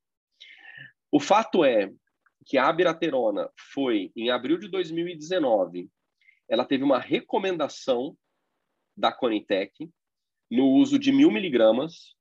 O 1.10 1.18
fato 1.18 1.64
é 1.64 1.90
que 2.44 2.58
a 2.58 2.68
abiraterona 2.68 3.50
foi, 3.72 4.12
em 4.14 4.30
abril 4.30 4.58
de 4.58 4.68
2019, 4.68 5.88
ela 6.46 6.66
teve 6.66 6.84
uma 6.84 6.98
recomendação 6.98 8.14
da 8.94 9.10
Conitec 9.10 9.90
no 10.50 10.66
uso 10.72 10.98
de 10.98 11.10
mil 11.10 11.30
miligramas. 11.30 12.14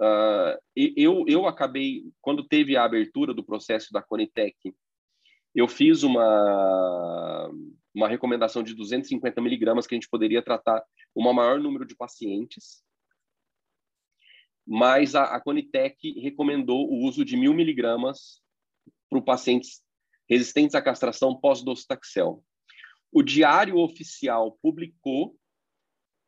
Uh, 0.00 0.58
eu, 0.74 1.24
eu 1.28 1.46
acabei, 1.46 2.04
quando 2.20 2.46
teve 2.46 2.76
a 2.76 2.84
abertura 2.84 3.32
do 3.32 3.44
processo 3.44 3.92
da 3.92 4.02
Conitec, 4.02 4.74
eu 5.54 5.68
fiz 5.68 6.02
uma, 6.02 7.50
uma 7.94 8.08
recomendação 8.08 8.62
de 8.62 8.74
250 8.74 9.40
miligramas 9.40 9.86
que 9.86 9.94
a 9.94 9.96
gente 9.96 10.08
poderia 10.08 10.42
tratar 10.42 10.82
o 11.14 11.32
maior 11.32 11.60
número 11.60 11.86
de 11.86 11.94
pacientes, 11.94 12.82
mas 14.66 15.14
a, 15.14 15.36
a 15.36 15.40
Conitec 15.40 16.18
recomendou 16.20 16.90
o 16.90 17.04
uso 17.06 17.24
de 17.24 17.36
mil 17.36 17.54
miligramas 17.54 18.42
para 19.08 19.22
pacientes 19.22 19.82
resistentes 20.28 20.74
à 20.74 20.82
castração 20.82 21.38
pós-docetaxel. 21.38 22.42
O 23.12 23.22
Diário 23.22 23.78
Oficial 23.78 24.58
publicou 24.60 25.36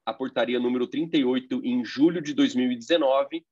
a 0.04 0.14
portaria 0.14 0.60
número 0.60 0.86
38 0.86 1.62
em 1.64 1.84
julho 1.84 2.22
de 2.22 2.32
2019, 2.32 3.44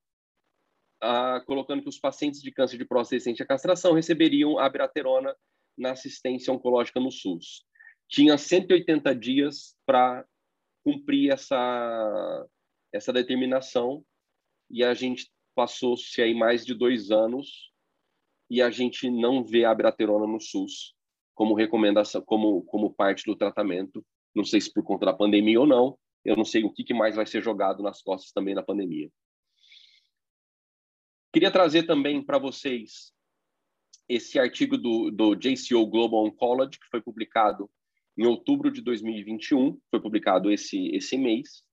uh, 1.05 1.45
colocando 1.45 1.83
que 1.83 1.89
os 1.89 1.99
pacientes 1.99 2.41
de 2.41 2.51
câncer 2.51 2.79
de 2.79 2.85
próstata 2.85 3.17
resistente 3.17 3.43
à 3.43 3.47
castração 3.47 3.93
receberiam 3.93 4.59
a 4.59 4.65
abiraterona 4.65 5.37
na 5.77 5.93
assistência 5.93 6.53
oncológica 6.53 6.99
no 6.99 7.11
SUS. 7.11 7.65
Tinha 8.09 8.39
180 8.39 9.15
dias 9.15 9.77
para 9.85 10.25
cumprir 10.83 11.33
essa, 11.33 12.47
essa 12.93 13.13
determinação 13.13 14.05
e 14.71 14.83
a 14.83 14.95
gente 14.95 15.31
passou-se 15.55 16.21
aí 16.21 16.35
mais 16.35 16.65
de 16.65 16.75
dois 16.75 17.11
anos 17.11 17.73
e 18.51 18.61
a 18.63 18.71
gente 18.71 19.11
não 19.11 19.45
vê 19.45 19.65
a 19.65 19.71
abraterona 19.71 20.27
no 20.27 20.41
SUS 20.41 20.95
como 21.35 21.55
recomendação, 21.55 22.23
como, 22.23 22.63
como 22.63 22.95
parte 22.95 23.25
do 23.25 23.37
tratamento. 23.37 24.05
Não 24.35 24.45
sei 24.45 24.61
se 24.61 24.73
por 24.73 24.85
conta 24.85 25.07
da 25.07 25.13
pandemia 25.13 25.61
ou 25.61 25.67
não. 25.67 25.99
Eu 26.25 26.37
não 26.37 26.45
sei 26.45 26.65
o 26.65 26.73
que, 26.73 26.85
que 26.85 26.95
mais 26.95 27.17
vai 27.17 27.27
ser 27.27 27.43
jogado 27.43 27.83
nas 27.83 28.03
costas 28.03 28.33
também 28.33 28.55
na 28.55 28.63
pandemia. 28.63 29.11
Queria 31.35 31.51
trazer 31.51 31.83
também 31.83 32.23
para 32.23 32.39
vocês 32.39 33.13
esse 34.09 34.39
artigo 34.39 34.79
do, 34.79 35.11
do 35.11 35.35
JCO 35.35 35.85
Global 35.85 36.25
Oncology, 36.27 36.79
que 36.79 36.87
foi 36.89 37.03
publicado 37.03 37.69
em 38.17 38.25
outubro 38.25 38.71
de 38.71 38.81
2021, 38.81 39.77
foi 39.91 40.01
publicado 40.01 40.49
esse, 40.49 40.95
esse 40.95 41.19
mês, 41.19 41.65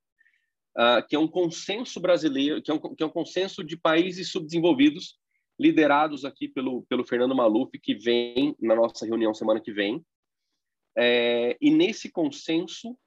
uh, 0.76 1.08
que 1.08 1.16
é 1.16 1.20
um 1.20 1.28
consenso 1.28 2.02
brasileiro, 2.02 2.60
que 2.60 2.72
é 2.72 2.74
um, 2.74 2.80
que 2.80 3.04
é 3.04 3.06
um 3.06 3.12
consenso 3.12 3.64
de 3.64 3.78
países 3.78 4.32
subdesenvolvidos, 4.32 5.20
liderados 5.60 6.26
aqui 6.26 6.48
pelo, 6.48 6.82
pelo 6.90 7.06
Fernando 7.06 7.36
Maluf, 7.36 7.70
que 7.84 7.94
vem 7.94 8.56
na 8.60 8.74
nossa 8.74 9.06
reunião 9.06 9.32
semana 9.32 9.62
que 9.62 9.72
vem. 9.72 10.04
É, 10.98 11.56
e 11.62 11.70
nesse 11.70 12.12
consenso, 12.12 12.98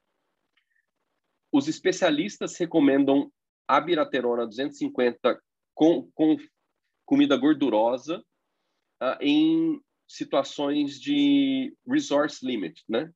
os 1.51 1.67
especialistas 1.67 2.57
recomendam 2.57 3.29
a 3.67 3.81
biraterona 3.81 4.47
250 4.47 5.43
com, 5.75 6.11
com 6.15 6.37
comida 7.05 7.37
gordurosa 7.37 8.25
uh, 9.03 9.17
em 9.21 9.81
situações 10.07 11.01
de 11.01 11.77
resource 11.87 12.45
limit, 12.45 12.83
né? 12.89 13.11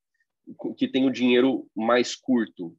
Que 0.77 0.88
tem 0.88 1.07
o 1.07 1.12
dinheiro 1.12 1.68
mais 1.77 2.14
curto. 2.16 2.77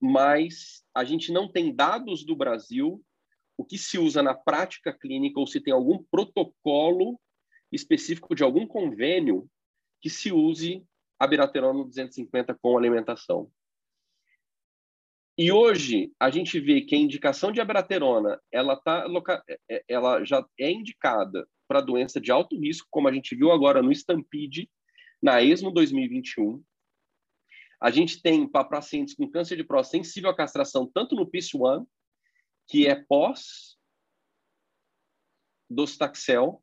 Mas 0.00 0.82
a 0.94 1.04
gente 1.04 1.30
não 1.30 1.50
tem 1.50 1.74
dados 1.74 2.24
do 2.24 2.34
Brasil 2.34 3.04
o 3.56 3.64
que 3.64 3.78
se 3.78 3.98
usa 3.98 4.22
na 4.22 4.34
prática 4.34 4.92
clínica 4.92 5.38
ou 5.38 5.46
se 5.46 5.60
tem 5.60 5.72
algum 5.72 6.02
protocolo 6.02 7.20
específico 7.70 8.34
de 8.34 8.42
algum 8.42 8.66
convênio 8.66 9.48
que 10.00 10.10
se 10.10 10.32
use 10.32 10.84
a 11.18 11.26
biraterona 11.26 11.84
250 11.84 12.54
com 12.60 12.76
alimentação. 12.76 13.50
E 15.36 15.50
hoje 15.50 16.12
a 16.20 16.30
gente 16.30 16.60
vê 16.60 16.82
que 16.82 16.94
a 16.94 16.98
indicação 16.98 17.50
de 17.50 17.60
abiraterona 17.60 18.40
ela 18.50 18.76
tá 18.76 19.06
é, 19.48 19.58
é, 19.70 19.84
ela 19.88 20.24
já 20.24 20.44
é 20.58 20.70
indicada 20.70 21.48
para 21.66 21.80
doença 21.80 22.20
de 22.20 22.30
alto 22.30 22.58
risco, 22.58 22.86
como 22.90 23.08
a 23.08 23.12
gente 23.12 23.34
viu 23.34 23.50
agora 23.50 23.82
no 23.82 23.90
Stampede, 23.90 24.70
na 25.22 25.42
ESMO 25.42 25.70
2021. 25.70 26.62
A 27.80 27.90
gente 27.90 28.20
tem 28.20 28.46
para 28.46 28.64
pacientes 28.64 29.14
com 29.14 29.28
câncer 29.28 29.56
de 29.56 29.64
próstata 29.64 30.04
sensível 30.04 30.30
à 30.30 30.36
castração, 30.36 30.88
tanto 30.92 31.16
no 31.16 31.26
PIS-1, 31.26 31.86
que 32.68 32.86
é 32.86 32.94
pós 32.94 33.76
docetaxel, 35.68 36.62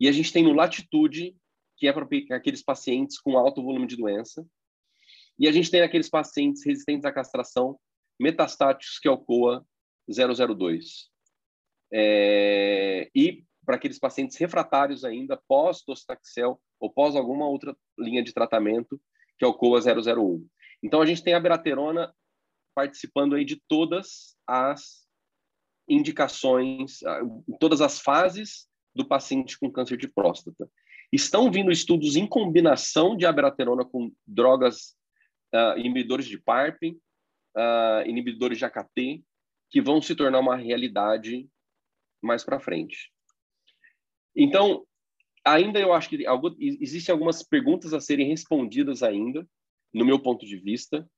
e 0.00 0.08
a 0.08 0.12
gente 0.12 0.32
tem 0.32 0.42
no 0.42 0.54
Latitude, 0.54 1.36
que 1.76 1.86
é 1.86 1.92
para 1.92 2.08
aqueles 2.34 2.62
pacientes 2.62 3.20
com 3.20 3.36
alto 3.36 3.62
volume 3.62 3.86
de 3.86 3.96
doença. 3.96 4.46
E 5.40 5.48
a 5.48 5.52
gente 5.52 5.70
tem 5.70 5.80
aqueles 5.80 6.10
pacientes 6.10 6.62
resistentes 6.66 7.06
à 7.06 7.10
castração 7.10 7.80
metastáticos, 8.20 8.98
que 8.98 9.08
é 9.08 9.10
o 9.10 9.16
COA 9.16 9.64
002. 10.06 11.08
É, 11.90 13.10
e 13.14 13.42
para 13.64 13.76
aqueles 13.76 13.98
pacientes 13.98 14.36
refratários 14.36 15.02
ainda, 15.02 15.40
pós-docetaxel 15.48 16.60
ou 16.78 16.92
pós 16.92 17.16
alguma 17.16 17.48
outra 17.48 17.74
linha 17.98 18.22
de 18.22 18.34
tratamento, 18.34 19.00
que 19.38 19.44
é 19.44 19.48
o 19.48 19.54
COA 19.54 19.80
001. 19.80 20.46
Então, 20.82 21.00
a 21.00 21.06
gente 21.06 21.22
tem 21.22 21.32
a 21.32 21.40
beraterona 21.40 22.14
participando 22.74 23.34
aí 23.34 23.44
de 23.44 23.62
todas 23.66 24.36
as 24.46 25.06
indicações, 25.88 27.00
todas 27.58 27.80
as 27.80 27.98
fases 27.98 28.68
do 28.94 29.06
paciente 29.06 29.58
com 29.58 29.72
câncer 29.72 29.96
de 29.96 30.06
próstata. 30.06 30.70
Estão 31.10 31.50
vindo 31.50 31.72
estudos 31.72 32.14
em 32.14 32.26
combinação 32.26 33.16
de 33.16 33.24
abiraterona 33.24 33.84
com 33.84 34.12
drogas 34.26 34.99
uh, 35.54 35.78
inibidores 35.78 36.26
de 36.26 36.38
PARP, 36.38 36.82
uh, 36.84 38.08
inibidores 38.08 38.58
de 38.58 38.64
AKT, 38.64 39.22
que 39.70 39.80
vão 39.80 40.00
se 40.00 40.14
tornar 40.14 40.40
uma 40.40 40.56
realidade 40.56 41.48
mais 42.22 42.44
para 42.44 42.60
frente. 42.60 43.12
Então, 44.34 44.84
ainda 45.44 45.78
eu 45.78 45.92
acho 45.92 46.08
que 46.08 46.26
algo, 46.26 46.54
existem 46.58 47.12
algumas 47.12 47.42
perguntas 47.42 47.94
a 47.94 48.00
serem 48.00 48.26
respondidas 48.26 49.02
ainda, 49.02 49.46
no 49.92 50.04
meu 50.04 50.20
ponto 50.20 50.44
de 50.44 50.56
vista. 50.56 51.08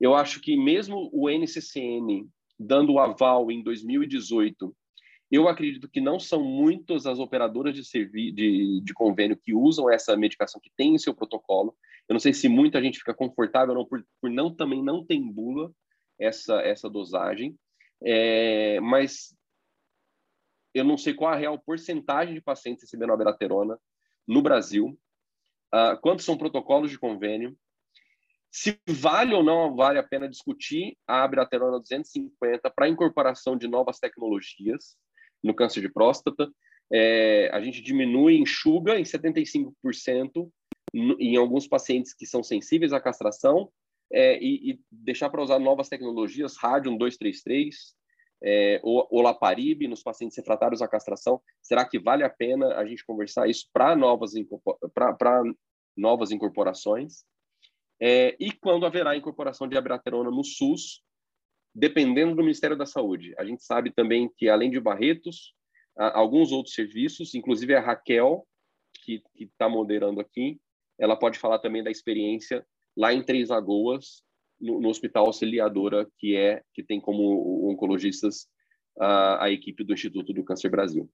Eu 0.00 0.14
acho 0.14 0.40
que 0.40 0.56
mesmo 0.56 1.10
o 1.12 1.28
NCCN 1.28 2.28
dando 2.58 2.92
o 2.92 2.98
aval 2.98 3.50
em 3.50 3.62
2018 3.62 4.74
eu 5.32 5.48
acredito 5.48 5.88
que 5.88 5.98
não 5.98 6.20
são 6.20 6.44
muitas 6.44 7.06
as 7.06 7.18
operadoras 7.18 7.74
de, 7.74 7.82
de, 8.32 8.82
de 8.84 8.92
convênio 8.92 9.34
que 9.34 9.54
usam 9.54 9.90
essa 9.90 10.14
medicação, 10.14 10.60
que 10.62 10.70
tem 10.76 10.94
em 10.94 10.98
seu 10.98 11.14
protocolo. 11.14 11.74
Eu 12.12 12.14
não 12.14 12.20
sei 12.20 12.34
se 12.34 12.46
muita 12.46 12.82
gente 12.82 12.98
fica 12.98 13.14
confortável 13.14 13.74
não, 13.74 13.86
por, 13.86 14.04
por 14.20 14.28
não 14.28 14.54
também 14.54 14.84
não 14.84 15.02
tem 15.02 15.26
bula 15.32 15.72
essa, 16.20 16.60
essa 16.60 16.90
dosagem, 16.90 17.58
é, 18.04 18.78
mas 18.80 19.34
eu 20.74 20.84
não 20.84 20.98
sei 20.98 21.14
qual 21.14 21.32
a 21.32 21.36
real 21.36 21.58
porcentagem 21.58 22.34
de 22.34 22.42
pacientes 22.42 22.82
recebendo 22.82 23.14
abiraterona 23.14 23.78
no 24.28 24.42
Brasil, 24.42 24.88
uh, 25.74 25.98
quantos 26.02 26.26
são 26.26 26.36
protocolos 26.36 26.90
de 26.90 26.98
convênio, 26.98 27.56
se 28.50 28.78
vale 28.86 29.32
ou 29.32 29.42
não 29.42 29.74
vale 29.74 29.98
a 29.98 30.06
pena 30.06 30.28
discutir 30.28 30.94
a 31.06 31.24
abiraterona 31.24 31.80
250 31.80 32.70
para 32.72 32.90
incorporação 32.90 33.56
de 33.56 33.66
novas 33.66 33.98
tecnologias, 33.98 34.98
no 35.42 35.54
câncer 35.54 35.80
de 35.80 35.90
próstata. 35.90 36.46
É, 36.92 37.48
a 37.54 37.60
gente 37.62 37.80
diminui, 37.80 38.36
enxuga 38.36 38.98
em 38.98 39.02
75% 39.02 40.52
em 40.92 41.36
alguns 41.36 41.66
pacientes 41.66 42.12
que 42.12 42.26
são 42.26 42.42
sensíveis 42.42 42.92
à 42.92 43.00
castração 43.00 43.70
é, 44.12 44.38
e, 44.38 44.72
e, 44.72 44.80
deixar 44.90 45.30
para 45.30 45.42
usar 45.42 45.58
novas 45.58 45.88
tecnologias, 45.88 46.56
Radium 46.56 46.98
233, 46.98 47.94
é, 48.44 48.80
Olaparib 48.82 49.86
nos 49.88 50.02
pacientes 50.02 50.36
refratários 50.36 50.82
à 50.82 50.88
castração. 50.88 51.40
Será 51.62 51.84
que 51.88 51.98
vale 51.98 52.22
a 52.22 52.30
pena 52.30 52.74
a 52.74 52.84
gente 52.84 53.04
conversar 53.06 53.48
isso 53.48 53.68
para 53.72 53.96
novas, 53.96 54.32
para 54.94 55.42
novas 55.96 56.30
incorporações? 56.30 57.24
É, 58.00 58.36
e 58.38 58.52
quando 58.52 58.84
haverá 58.84 59.16
incorporação 59.16 59.66
de 59.66 59.78
abiraterona 59.78 60.30
no 60.30 60.44
SUS, 60.44 61.02
dependendo 61.74 62.34
do 62.34 62.42
Ministério 62.42 62.76
da 62.76 62.84
Saúde. 62.84 63.34
A 63.38 63.44
gente 63.44 63.64
sabe 63.64 63.90
também 63.90 64.30
que, 64.36 64.48
além 64.48 64.70
de 64.70 64.78
Barretos, 64.80 65.54
alguns 65.96 66.52
outros 66.52 66.74
serviços, 66.74 67.34
inclusive 67.34 67.74
a 67.74 67.80
Raquel, 67.80 68.46
que 69.04 69.22
está 69.34 69.68
moderando 69.68 70.20
aqui, 70.20 70.60
ela 70.98 71.16
pode 71.16 71.38
falar 71.38 71.58
também 71.58 71.82
da 71.82 71.90
experiência 71.90 72.66
lá 72.96 73.12
em 73.12 73.22
Três 73.22 73.48
Lagoas, 73.48 74.22
no, 74.60 74.80
no 74.80 74.88
Hospital 74.88 75.26
Auxiliadora, 75.26 76.08
que 76.18 76.36
é 76.36 76.62
que 76.72 76.82
tem 76.82 77.00
como 77.00 77.68
oncologistas 77.70 78.48
a, 78.98 79.44
a 79.44 79.50
equipe 79.50 79.82
do 79.82 79.92
Instituto 79.92 80.32
do 80.32 80.44
Câncer 80.44 80.70
Brasil. 80.70 81.10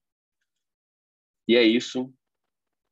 E 1.47 1.55
é 1.55 1.63
isso. 1.63 2.13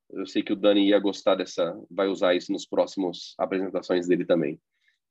Eu 0.10 0.26
sei 0.26 0.42
que 0.42 0.54
o 0.54 0.56
Dani 0.56 0.88
ia 0.88 1.00
gostar 1.00 1.36
dessa, 1.36 1.80
vai 1.92 2.08
usar 2.08 2.34
isso 2.34 2.52
nos 2.52 2.66
próximos 2.66 3.36
apresentações 3.38 4.08
dele 4.08 4.26
também. 4.26 4.60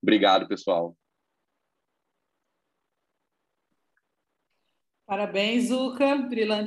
Obrigado, 0.03 0.49
pessoal. 0.49 0.97
Parabéns, 5.07 5.69
Zuca. 5.69 6.17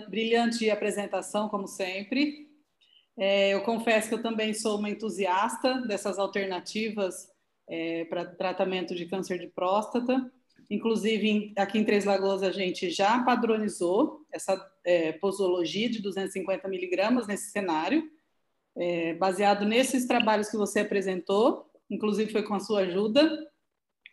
Brilhante 0.10 0.70
apresentação, 0.70 1.50
como 1.50 1.68
sempre. 1.68 2.49
É, 3.20 3.54
eu 3.54 3.62
confesso 3.64 4.08
que 4.08 4.14
eu 4.14 4.22
também 4.22 4.54
sou 4.54 4.80
uma 4.80 4.90
entusiasta 4.90 5.82
dessas 5.82 6.18
alternativas 6.18 7.28
é, 7.68 8.06
para 8.06 8.24
tratamento 8.24 8.96
de 8.96 9.06
câncer 9.06 9.38
de 9.38 9.48
próstata. 9.48 10.32
Inclusive, 10.70 11.52
aqui 11.58 11.78
em 11.78 11.84
Três 11.84 12.06
Lagoas, 12.06 12.44
a 12.44 12.52
gente 12.52 12.90
já 12.90 13.22
padronizou 13.24 14.26
essa 14.32 14.56
é, 14.86 15.12
posologia 15.12 15.90
de 15.90 16.02
250 16.02 16.66
miligramas 16.70 17.28
nesse 17.28 17.52
cenário, 17.52 18.10
é, 18.78 19.14
baseado 19.16 19.66
nesses 19.66 20.06
trabalhos 20.06 20.50
que 20.50 20.56
você 20.56 20.80
apresentou, 20.80 21.70
inclusive 21.90 22.32
foi 22.32 22.44
com 22.44 22.54
a 22.54 22.60
sua 22.62 22.82
ajuda. 22.82 23.30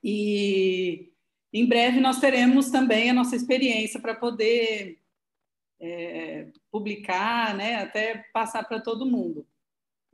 E 0.03 1.12
em 1.53 1.64
breve 1.64 2.01
nós 2.01 2.19
teremos 2.19 2.71
também 2.71 3.09
a 3.09 3.14
nossa 3.14 3.37
experiência 3.37 4.01
para 4.01 4.16
poder 4.16 4.99
é, 5.81 6.49
publicar, 6.71 7.55
né, 7.57 7.77
até 7.77 8.25
passar 8.33 8.65
para 8.65 8.81
todo 8.81 9.07
mundo. 9.07 9.47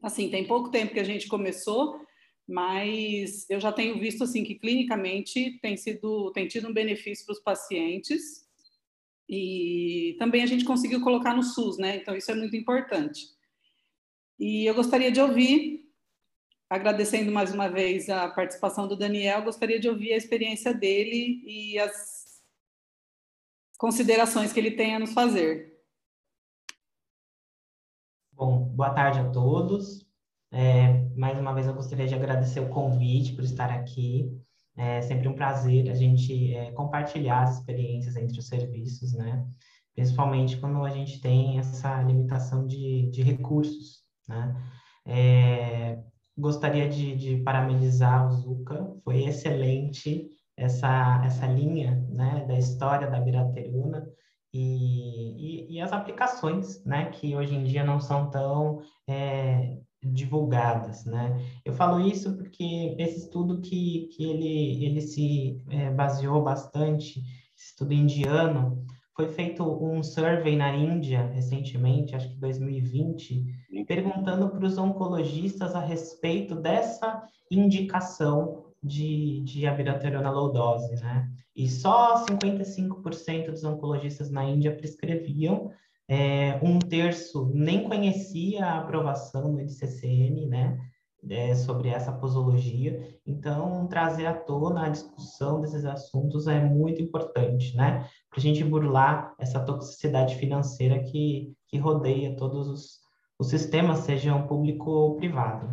Assim, 0.03 0.29
tem 0.29 0.47
pouco 0.47 0.71
tempo 0.71 0.93
que 0.93 1.01
a 1.01 1.05
gente 1.05 1.29
começou, 1.29 2.01
mas 2.49 3.49
eu 3.49 3.61
já 3.61 3.71
tenho 3.71 3.99
visto 3.99 4.25
assim 4.25 4.43
que 4.43 4.57
clinicamente 4.57 5.59
tem 5.61 5.77
sido 5.77 6.33
tem 6.33 6.49
tido 6.49 6.69
um 6.69 6.73
benefício 6.73 7.25
para 7.25 7.35
os 7.35 7.41
pacientes 7.41 8.47
e 9.29 10.17
também 10.19 10.43
a 10.43 10.47
gente 10.47 10.65
conseguiu 10.65 11.01
colocar 11.01 11.35
no 11.35 11.43
SUS, 11.43 11.79
né? 11.79 11.97
Então 11.97 12.17
isso 12.17 12.31
é 12.31 12.35
muito 12.35 12.57
importante. 12.57 13.29
E 14.39 14.67
eu 14.67 14.75
gostaria 14.75 15.11
de 15.11 15.21
ouvir 15.21 15.83
agradecendo 16.69 17.31
mais 17.31 17.53
uma 17.53 17.69
vez 17.69 18.09
a 18.09 18.29
participação 18.29 18.89
do 18.89 18.97
Daniel, 18.97 19.43
gostaria 19.43 19.79
de 19.79 19.89
ouvir 19.89 20.15
a 20.15 20.17
experiência 20.17 20.73
dele 20.73 21.43
e 21.47 21.79
as 21.79 22.22
considerações 23.83 24.53
que 24.53 24.61
ele 24.61 24.71
tem 24.71 24.95
a 24.95 24.99
nos 25.01 25.13
fazer. 25.13 25.77
Bom, 28.33 28.69
boa 28.69 28.91
tarde 28.91 29.19
a 29.19 29.29
todos. 29.29 30.07
É, 30.53 31.05
mais 31.17 31.37
uma 31.37 31.53
vez 31.53 31.67
eu 31.67 31.75
gostaria 31.75 32.07
de 32.07 32.15
agradecer 32.15 32.61
o 32.61 32.69
convite 32.69 33.35
por 33.35 33.43
estar 33.43 33.73
aqui. 33.73 34.31
É 34.77 35.03
sempre 35.03 35.27
um 35.27 35.35
prazer 35.35 35.91
a 35.91 35.97
gente 35.97 36.55
é, 36.55 36.71
compartilhar 36.71 37.43
as 37.43 37.59
experiências 37.59 38.15
entre 38.15 38.39
os 38.39 38.47
serviços, 38.47 39.15
né? 39.15 39.45
Principalmente 39.97 40.59
quando 40.59 40.85
a 40.85 40.91
gente 40.91 41.21
tem 41.21 41.59
essa 41.59 42.01
limitação 42.03 42.65
de, 42.65 43.11
de 43.11 43.21
recursos, 43.21 44.05
né? 44.29 44.55
É, 45.05 45.99
gostaria 46.39 46.89
de, 46.89 47.17
de 47.17 47.37
parabenizar 47.39 48.29
o 48.29 48.31
Zuca, 48.31 48.95
foi 49.03 49.25
excelente 49.25 50.31
essa, 50.57 51.23
essa 51.25 51.47
linha 51.47 51.97
né, 52.11 52.45
da 52.47 52.59
história 52.59 53.11
da 53.11 53.21
birateruna 53.21 54.07
e, 54.53 55.67
e, 55.71 55.77
e, 55.77 55.81
as 55.81 55.93
aplicações, 55.93 56.85
né, 56.85 57.07
que 57.07 57.35
hoje 57.35 57.55
em 57.55 57.65
dia 57.65 57.85
não 57.85 57.99
são 57.99 58.29
tão 58.29 58.83
é, 59.09 59.79
divulgadas, 60.03 61.07
né? 61.07 61.41
Eu 61.65 61.73
falo 61.73 62.01
isso 62.01 62.37
porque 62.37 62.95
esse 62.99 63.21
estudo 63.21 63.63
que, 63.63 64.09
que 64.15 64.25
ele, 64.25 64.85
ele 64.85 65.01
se 65.01 65.63
é, 65.71 65.91
baseou 65.91 66.43
bastante, 66.43 67.21
esse 67.57 67.71
estudo 67.71 67.95
indiano, 67.95 68.85
foi 69.17 69.29
feito 69.29 69.63
um 69.63 70.03
survey 70.03 70.57
na 70.57 70.75
Índia 70.75 71.27
recentemente, 71.29 72.15
acho 72.15 72.29
que 72.29 72.37
2020, 72.37 73.45
perguntando 73.87 74.49
para 74.51 74.65
os 74.65 74.77
oncologistas 74.77 75.75
a 75.75 75.81
respeito 75.81 76.55
dessa 76.55 77.23
indicação 77.51 78.72
de, 78.83 79.41
de 79.43 79.67
abiraterona 79.67 80.31
low 80.31 80.53
dose, 80.53 80.95
né? 80.97 81.31
E 81.55 81.69
só 81.69 82.25
55% 82.25 83.51
dos 83.51 83.65
oncologistas 83.65 84.31
na 84.31 84.45
Índia 84.45 84.75
prescreviam, 84.75 85.71
é, 86.09 86.59
um 86.63 86.79
terço 86.79 87.51
nem 87.55 87.85
conhecia 87.85 88.67
a 88.67 88.79
aprovação 88.79 89.53
do 89.53 89.61
NCCN, 89.61 90.47
né? 90.47 90.79
É, 91.31 91.55
sobre 91.55 91.89
essa 91.89 92.11
posologia. 92.13 93.17
Então, 93.25 93.87
trazer 93.87 94.27
à 94.27 94.35
tona 94.35 94.87
a 94.87 94.89
discussão 94.89 95.61
desses 95.61 95.85
assuntos 95.85 96.49
é 96.49 96.61
muito 96.61 97.01
importante, 97.01 97.77
né? 97.77 98.09
Para 98.29 98.39
a 98.39 98.41
gente 98.41 98.65
burlar 98.65 99.33
essa 99.39 99.61
toxicidade 99.61 100.35
financeira 100.35 100.99
que, 101.05 101.55
que 101.69 101.79
rodeia 101.79 102.35
todos 102.35 102.67
os, 102.67 102.99
os 103.39 103.47
sistemas, 103.47 104.01
sejam 104.01 104.49
público 104.49 104.91
ou 104.91 105.15
privado. 105.15 105.69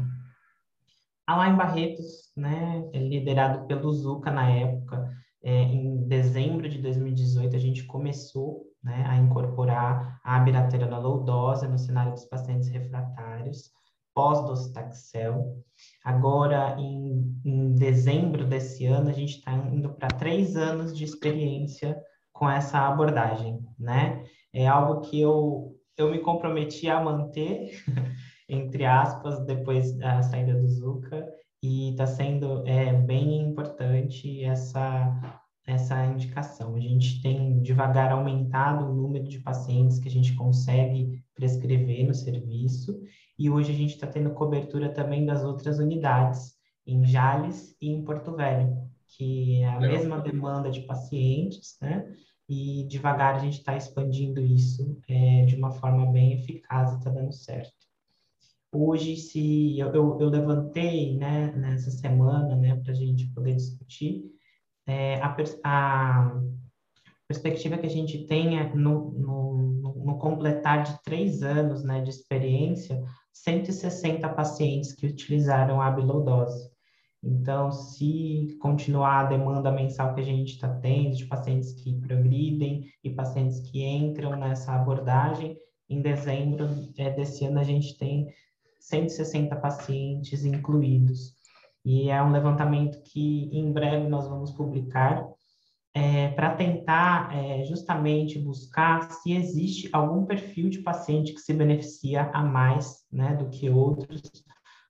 A 1.29 1.35
lá 1.35 1.47
em 1.47 1.55
Barretos, 1.55 2.31
né, 2.35 2.89
liderado 2.91 3.67
pelo 3.67 3.93
Zuca 3.93 4.31
na 4.31 4.49
época, 4.49 5.07
é, 5.43 5.61
em 5.61 6.07
dezembro 6.07 6.67
de 6.67 6.81
2018, 6.81 7.55
a 7.55 7.59
gente 7.59 7.83
começou 7.83 8.63
né, 8.83 9.05
a 9.07 9.15
incorporar 9.15 10.19
a 10.23 10.37
abiraterona 10.37 10.97
low 10.97 11.23
dose 11.23 11.67
no 11.67 11.77
cenário 11.77 12.13
dos 12.13 12.25
pacientes 12.25 12.67
refratários, 12.69 13.69
pós-docetaxel. 14.11 15.55
Agora, 16.03 16.75
em, 16.79 17.39
em 17.45 17.75
dezembro 17.75 18.47
desse 18.47 18.87
ano, 18.87 19.11
a 19.11 19.13
gente 19.13 19.37
está 19.37 19.53
indo 19.53 19.93
para 19.93 20.07
três 20.07 20.55
anos 20.57 20.97
de 20.97 21.03
experiência 21.03 21.95
com 22.33 22.49
essa 22.49 22.79
abordagem, 22.79 23.59
né? 23.77 24.25
É 24.51 24.65
algo 24.65 25.01
que 25.01 25.21
eu, 25.21 25.75
eu 25.95 26.09
me 26.09 26.17
comprometi 26.17 26.89
a 26.89 26.99
manter, 26.99 27.69
entre 28.49 28.83
aspas, 28.83 29.45
depois 29.45 29.95
da 29.97 30.23
saída 30.23 30.55
do 30.55 30.67
Zuca, 30.67 31.25
e 31.61 31.91
está 31.91 32.07
sendo 32.07 32.65
é, 32.65 32.91
bem 32.93 33.41
importante 33.41 34.43
essa, 34.43 35.39
essa 35.67 36.05
indicação. 36.05 36.75
A 36.75 36.79
gente 36.79 37.21
tem 37.21 37.61
devagar 37.61 38.11
aumentado 38.11 38.85
o 38.85 38.95
número 38.95 39.27
de 39.27 39.39
pacientes 39.39 39.99
que 39.99 40.07
a 40.07 40.11
gente 40.11 40.35
consegue 40.35 41.21
prescrever 41.35 42.07
no 42.07 42.13
serviço, 42.13 42.99
e 43.37 43.49
hoje 43.49 43.71
a 43.71 43.75
gente 43.75 43.93
está 43.93 44.07
tendo 44.07 44.31
cobertura 44.31 44.89
também 44.89 45.25
das 45.25 45.43
outras 45.43 45.79
unidades, 45.79 46.57
em 46.85 47.05
Jales 47.05 47.75
e 47.79 47.89
em 47.89 48.03
Porto 48.03 48.35
Velho, 48.35 48.75
que 49.07 49.61
é 49.61 49.65
a 49.65 49.77
Legal. 49.77 49.97
mesma 49.97 50.21
demanda 50.21 50.71
de 50.71 50.81
pacientes, 50.81 51.77
né? 51.81 52.11
E 52.47 52.83
devagar 52.89 53.35
a 53.35 53.39
gente 53.39 53.59
está 53.59 53.77
expandindo 53.77 54.41
isso 54.41 54.99
é, 55.07 55.45
de 55.45 55.55
uma 55.55 55.69
forma 55.69 56.11
bem 56.11 56.33
eficaz 56.33 56.91
e 56.91 56.97
está 56.97 57.11
dando 57.11 57.31
certo. 57.31 57.88
Hoje, 58.71 59.15
se 59.15 59.79
eu, 59.79 59.87
eu, 59.93 60.19
eu 60.21 60.29
levantei 60.29 61.17
né, 61.17 61.51
nessa 61.55 61.89
semana 61.89 62.55
né, 62.55 62.75
para 62.75 62.91
a 62.91 62.95
gente 62.95 63.27
poder 63.33 63.55
discutir, 63.55 64.25
é, 64.85 65.15
a, 65.21 65.35
a, 65.63 66.41
perspectiva 67.27 67.77
que 67.77 67.87
a 67.87 67.89
gente 67.89 68.25
tenha 68.25 68.73
no, 68.75 69.11
no, 69.11 70.03
no, 70.05 70.17
completar 70.19 70.83
de 70.83 71.01
três 71.03 71.41
anos 71.41 71.83
né, 71.83 72.01
de 72.01 72.09
experiência, 72.09 73.03
160 73.31 74.27
pacientes 74.29 74.93
que 74.93 75.07
utilizaram 75.07 75.81
a 75.81 75.87
abilodose. 75.87 76.69
Então, 77.23 77.71
se 77.71 78.57
continuar 78.61 79.25
a 79.25 79.29
demanda 79.29 79.71
mensal 79.71 80.13
que 80.13 80.21
a 80.21 80.23
gente 80.23 80.53
está 80.53 80.69
tendo 80.75 81.15
de 81.15 81.25
pacientes 81.25 81.73
que 81.73 81.99
progridem 81.99 82.85
e 83.03 83.09
pacientes 83.09 83.59
que 83.59 83.83
entram 83.83 84.35
nessa 84.35 84.73
abordagem, 84.73 85.57
em 85.89 86.01
dezembro 86.01 86.67
é, 86.97 87.09
desse 87.09 87.45
ano 87.45 87.59
a 87.59 87.63
gente 87.63 87.97
tem 87.97 88.27
160 88.79 89.55
pacientes 89.55 90.45
incluídos. 90.45 91.35
E 91.83 92.09
é 92.09 92.21
um 92.21 92.31
levantamento 92.31 93.01
que 93.03 93.49
em 93.51 93.71
breve 93.71 94.07
nós 94.07 94.27
vamos 94.27 94.51
publicar 94.51 95.25
é, 95.93 96.29
para 96.29 96.55
tentar 96.55 97.35
é, 97.35 97.63
justamente 97.63 98.37
buscar 98.37 99.11
se 99.11 99.33
existe 99.33 99.89
algum 99.91 100.25
perfil 100.25 100.69
de 100.69 100.79
paciente 100.79 101.33
que 101.33 101.39
se 101.39 101.53
beneficia 101.53 102.29
a 102.31 102.43
mais 102.43 103.03
né, 103.11 103.35
do 103.35 103.49
que 103.49 103.69
outros 103.69 104.21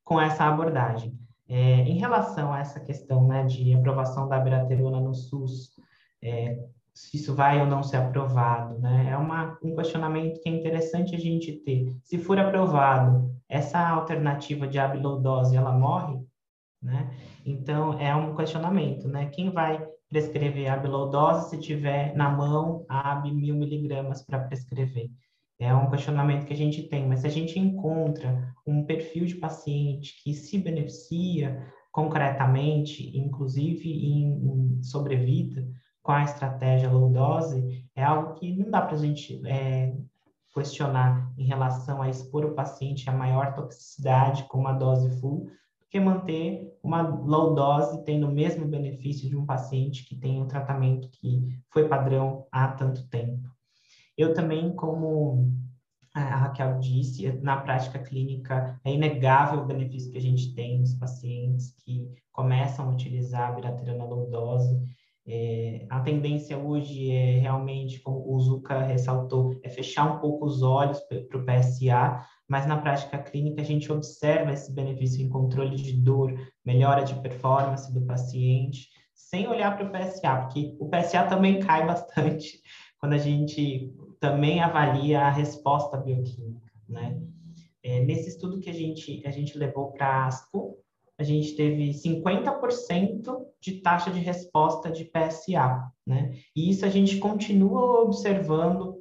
com 0.03 0.19
essa 0.19 0.45
abordagem. 0.45 1.17
É, 1.47 1.81
em 1.81 1.97
relação 1.97 2.53
a 2.53 2.59
essa 2.59 2.79
questão 2.79 3.27
né, 3.27 3.43
de 3.45 3.73
aprovação 3.73 4.27
da 4.27 4.37
abiraterona 4.37 4.99
no 4.99 5.13
SUS, 5.13 5.71
é, 6.21 6.59
se 6.93 7.17
isso 7.17 7.33
vai 7.33 7.61
ou 7.61 7.65
não 7.65 7.81
ser 7.81 7.97
aprovado, 7.97 8.77
né? 8.79 9.07
É 9.09 9.17
uma, 9.17 9.57
um 9.63 9.73
questionamento 9.73 10.41
que 10.41 10.49
é 10.49 10.51
interessante 10.51 11.15
a 11.15 11.17
gente 11.17 11.53
ter. 11.53 11.95
Se 12.03 12.17
for 12.17 12.37
aprovado, 12.37 13.33
essa 13.49 13.79
alternativa 13.89 14.67
de 14.67 14.77
abilodose, 14.77 15.57
ela 15.57 15.71
morre, 15.71 16.19
né? 16.81 17.11
Então, 17.45 17.99
é 17.99 18.15
um 18.15 18.35
questionamento, 18.35 19.07
né? 19.07 19.25
Quem 19.29 19.49
vai 19.49 19.83
prescrever 20.07 20.71
abilodose 20.71 21.49
se 21.49 21.59
tiver 21.59 22.15
na 22.15 22.29
mão 22.29 22.85
AB 22.87 23.31
mil 23.31 23.55
miligramas 23.55 24.21
para 24.21 24.39
prescrever? 24.39 25.09
É 25.59 25.73
um 25.73 25.89
questionamento 25.89 26.45
que 26.45 26.53
a 26.53 26.57
gente 26.57 26.83
tem, 26.83 27.05
mas 27.05 27.19
se 27.21 27.27
a 27.27 27.29
gente 27.29 27.59
encontra 27.59 28.53
um 28.65 28.85
perfil 28.85 29.25
de 29.25 29.35
paciente 29.35 30.21
que 30.23 30.33
se 30.33 30.57
beneficia 30.57 31.67
concretamente, 31.91 33.17
inclusive 33.17 33.89
em, 33.91 34.77
em 34.77 34.83
sobrevida, 34.83 35.67
com 36.01 36.13
a 36.13 36.23
estratégia 36.23 36.89
low 36.89 37.11
dose, 37.11 37.85
é 37.93 38.03
algo 38.03 38.35
que 38.35 38.55
não 38.55 38.71
dá 38.71 38.81
para 38.81 38.95
a 38.95 38.99
gente 38.99 39.45
é, 39.45 39.93
questionar 40.53 41.31
em 41.37 41.43
relação 41.43 42.01
a 42.01 42.09
expor 42.09 42.45
o 42.45 42.53
paciente 42.53 43.09
a 43.09 43.13
maior 43.13 43.53
toxicidade 43.53 44.43
com 44.43 44.59
uma 44.59 44.73
dose 44.73 45.09
full, 45.19 45.45
do 45.79 45.87
que 45.89 45.99
manter 45.99 46.67
uma 46.83 47.01
low 47.01 47.53
dose 47.53 48.03
tendo 48.03 48.27
o 48.27 48.31
mesmo 48.31 48.65
benefício 48.65 49.29
de 49.29 49.35
um 49.35 49.45
paciente 49.45 50.05
que 50.05 50.15
tem 50.15 50.41
um 50.41 50.47
tratamento 50.47 51.09
que 51.09 51.47
foi 51.69 51.87
padrão 51.87 52.47
há 52.51 52.67
tanto 52.67 53.07
tempo. 53.09 53.47
Eu 54.17 54.33
também, 54.33 54.75
como 54.75 55.53
a 56.13 56.21
Raquel 56.21 56.79
disse, 56.79 57.31
na 57.41 57.57
prática 57.57 57.99
clínica 57.99 58.79
é 58.83 58.93
inegável 58.93 59.61
o 59.61 59.65
benefício 59.65 60.11
que 60.11 60.17
a 60.17 60.21
gente 60.21 60.53
tem 60.53 60.79
nos 60.79 60.93
pacientes 60.95 61.73
que 61.83 62.09
começam 62.31 62.85
a 62.87 62.91
utilizar 62.91 63.49
a 63.49 63.51
biraterona 63.53 64.05
low 64.05 64.29
dose, 64.29 64.81
é, 65.27 65.85
a 65.89 65.99
tendência 65.99 66.57
hoje 66.57 67.11
é 67.11 67.39
realmente, 67.39 67.99
como 67.99 68.33
o 68.33 68.39
Zuka 68.39 68.81
ressaltou, 68.81 69.59
é 69.63 69.69
fechar 69.69 70.15
um 70.15 70.19
pouco 70.19 70.45
os 70.45 70.63
olhos 70.63 70.99
para 71.01 71.37
o 71.37 71.45
PSA, 71.45 72.25
mas 72.47 72.65
na 72.65 72.77
prática 72.77 73.17
clínica 73.19 73.61
a 73.61 73.65
gente 73.65 73.91
observa 73.91 74.51
esse 74.51 74.73
benefício 74.73 75.23
em 75.23 75.29
controle 75.29 75.75
de 75.75 75.93
dor, 75.93 76.33
melhora 76.65 77.03
de 77.03 77.13
performance 77.21 77.93
do 77.93 78.05
paciente, 78.05 78.87
sem 79.13 79.47
olhar 79.47 79.77
para 79.77 79.85
o 79.85 79.91
PSA, 79.91 80.35
porque 80.37 80.75
o 80.79 80.89
PSA 80.89 81.23
também 81.27 81.59
cai 81.61 81.85
bastante 81.85 82.59
quando 82.99 83.13
a 83.13 83.17
gente 83.17 83.93
também 84.19 84.61
avalia 84.61 85.21
a 85.21 85.29
resposta 85.29 85.97
bioquímica, 85.97 86.71
né? 86.87 87.21
É, 87.81 88.01
nesse 88.01 88.29
estudo 88.29 88.59
que 88.59 88.69
a 88.69 88.73
gente, 88.73 89.25
a 89.25 89.31
gente 89.31 89.57
levou 89.57 89.91
para 89.93 90.25
ASCO, 90.25 90.78
a 91.19 91.23
gente 91.23 91.53
teve 91.55 91.91
50% 91.91 93.45
de 93.61 93.81
taxa 93.81 94.09
de 94.09 94.19
resposta 94.19 94.89
de 94.89 95.03
PSA, 95.03 95.91
né? 96.07 96.33
E 96.55 96.69
isso 96.69 96.85
a 96.85 96.89
gente 96.89 97.17
continua 97.17 98.01
observando 98.01 98.95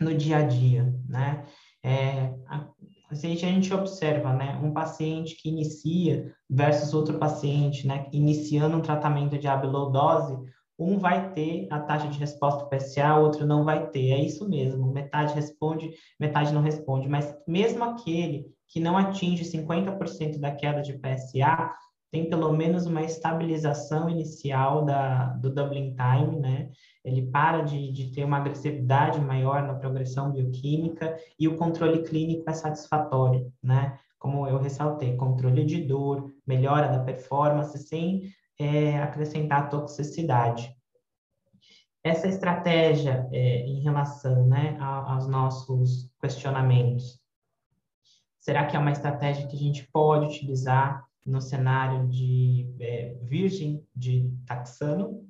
no 0.00 0.12
dia 0.12 0.38
a 0.38 0.42
dia, 0.42 0.92
né? 1.08 1.46
É, 1.80 2.34
a, 2.48 2.66
a 3.08 3.14
gente, 3.14 3.72
observa, 3.72 4.32
né, 4.32 4.58
um 4.62 4.72
paciente 4.72 5.36
que 5.36 5.48
inicia 5.48 6.34
versus 6.50 6.92
outro 6.92 7.18
paciente, 7.18 7.86
né, 7.86 8.08
iniciando 8.12 8.76
um 8.76 8.82
tratamento 8.82 9.38
de 9.38 9.46
abilodose, 9.46 10.36
um 10.78 10.98
vai 10.98 11.32
ter 11.32 11.68
a 11.70 11.78
taxa 11.80 12.08
de 12.08 12.18
resposta 12.18 12.64
o 12.64 13.20
outro 13.22 13.46
não 13.46 13.64
vai 13.64 13.88
ter. 13.90 14.10
É 14.10 14.18
isso 14.18 14.48
mesmo, 14.48 14.92
metade 14.92 15.34
responde, 15.34 15.92
metade 16.18 16.52
não 16.52 16.62
responde. 16.62 17.08
Mas 17.08 17.34
mesmo 17.46 17.84
aquele 17.84 18.46
que 18.68 18.80
não 18.80 18.96
atinge 18.96 19.44
50% 19.44 20.38
da 20.40 20.50
queda 20.50 20.82
de 20.82 20.94
PSA, 20.94 21.72
tem 22.10 22.28
pelo 22.28 22.52
menos 22.52 22.86
uma 22.86 23.02
estabilização 23.02 24.08
inicial 24.08 24.84
da, 24.84 25.26
do 25.34 25.52
doubling 25.52 25.96
time, 25.96 26.38
né? 26.38 26.70
Ele 27.04 27.22
para 27.22 27.62
de, 27.62 27.90
de 27.90 28.12
ter 28.12 28.24
uma 28.24 28.36
agressividade 28.36 29.20
maior 29.20 29.62
na 29.64 29.74
progressão 29.74 30.30
bioquímica 30.30 31.16
e 31.38 31.48
o 31.48 31.56
controle 31.56 32.04
clínico 32.04 32.48
é 32.48 32.52
satisfatório, 32.52 33.52
né? 33.60 33.98
Como 34.16 34.46
eu 34.46 34.58
ressaltei, 34.58 35.16
controle 35.16 35.64
de 35.64 35.82
dor, 35.82 36.32
melhora 36.46 36.88
da 36.88 37.00
performance 37.00 37.76
sem 37.78 38.32
é, 38.58 38.98
acrescentar 38.98 39.68
toxicidade. 39.68 40.74
Essa 42.02 42.28
estratégia 42.28 43.28
é, 43.32 43.66
em 43.66 43.80
relação 43.80 44.46
né, 44.46 44.76
aos 44.78 45.26
nossos 45.26 46.10
questionamentos 46.20 47.24
Será 48.44 48.66
que 48.66 48.76
é 48.76 48.78
uma 48.78 48.92
estratégia 48.92 49.46
que 49.46 49.56
a 49.56 49.58
gente 49.58 49.88
pode 49.90 50.26
utilizar 50.26 51.02
no 51.24 51.40
cenário 51.40 52.06
de 52.08 52.68
é, 52.78 53.16
virgem 53.22 53.82
de 53.96 54.30
taxano? 54.44 55.26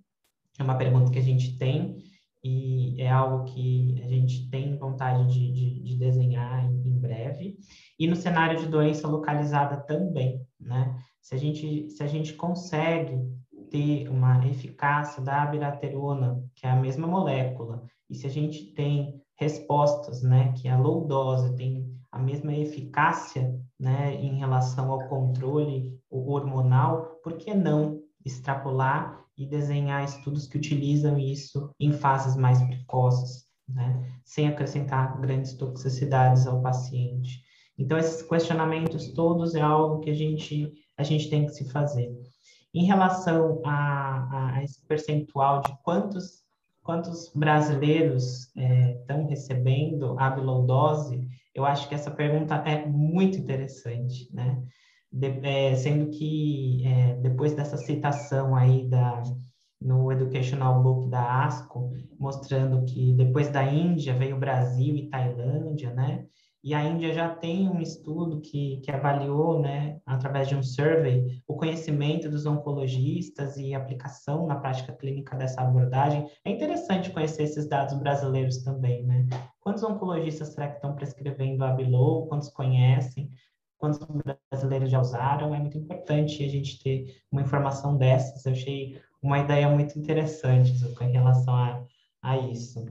É 0.58 0.64
uma 0.64 0.76
pergunta 0.76 1.12
que 1.12 1.20
a 1.20 1.22
gente 1.22 1.56
tem 1.56 2.02
e 2.42 3.00
é 3.00 3.08
algo 3.08 3.44
que 3.44 4.02
a 4.02 4.08
gente 4.08 4.50
tem 4.50 4.76
vontade 4.76 5.32
de, 5.32 5.52
de, 5.52 5.80
de 5.84 5.96
desenhar 5.96 6.64
em, 6.64 6.88
em, 6.88 6.98
breve. 6.98 7.56
E 8.00 8.08
no 8.08 8.16
cenário 8.16 8.58
de 8.58 8.66
doença 8.66 9.06
localizada 9.06 9.76
também, 9.76 10.44
né? 10.58 11.00
Se 11.24 11.34
a 11.34 11.38
gente, 11.38 11.88
se 11.88 12.02
a 12.02 12.06
gente 12.06 12.34
consegue 12.34 13.18
ter 13.70 14.10
uma 14.10 14.46
eficácia 14.46 15.22
da 15.22 15.42
abiraterona, 15.42 16.44
que 16.54 16.66
é 16.66 16.70
a 16.70 16.76
mesma 16.76 17.06
molécula, 17.06 17.82
e 18.10 18.14
se 18.14 18.26
a 18.26 18.30
gente 18.30 18.74
tem 18.74 19.22
respostas, 19.34 20.22
né, 20.22 20.52
que 20.52 20.68
a 20.68 20.78
low 20.78 21.06
dose 21.06 21.56
tem 21.56 21.90
a 22.12 22.18
mesma 22.18 22.52
eficácia, 22.52 23.58
né, 23.80 24.14
em 24.14 24.36
relação 24.36 24.92
ao 24.92 25.08
controle 25.08 25.98
hormonal, 26.10 27.18
por 27.24 27.38
que 27.38 27.54
não 27.54 28.02
extrapolar 28.22 29.24
e 29.34 29.46
desenhar 29.46 30.04
estudos 30.04 30.46
que 30.46 30.58
utilizam 30.58 31.18
isso 31.18 31.70
em 31.80 31.90
fases 31.90 32.36
mais 32.36 32.62
precoces, 32.62 33.46
né, 33.66 34.12
sem 34.26 34.46
acrescentar 34.46 35.18
grandes 35.22 35.54
toxicidades 35.54 36.46
ao 36.46 36.60
paciente. 36.60 37.42
Então, 37.78 37.96
esses 37.96 38.20
questionamentos 38.20 39.12
todos 39.14 39.54
é 39.54 39.62
algo 39.62 40.00
que 40.00 40.10
a 40.10 40.14
gente, 40.14 40.70
a 40.96 41.02
gente 41.02 41.28
tem 41.28 41.46
que 41.46 41.52
se 41.52 41.68
fazer. 41.70 42.12
Em 42.72 42.84
relação 42.84 43.60
a, 43.64 44.56
a 44.56 44.64
esse 44.64 44.84
percentual 44.86 45.60
de 45.60 45.72
quantos, 45.82 46.42
quantos 46.82 47.30
brasileiros 47.34 48.48
estão 48.56 49.20
é, 49.20 49.28
recebendo 49.28 50.18
a 50.18 50.30
bilodose, 50.30 51.26
eu 51.54 51.64
acho 51.64 51.88
que 51.88 51.94
essa 51.94 52.10
pergunta 52.10 52.56
é 52.66 52.84
muito 52.84 53.38
interessante, 53.38 54.28
né? 54.32 54.60
De, 55.12 55.28
é, 55.46 55.76
sendo 55.76 56.10
que 56.10 56.84
é, 56.84 57.14
depois 57.14 57.54
dessa 57.54 57.76
citação 57.76 58.56
aí 58.56 58.88
da, 58.88 59.22
no 59.80 60.10
Educational 60.10 60.82
Book 60.82 61.08
da 61.08 61.44
ASCO, 61.44 61.92
mostrando 62.18 62.84
que 62.84 63.12
depois 63.12 63.48
da 63.50 63.62
Índia 63.62 64.14
veio 64.14 64.36
Brasil 64.36 64.96
e 64.96 65.08
Tailândia, 65.08 65.94
né? 65.94 66.26
E 66.64 66.72
a 66.72 66.82
Índia 66.82 67.12
já 67.12 67.28
tem 67.28 67.68
um 67.68 67.78
estudo 67.78 68.40
que, 68.40 68.78
que 68.78 68.90
avaliou, 68.90 69.60
né, 69.60 70.00
através 70.06 70.48
de 70.48 70.56
um 70.56 70.62
survey, 70.62 71.42
o 71.46 71.56
conhecimento 71.56 72.30
dos 72.30 72.46
oncologistas 72.46 73.58
e 73.58 73.74
aplicação 73.74 74.46
na 74.46 74.56
prática 74.56 74.94
clínica 74.94 75.36
dessa 75.36 75.60
abordagem. 75.60 76.26
É 76.42 76.50
interessante 76.50 77.10
conhecer 77.10 77.42
esses 77.42 77.68
dados 77.68 77.92
brasileiros 77.98 78.62
também, 78.62 79.04
né? 79.04 79.26
Quantos 79.60 79.82
oncologistas 79.82 80.54
será 80.54 80.68
que 80.68 80.76
estão 80.76 80.94
prescrevendo 80.94 81.62
a 81.62 81.70
Bilow? 81.70 82.28
Quantos 82.28 82.48
conhecem? 82.48 83.30
Quantos 83.76 84.00
brasileiros 84.50 84.90
já 84.90 85.00
usaram? 85.00 85.54
É 85.54 85.58
muito 85.58 85.76
importante 85.76 86.42
a 86.42 86.48
gente 86.48 86.82
ter 86.82 87.22
uma 87.30 87.42
informação 87.42 87.94
dessas. 87.94 88.42
Eu 88.46 88.52
achei 88.52 88.98
uma 89.22 89.38
ideia 89.38 89.68
muito 89.68 89.98
interessante 89.98 90.72
em 91.02 91.12
relação 91.12 91.54
a, 91.54 91.84
a 92.22 92.38
isso. 92.38 92.86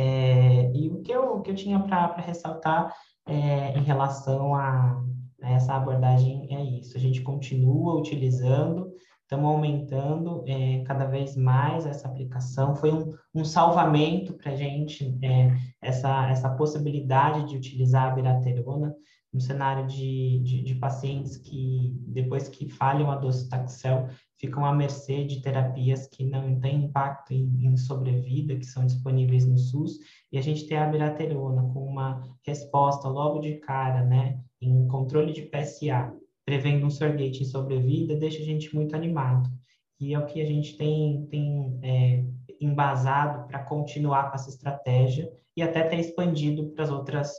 É, 0.00 0.70
e 0.72 0.88
o 0.90 1.02
que 1.02 1.10
eu, 1.10 1.40
que 1.40 1.50
eu 1.50 1.56
tinha 1.56 1.80
para 1.80 2.20
ressaltar 2.20 2.94
é, 3.26 3.76
em 3.76 3.82
relação 3.82 4.54
a, 4.54 5.02
a, 5.42 5.50
essa 5.50 5.74
abordagem 5.74 6.46
é 6.54 6.62
isso. 6.62 6.96
A 6.96 7.00
gente 7.00 7.20
continua 7.20 7.98
utilizando, 7.98 8.92
estamos 9.22 9.46
aumentando 9.46 10.44
é, 10.46 10.84
cada 10.84 11.04
vez 11.04 11.36
mais 11.36 11.84
essa 11.84 12.06
aplicação. 12.06 12.76
Foi 12.76 12.92
um, 12.92 13.12
um 13.34 13.44
salvamento 13.44 14.34
para 14.34 14.52
a 14.52 14.54
gente 14.54 15.18
é, 15.20 15.52
essa, 15.82 16.30
essa 16.30 16.48
possibilidade 16.50 17.48
de 17.48 17.56
utilizar 17.56 18.12
a 18.12 18.14
biraterona 18.14 18.94
no 19.32 19.40
cenário 19.40 19.86
de, 19.86 20.40
de, 20.40 20.62
de, 20.62 20.74
pacientes 20.76 21.36
que, 21.36 21.94
depois 22.06 22.48
que 22.48 22.68
falham 22.68 23.10
a 23.10 23.16
docetaxel, 23.16 24.08
ficam 24.38 24.64
à 24.64 24.72
mercê 24.74 25.24
de 25.24 25.42
terapias 25.42 26.06
que 26.06 26.24
não 26.24 26.58
têm 26.58 26.84
impacto 26.84 27.32
em, 27.32 27.66
em, 27.66 27.76
sobrevida, 27.76 28.56
que 28.56 28.64
são 28.64 28.86
disponíveis 28.86 29.46
no 29.46 29.58
SUS, 29.58 29.98
e 30.32 30.38
a 30.38 30.42
gente 30.42 30.66
tem 30.66 30.78
a 30.78 30.86
abiraterona 30.86 31.62
com 31.72 31.84
uma 31.84 32.22
resposta 32.42 33.08
logo 33.08 33.40
de 33.40 33.56
cara, 33.56 34.02
né, 34.02 34.40
em 34.60 34.88
controle 34.88 35.32
de 35.32 35.42
PSA, 35.42 36.12
prevendo 36.44 36.86
um 36.86 36.90
surrogate 36.90 37.42
em 37.42 37.46
sobrevida, 37.46 38.16
deixa 38.16 38.42
a 38.42 38.46
gente 38.46 38.74
muito 38.74 38.96
animado. 38.96 39.50
E 40.00 40.14
é 40.14 40.18
o 40.18 40.24
que 40.24 40.40
a 40.40 40.46
gente 40.46 40.76
tem, 40.76 41.26
tem 41.26 41.78
é, 41.82 42.24
embasado 42.60 43.46
para 43.46 43.62
continuar 43.64 44.30
com 44.30 44.36
essa 44.36 44.48
estratégia 44.48 45.30
e 45.56 45.62
até 45.62 45.82
ter 45.82 45.98
expandido 45.98 46.68
para 46.70 46.84
as 46.84 46.90
outras 46.90 47.34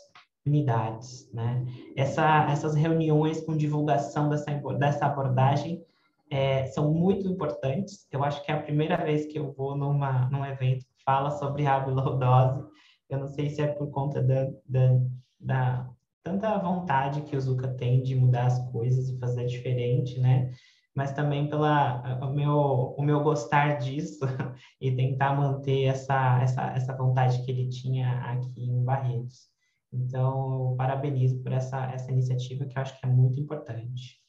unidades, 0.46 1.30
né? 1.34 1.66
Essa, 1.96 2.50
essas 2.50 2.76
reuniões 2.76 3.42
com 3.42 3.56
divulgação 3.56 4.30
dessa, 4.30 4.52
dessa 4.78 5.06
abordagem 5.06 5.84
é, 6.30 6.66
são 6.68 6.94
muito 6.94 7.28
importantes. 7.28 8.08
Eu 8.12 8.24
acho 8.24 8.44
que 8.44 8.52
é 8.52 8.56
a 8.56 8.62
primeira 8.62 8.98
vez 8.98 9.26
que 9.26 9.38
eu 9.38 9.52
vou 9.52 9.76
numa, 9.76 10.30
num 10.30 10.46
evento 10.46 10.86
que 10.86 11.04
fala 11.04 11.32
sobre 11.32 11.66
amilodose. 11.66 12.64
Eu 13.10 13.20
não 13.20 13.28
sei 13.28 13.50
se 13.50 13.62
é 13.62 13.68
por 13.68 13.90
conta 13.90 14.22
da, 14.22 14.46
da, 14.68 15.00
da 15.40 15.90
tanta 16.24 16.58
vontade 16.58 17.22
que 17.22 17.36
o 17.36 17.42
Zuka 17.42 17.68
tem 17.68 18.02
de 18.02 18.16
mudar 18.16 18.46
as 18.46 18.72
coisas 18.72 19.10
e 19.10 19.18
fazer 19.18 19.46
diferente, 19.46 20.20
né? 20.20 20.52
Mas 20.96 21.12
também 21.14 21.48
pela 21.48 22.20
o 22.24 22.34
meu, 22.34 22.96
o 22.98 23.02
meu 23.02 23.22
gostar 23.24 23.78
disso 23.78 24.20
e 24.82 24.92
tentar 24.92 25.34
manter 25.36 25.86
essa, 25.86 26.40
essa, 26.42 26.62
essa 26.72 26.96
vontade 26.96 27.44
que 27.44 27.52
ele 27.52 27.70
tinha 27.70 28.20
aqui 28.32 28.64
em 28.64 28.84
Barretos. 28.84 29.50
Então, 29.92 30.72
eu 30.72 30.76
parabenizo 30.78 31.42
por 31.42 31.52
essa, 31.52 31.92
essa 31.92 32.12
iniciativa 32.12 32.66
que 32.66 32.78
eu 32.78 32.82
acho 32.82 33.00
que 33.00 33.06
é 33.06 33.10
muito 33.10 33.40
importante. 33.40 34.22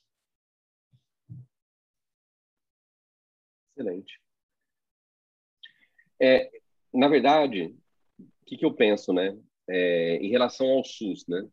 Excelente. 3.76 4.20
É, 6.20 6.50
na 6.92 7.08
verdade, 7.08 7.76
o 8.18 8.44
que, 8.46 8.56
que 8.56 8.64
eu 8.64 8.74
penso, 8.74 9.12
né? 9.12 9.38
É, 9.68 10.16
em 10.16 10.30
relação 10.30 10.66
ao 10.68 10.84
SUS, 10.84 11.26
né? 11.28 11.48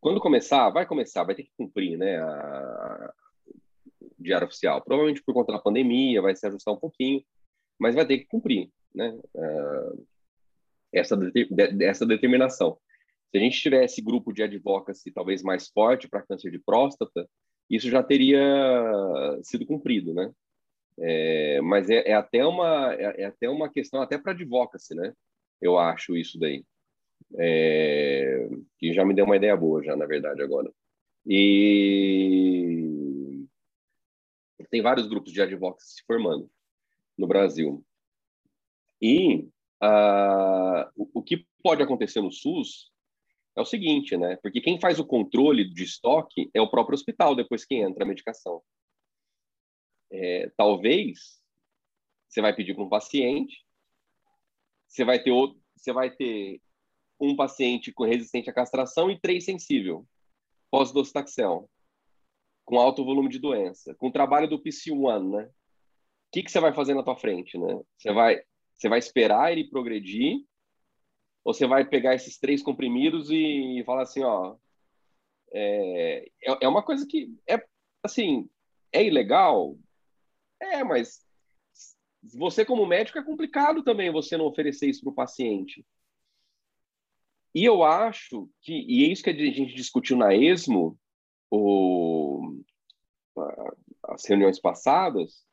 Quando 0.00 0.20
começar, 0.20 0.70
vai 0.70 0.86
começar, 0.86 1.24
vai 1.24 1.34
ter 1.34 1.44
que 1.44 1.52
cumprir, 1.56 1.98
né? 1.98 2.18
A, 2.18 3.14
diário 4.18 4.46
oficial. 4.46 4.82
Provavelmente 4.82 5.22
por 5.22 5.34
conta 5.34 5.52
da 5.52 5.58
pandemia, 5.58 6.22
vai 6.22 6.34
se 6.34 6.46
ajustar 6.46 6.74
um 6.74 6.78
pouquinho, 6.78 7.24
mas 7.78 7.94
vai 7.94 8.06
ter 8.06 8.18
que 8.18 8.26
cumprir, 8.26 8.70
né? 8.94 9.10
Uh, 9.34 10.06
essa, 10.98 11.16
dessa 11.16 12.06
determinação. 12.06 12.78
Se 13.30 13.38
a 13.38 13.40
gente 13.40 13.60
tivesse 13.60 14.00
grupo 14.00 14.32
de 14.32 14.42
advocacy 14.42 15.10
talvez 15.10 15.42
mais 15.42 15.68
forte 15.68 16.08
para 16.08 16.22
câncer 16.22 16.50
de 16.50 16.58
próstata, 16.58 17.28
isso 17.68 17.90
já 17.90 18.02
teria 18.02 18.40
sido 19.42 19.66
cumprido, 19.66 20.14
né? 20.14 20.32
É, 20.98 21.60
mas 21.60 21.90
é, 21.90 22.08
é, 22.08 22.14
até 22.14 22.44
uma 22.46 22.94
é, 22.94 23.22
é 23.22 23.24
até 23.26 23.50
uma 23.50 23.68
questão 23.70 24.00
até 24.00 24.16
para 24.16 24.32
advocacy, 24.32 24.94
né? 24.94 25.12
Eu 25.60 25.78
acho 25.78 26.16
isso 26.16 26.38
daí. 26.38 26.64
É, 27.38 28.48
que 28.78 28.92
já 28.94 29.04
me 29.04 29.14
deu 29.14 29.24
uma 29.24 29.36
ideia 29.36 29.56
boa 29.56 29.82
já, 29.82 29.96
na 29.96 30.06
verdade, 30.06 30.42
agora. 30.42 30.72
E 31.26 32.86
tem 34.70 34.82
vários 34.82 35.06
grupos 35.06 35.32
de 35.32 35.42
advocacy 35.42 35.94
se 35.94 36.02
formando 36.06 36.50
no 37.18 37.26
Brasil. 37.26 37.84
E 39.00 39.48
Uh, 39.82 40.90
o, 40.96 41.20
o 41.20 41.22
que 41.22 41.46
pode 41.62 41.82
acontecer 41.82 42.20
no 42.20 42.32
SUS 42.32 42.90
é 43.56 43.60
o 43.60 43.64
seguinte, 43.64 44.16
né? 44.16 44.36
Porque 44.42 44.60
quem 44.60 44.80
faz 44.80 44.98
o 44.98 45.06
controle 45.06 45.68
de 45.68 45.84
estoque 45.84 46.50
é 46.54 46.60
o 46.60 46.70
próprio 46.70 46.94
hospital 46.94 47.34
depois 47.34 47.64
que 47.64 47.74
entra 47.74 48.04
a 48.04 48.06
medicação. 48.06 48.62
É, 50.10 50.50
talvez 50.56 51.40
você 52.28 52.40
vai 52.40 52.54
pedir 52.54 52.74
para 52.74 52.84
um 52.84 52.88
paciente, 52.88 53.64
você 54.86 55.04
vai 55.04 55.22
ter 55.22 55.30
outro, 55.30 55.60
você 55.74 55.92
vai 55.92 56.10
ter 56.10 56.60
um 57.18 57.34
paciente 57.34 57.92
com 57.92 58.04
resistente 58.04 58.50
à 58.50 58.52
castração 58.52 59.10
e 59.10 59.18
três 59.18 59.44
sensível, 59.44 60.06
pós-docetaxel, 60.70 61.68
com 62.64 62.78
alto 62.78 63.04
volume 63.04 63.28
de 63.28 63.38
doença, 63.38 63.94
com 63.94 64.10
trabalho 64.10 64.48
do 64.48 64.60
PC1, 64.62 65.30
né? 65.30 65.44
O 65.44 65.50
que, 66.32 66.42
que 66.42 66.50
você 66.50 66.60
vai 66.60 66.74
fazer 66.74 66.94
na 66.94 67.02
tua 67.02 67.16
frente, 67.16 67.56
né? 67.56 67.80
Você 67.96 68.12
vai 68.12 68.42
você 68.76 68.88
vai 68.88 68.98
esperar 68.98 69.52
ele 69.52 69.68
progredir 69.68 70.44
ou 71.44 71.54
você 71.54 71.66
vai 71.66 71.84
pegar 71.84 72.14
esses 72.14 72.38
três 72.38 72.62
comprimidos 72.62 73.30
e 73.30 73.82
falar 73.86 74.02
assim, 74.02 74.22
ó, 74.22 74.56
é, 75.52 76.26
é, 76.42 76.58
é 76.62 76.68
uma 76.68 76.82
coisa 76.82 77.06
que 77.06 77.32
é 77.48 77.64
assim, 78.02 78.48
é 78.92 79.04
ilegal, 79.04 79.76
é, 80.60 80.82
mas 80.82 81.24
você 82.34 82.64
como 82.64 82.86
médico 82.86 83.18
é 83.18 83.24
complicado 83.24 83.82
também 83.82 84.10
você 84.10 84.36
não 84.36 84.46
oferecer 84.46 84.88
isso 84.88 85.02
para 85.02 85.10
o 85.10 85.14
paciente. 85.14 85.86
E 87.54 87.64
eu 87.64 87.82
acho 87.82 88.50
que, 88.60 88.72
e 88.72 89.04
é 89.04 89.08
isso 89.08 89.22
que 89.22 89.30
a 89.30 89.32
gente 89.32 89.74
discutiu 89.74 90.16
na 90.16 90.34
ESMO, 90.34 90.98
o, 91.50 92.60
as 94.02 94.24
reuniões 94.26 94.60
passadas, 94.60 95.44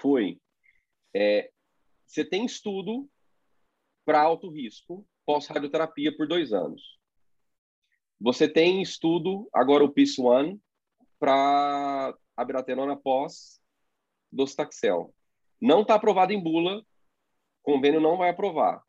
foi 0.00 0.40
é, 1.14 1.50
você 2.06 2.24
tem 2.24 2.44
estudo 2.44 3.08
para 4.04 4.20
alto 4.20 4.48
risco 4.48 5.06
pós-radioterapia 5.24 6.16
por 6.16 6.28
dois 6.28 6.52
anos. 6.52 6.98
Você 8.20 8.48
tem 8.48 8.80
estudo, 8.80 9.48
agora 9.52 9.84
o 9.84 9.92
PIS 9.92 10.18
One, 10.18 10.60
para 11.18 12.16
a 12.36 12.44
biraterona 12.44 12.96
pós 12.96 13.60
docetaxel. 14.30 15.14
Não 15.60 15.82
está 15.82 15.94
aprovado 15.94 16.32
em 16.32 16.42
bula, 16.42 16.82
convênio 17.62 18.00
não 18.00 18.16
vai 18.16 18.30
aprovar. 18.30 18.82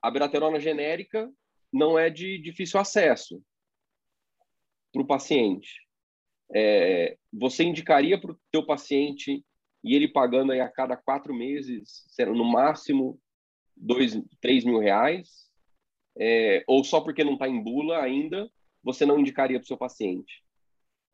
A 0.00 0.10
biraterona 0.10 0.60
genérica 0.60 1.30
não 1.72 1.98
é 1.98 2.08
de 2.08 2.38
difícil 2.38 2.78
acesso 2.78 3.42
para 4.92 5.02
o 5.02 5.06
paciente. 5.06 5.82
É, 6.54 7.18
você 7.32 7.64
indicaria 7.64 8.20
para 8.20 8.32
o 8.32 8.40
teu 8.52 8.64
paciente 8.64 9.44
e 9.84 9.94
ele 9.94 10.08
pagando 10.08 10.52
aí 10.52 10.60
a 10.60 10.68
cada 10.68 10.96
quatro 10.96 11.34
meses, 11.34 12.06
no 12.18 12.44
máximo 12.44 13.20
dois, 13.76 14.18
três 14.40 14.64
mil 14.64 14.78
reais, 14.78 15.44
é, 16.18 16.64
ou 16.66 16.82
só 16.82 17.02
porque 17.02 17.22
não 17.22 17.34
está 17.34 17.46
em 17.46 17.62
bula 17.62 18.00
ainda, 18.00 18.50
você 18.82 19.04
não 19.04 19.20
indicaria 19.20 19.58
para 19.58 19.64
o 19.64 19.68
seu 19.68 19.76
paciente? 19.76 20.42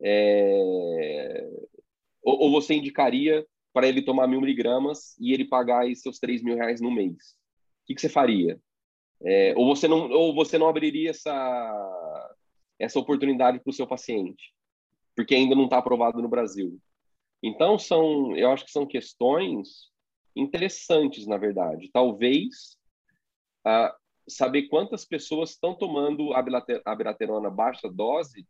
É, 0.01 1.47
ou, 2.23 2.43
ou, 2.43 2.51
você 2.51 2.73
indicaria 2.73 3.45
para 3.73 3.87
ele 3.87 4.01
tomar 4.01 4.27
mil 4.27 4.39
miligramas 4.41 5.15
e 5.19 5.33
ele 5.33 5.45
pagar 5.45 5.81
aí 5.81 5.95
seus 5.95 6.17
três 6.17 6.41
mil 6.41 6.55
reais 6.55 6.79
no 6.79 6.89
mês? 6.89 7.35
O 7.83 7.87
que, 7.87 7.95
que 7.95 8.01
você 8.01 8.09
faria? 8.09 8.59
É, 9.23 9.53
ou 9.55 9.67
você 9.67 9.87
não 9.87 10.09
ou 10.11 10.33
você 10.33 10.57
não 10.57 10.67
abriria 10.67 11.11
essa 11.11 12.35
essa 12.79 12.99
oportunidade 12.99 13.59
para 13.59 13.69
o 13.69 13.73
seu 13.73 13.85
paciente 13.85 14.51
porque 15.15 15.35
ainda 15.35 15.53
não 15.55 15.65
está 15.65 15.77
aprovado 15.77 16.19
no 16.21 16.27
Brasil 16.27 16.79
então 17.41 17.77
são 17.77 18.35
eu 18.35 18.51
acho 18.51 18.65
que 18.65 18.71
são 18.71 18.85
questões 18.85 19.91
interessantes 20.35 21.25
na 21.27 21.37
verdade 21.37 21.89
talvez 21.91 22.77
saber 24.27 24.63
quantas 24.63 25.05
pessoas 25.05 25.51
estão 25.51 25.75
tomando 25.75 26.33
a 26.33 26.43
abiraterona 26.85 27.49
baixa 27.49 27.89
dose 27.89 28.47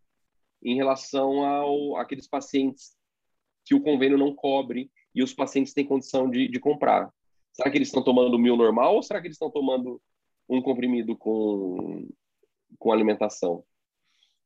em 0.63 0.75
relação 0.75 1.43
ao 1.43 1.97
aqueles 1.97 2.27
pacientes 2.27 2.95
que 3.65 3.73
o 3.73 3.81
convênio 3.81 4.17
não 4.17 4.35
cobre 4.35 4.91
e 5.13 5.23
os 5.23 5.33
pacientes 5.33 5.73
têm 5.73 5.85
condição 5.85 6.29
de, 6.29 6.47
de 6.47 6.59
comprar 6.59 7.11
será 7.51 7.69
que 7.69 7.77
eles 7.77 7.87
estão 7.87 8.03
tomando 8.03 8.37
mil 8.37 8.55
normal 8.55 8.95
ou 8.95 9.03
será 9.03 9.19
que 9.19 9.27
eles 9.27 9.35
estão 9.35 9.51
tomando 9.51 10.01
um 10.51 10.61
comprimido 10.61 11.15
com, 11.15 12.09
com 12.77 12.91
alimentação. 12.91 13.63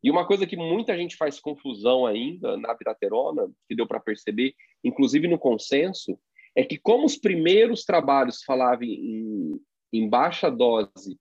E 0.05 0.11
uma 0.11 0.23
coisa 0.23 0.45
que 0.45 0.55
muita 0.55 0.95
gente 0.95 1.17
faz 1.17 1.39
confusão 1.39 2.05
ainda 2.05 2.55
na 2.57 2.75
piraterona, 2.75 3.51
que 3.67 3.75
deu 3.75 3.87
para 3.87 3.99
perceber, 3.99 4.53
inclusive 4.83 5.27
no 5.27 5.39
consenso, 5.39 6.15
é 6.55 6.63
que 6.63 6.77
como 6.77 7.07
os 7.07 7.17
primeiros 7.17 7.83
trabalhos 7.83 8.43
falavam 8.43 8.83
em, 8.83 9.59
em 9.91 10.07
baixa 10.07 10.51
dose 10.51 11.19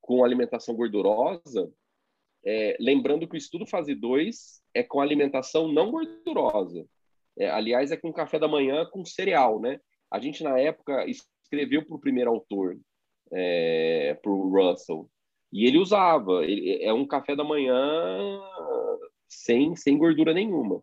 com 0.00 0.24
alimentação 0.24 0.74
gordurosa, 0.74 1.70
é, 2.42 2.74
lembrando 2.80 3.28
que 3.28 3.34
o 3.34 3.36
estudo 3.36 3.66
fase 3.66 3.94
2 3.94 4.62
é 4.72 4.82
com 4.82 5.02
alimentação 5.02 5.70
não 5.70 5.90
gordurosa. 5.90 6.86
É, 7.38 7.50
aliás, 7.50 7.92
é 7.92 7.96
com 7.98 8.10
café 8.10 8.38
da 8.38 8.48
manhã 8.48 8.86
com 8.86 9.04
cereal, 9.04 9.60
né? 9.60 9.78
A 10.10 10.18
gente, 10.18 10.42
na 10.42 10.58
época, 10.58 11.04
escreveu 11.06 11.84
para 11.84 11.94
o 11.94 12.00
primeiro 12.00 12.30
autor 12.30 12.80
é, 13.30 14.14
para 14.14 14.32
o 14.32 14.48
Russell. 14.48 15.10
E 15.54 15.66
ele 15.66 15.78
usava, 15.78 16.44
ele, 16.44 16.82
é 16.82 16.92
um 16.92 17.06
café 17.06 17.36
da 17.36 17.44
manhã 17.44 17.78
sem, 19.28 19.76
sem 19.76 19.96
gordura 19.96 20.34
nenhuma. 20.34 20.82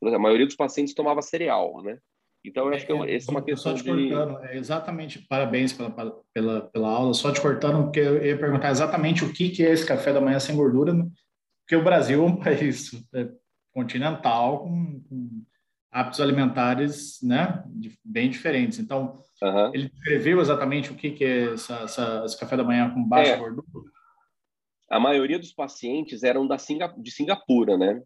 A 0.00 0.18
maioria 0.18 0.46
dos 0.46 0.54
pacientes 0.54 0.94
tomava 0.94 1.20
cereal, 1.20 1.82
né? 1.82 1.98
Então, 2.44 2.68
eu 2.68 2.74
acho 2.74 2.86
que 2.86 2.92
é, 2.92 3.16
essa 3.16 3.30
é 3.30 3.34
uma 3.34 3.42
questão 3.42 3.76
só 3.76 3.82
te 3.82 3.82
de... 3.82 4.10
cortando, 4.10 4.44
é 4.44 4.56
exatamente, 4.56 5.26
parabéns 5.28 5.72
pela, 5.72 5.90
pela, 6.32 6.60
pela 6.60 6.88
aula, 6.88 7.14
só 7.14 7.32
te 7.32 7.40
cortando, 7.40 7.84
porque 7.84 7.98
eu 7.98 8.24
ia 8.24 8.38
perguntar 8.38 8.70
exatamente 8.70 9.24
o 9.24 9.32
que, 9.32 9.48
que 9.48 9.64
é 9.64 9.72
esse 9.72 9.86
café 9.86 10.12
da 10.12 10.20
manhã 10.20 10.38
sem 10.38 10.54
gordura, 10.54 10.94
porque 11.64 11.76
o 11.76 11.84
Brasil 11.84 12.22
é 12.22 12.26
um 12.26 12.36
país 12.36 12.92
é, 13.14 13.28
continental, 13.72 14.60
com, 14.60 15.00
com 15.08 15.42
hábitos 15.90 16.20
alimentares 16.20 17.20
né, 17.22 17.64
bem 18.04 18.30
diferentes. 18.30 18.78
Então, 18.78 19.20
uhum. 19.42 19.74
ele 19.74 19.88
descreveu 19.88 20.40
exatamente 20.40 20.92
o 20.92 20.94
que, 20.94 21.10
que 21.10 21.24
é 21.24 21.54
essa, 21.54 21.74
essa, 21.80 22.22
esse 22.24 22.38
café 22.38 22.56
da 22.56 22.64
manhã 22.64 22.88
com 22.90 23.02
baixa 23.02 23.32
é. 23.32 23.36
gordura? 23.36 23.66
A 24.92 25.00
maioria 25.00 25.38
dos 25.38 25.54
pacientes 25.54 26.22
eram 26.22 26.46
da 26.46 26.58
Singa, 26.58 26.94
de 26.98 27.10
Singapura, 27.10 27.78
né? 27.78 28.02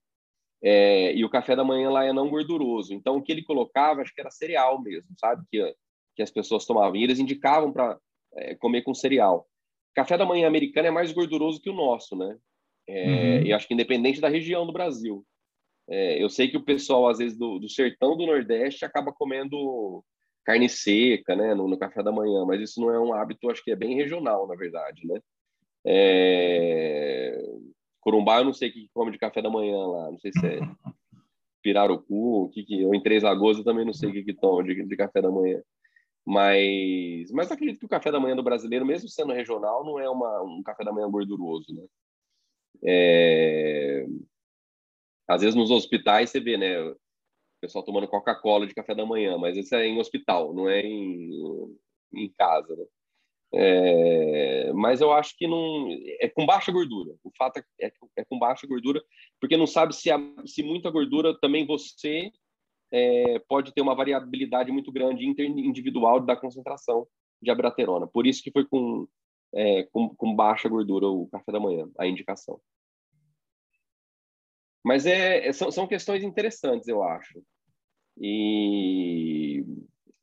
É, 0.63 1.13
e 1.15 1.25
o 1.25 1.29
café 1.29 1.57
da 1.57 1.65
manhã 1.65 1.91
lá 1.91 2.05
é 2.05 2.13
não 2.13 2.31
gorduroso. 2.31 2.95
Então, 2.95 3.17
o 3.17 3.23
que 3.23 3.33
ele 3.33 3.43
colocava, 3.43 4.03
acho 4.03 4.15
que 4.15 4.21
era 4.21 4.31
cereal 4.31 4.81
mesmo, 4.81 5.11
sabe? 5.19 5.45
Que, 5.51 5.75
que 6.15 6.23
as 6.23 6.31
pessoas 6.31 6.65
tomavam. 6.65 6.95
E 6.95 7.03
eles 7.03 7.19
indicavam 7.19 7.73
para 7.73 7.99
é, 8.37 8.55
comer 8.55 8.83
com 8.83 8.95
cereal. 8.95 9.49
Café 9.97 10.17
da 10.17 10.25
manhã 10.25 10.47
americano 10.47 10.87
é 10.87 10.91
mais 10.93 11.11
gorduroso 11.11 11.61
que 11.61 11.69
o 11.69 11.75
nosso, 11.75 12.15
né? 12.15 12.39
É, 12.89 13.09
uhum. 13.09 13.47
E 13.47 13.53
acho 13.53 13.67
que 13.67 13.75
independente 13.75 14.21
da 14.21 14.29
região 14.29 14.65
do 14.65 14.73
Brasil. 14.73 15.27
É, 15.89 16.23
eu 16.23 16.31
sei 16.31 16.49
que 16.49 16.57
o 16.57 16.65
pessoal, 16.65 17.09
às 17.09 17.19
vezes, 17.19 17.37
do, 17.37 17.59
do, 17.59 17.69
sertão 17.69 18.17
do 18.17 18.27
Nordeste 18.27 18.85
acaba 18.85 19.13
comendo 19.13 20.05
carne 20.45 20.69
seca, 20.69 21.35
né, 21.35 21.55
no, 21.55 21.67
no, 21.67 21.77
café 21.77 22.03
da 22.05 22.13
manhã, 22.13 22.45
mas 22.45 22.61
isso 22.61 22.81
não 22.81 22.93
é 22.93 23.01
um 23.01 23.13
hábito, 23.13 23.51
acho 23.51 23.65
que 23.65 23.73
é 23.73 23.77
bem 23.77 23.97
regional, 23.97 24.47
na 24.47 24.55
verdade, 24.55 25.05
né? 25.05 25.21
É... 25.87 27.41
Corumbá, 28.01 28.39
eu 28.39 28.45
não 28.45 28.53
sei 28.53 28.71
o 28.71 28.73
que 28.73 28.89
come 28.93 29.13
de 29.13 29.19
café 29.19 29.41
da 29.41 29.51
manhã 29.51 29.79
lá, 29.79 30.11
não 30.11 30.19
sei 30.19 30.33
se 30.33 30.47
é 30.47 30.61
pirarucu, 31.63 32.45
o 32.45 32.49
que 32.49 32.65
que, 32.65 32.85
ou 32.85 32.95
em 32.95 33.03
Três 33.03 33.25
Lagoas 33.25 33.59
eu 33.59 33.65
também 33.65 33.85
não 33.85 33.93
sei 33.93 34.09
o 34.09 34.13
que 34.13 34.23
que 34.23 34.35
toma 34.35 34.63
de, 34.63 34.85
de 34.85 34.97
café 34.97 35.21
da 35.21 35.31
manhã. 35.31 35.61
Mas, 36.25 37.31
mas 37.33 37.51
acredito 37.51 37.81
que 37.81 37.87
o 37.87 37.89
café 37.89 38.11
da 38.11 38.21
manhã 38.21 38.37
do 38.37 38.43
brasileiro, 38.43 38.87
mesmo 38.87 39.09
sendo 39.09 39.33
regional, 39.33 39.85
não 39.85 39.99
é 39.99 40.09
uma, 40.09 40.43
um 40.43 40.63
café 40.63 40.85
da 40.85 40.93
manhã 40.93 41.11
gorduroso, 41.11 41.75
né? 41.75 41.85
É... 42.85 44.07
Às 45.29 45.41
vezes 45.41 45.57
nos 45.57 45.71
hospitais 45.71 46.31
você 46.31 46.41
vê, 46.41 46.57
né? 46.57 46.81
O 46.81 46.97
pessoal 47.61 47.85
tomando 47.85 48.09
Coca-Cola 48.09 48.67
de 48.67 48.75
café 48.75 48.95
da 48.95 49.07
manhã, 49.07 49.37
mas 49.39 49.57
isso 49.57 49.75
é 49.75 49.87
em 49.87 49.99
hospital, 49.99 50.55
não 50.55 50.69
é 50.69 50.81
em, 50.81 51.31
em 52.15 52.33
casa, 52.37 52.77
né? 52.77 52.85
É, 53.55 54.73
mas 54.73 55.01
eu 55.01 55.13
acho 55.13 55.37
que 55.37 55.47
não 55.47 55.89
é 56.21 56.29
com 56.29 56.45
baixa 56.45 56.73
gordura. 56.73 57.15
O 57.23 57.31
fato 57.37 57.59
é, 57.59 57.87
é, 57.87 57.93
é 58.17 58.25
com 58.25 58.39
baixa 58.39 58.67
gordura, 58.67 59.03
porque 59.41 59.57
não 59.57 59.67
sabe 59.67 59.95
se, 59.95 60.11
a, 60.11 60.19
se 60.45 60.63
muita 60.63 60.91
gordura 60.91 61.39
também 61.41 61.67
você 61.67 62.31
é, 62.93 63.39
pode 63.49 63.73
ter 63.73 63.81
uma 63.81 63.95
variabilidade 63.95 64.71
muito 64.71 64.93
grande 64.93 65.25
individual 65.25 66.21
da 66.21 66.37
concentração 66.37 67.07
de 67.41 67.51
abraterona. 67.51 68.07
Por 68.07 68.27
isso 68.27 68.43
que 68.43 68.51
foi 68.51 68.67
com, 68.67 69.07
é, 69.55 69.85
com, 69.85 70.15
com 70.15 70.35
baixa 70.35 70.69
gordura 70.69 71.07
o 71.07 71.29
café 71.29 71.53
da 71.53 71.61
manhã, 71.61 71.89
a 71.99 72.07
indicação. 72.07 72.61
Mas 74.85 75.05
é, 75.05 75.49
é, 75.49 75.53
são, 75.53 75.71
são 75.71 75.87
questões 75.87 76.23
interessantes, 76.23 76.87
eu 76.87 77.03
acho. 77.03 77.43
E, 78.19 79.65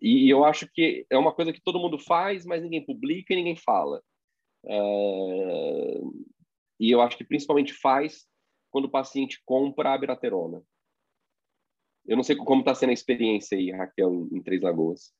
e 0.03 0.29
eu 0.29 0.43
acho 0.43 0.67
que 0.67 1.05
é 1.09 1.17
uma 1.17 1.31
coisa 1.31 1.53
que 1.53 1.61
todo 1.61 1.79
mundo 1.79 1.97
faz, 1.97 2.45
mas 2.45 2.61
ninguém 2.61 2.85
publica 2.85 3.31
e 3.31 3.37
ninguém 3.37 3.55
fala. 3.55 4.03
É, 4.65 6.01
e 6.77 6.91
eu 6.91 6.99
acho 6.99 7.17
que 7.17 7.23
principalmente 7.23 7.71
faz 7.73 8.27
quando 8.69 8.85
o 8.85 8.91
paciente 8.91 9.41
compra 9.45 9.93
a 9.93 9.97
biraterona. 9.97 10.61
Eu 12.05 12.17
não 12.17 12.23
sei 12.23 12.35
como 12.35 12.59
está 12.59 12.75
sendo 12.75 12.89
a 12.89 12.93
experiência 12.93 13.57
aí, 13.57 13.71
Raquel, 13.71 14.13
em, 14.13 14.37
em 14.37 14.43
Três 14.43 14.61
Lagoas. 14.61 15.13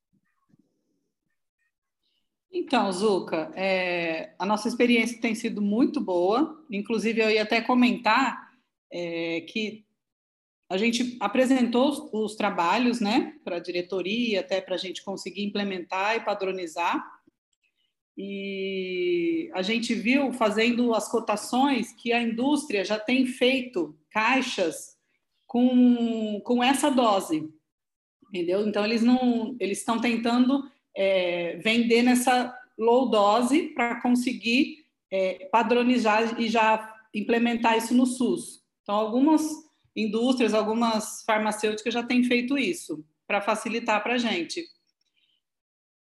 Então, 2.52 2.92
Zuca, 2.92 3.50
é, 3.56 4.34
a 4.38 4.44
nossa 4.44 4.68
experiência 4.68 5.18
tem 5.18 5.34
sido 5.34 5.62
muito 5.62 5.98
boa. 5.98 6.62
Inclusive, 6.70 7.22
eu 7.22 7.30
ia 7.30 7.42
até 7.42 7.62
comentar 7.62 8.52
é, 8.92 9.40
que 9.40 9.86
a 10.68 10.76
gente 10.76 11.16
apresentou 11.20 11.88
os, 11.88 12.10
os 12.12 12.36
trabalhos 12.36 13.00
né, 13.00 13.34
para 13.44 13.56
a 13.56 13.60
diretoria, 13.60 14.40
até 14.40 14.60
para 14.60 14.74
a 14.74 14.78
gente 14.78 15.04
conseguir 15.04 15.44
implementar 15.44 16.16
e 16.16 16.20
padronizar. 16.20 17.04
E 18.16 19.50
a 19.54 19.62
gente 19.62 19.94
viu, 19.94 20.32
fazendo 20.32 20.94
as 20.94 21.08
cotações, 21.08 21.92
que 21.92 22.12
a 22.12 22.22
indústria 22.22 22.84
já 22.84 22.98
tem 22.98 23.26
feito 23.26 23.98
caixas 24.10 24.96
com, 25.46 26.40
com 26.44 26.62
essa 26.62 26.90
dose, 26.90 27.48
entendeu? 28.28 28.66
Então, 28.66 28.84
eles 28.84 29.02
não 29.02 29.56
eles 29.60 29.78
estão 29.78 30.00
tentando 30.00 30.62
é, 30.96 31.56
vender 31.56 32.02
nessa 32.02 32.56
low 32.78 33.10
dose 33.10 33.68
para 33.74 34.00
conseguir 34.00 34.84
é, 35.10 35.48
padronizar 35.50 36.40
e 36.40 36.48
já 36.48 36.92
implementar 37.12 37.76
isso 37.76 37.94
no 37.94 38.06
SUS. 38.06 38.62
Então, 38.82 38.94
algumas 38.94 39.42
indústrias, 39.94 40.54
algumas 40.54 41.22
farmacêuticas 41.24 41.94
já 41.94 42.02
têm 42.02 42.24
feito 42.24 42.58
isso 42.58 43.04
para 43.26 43.40
facilitar 43.40 44.02
para 44.02 44.14
a 44.14 44.18
gente. 44.18 44.64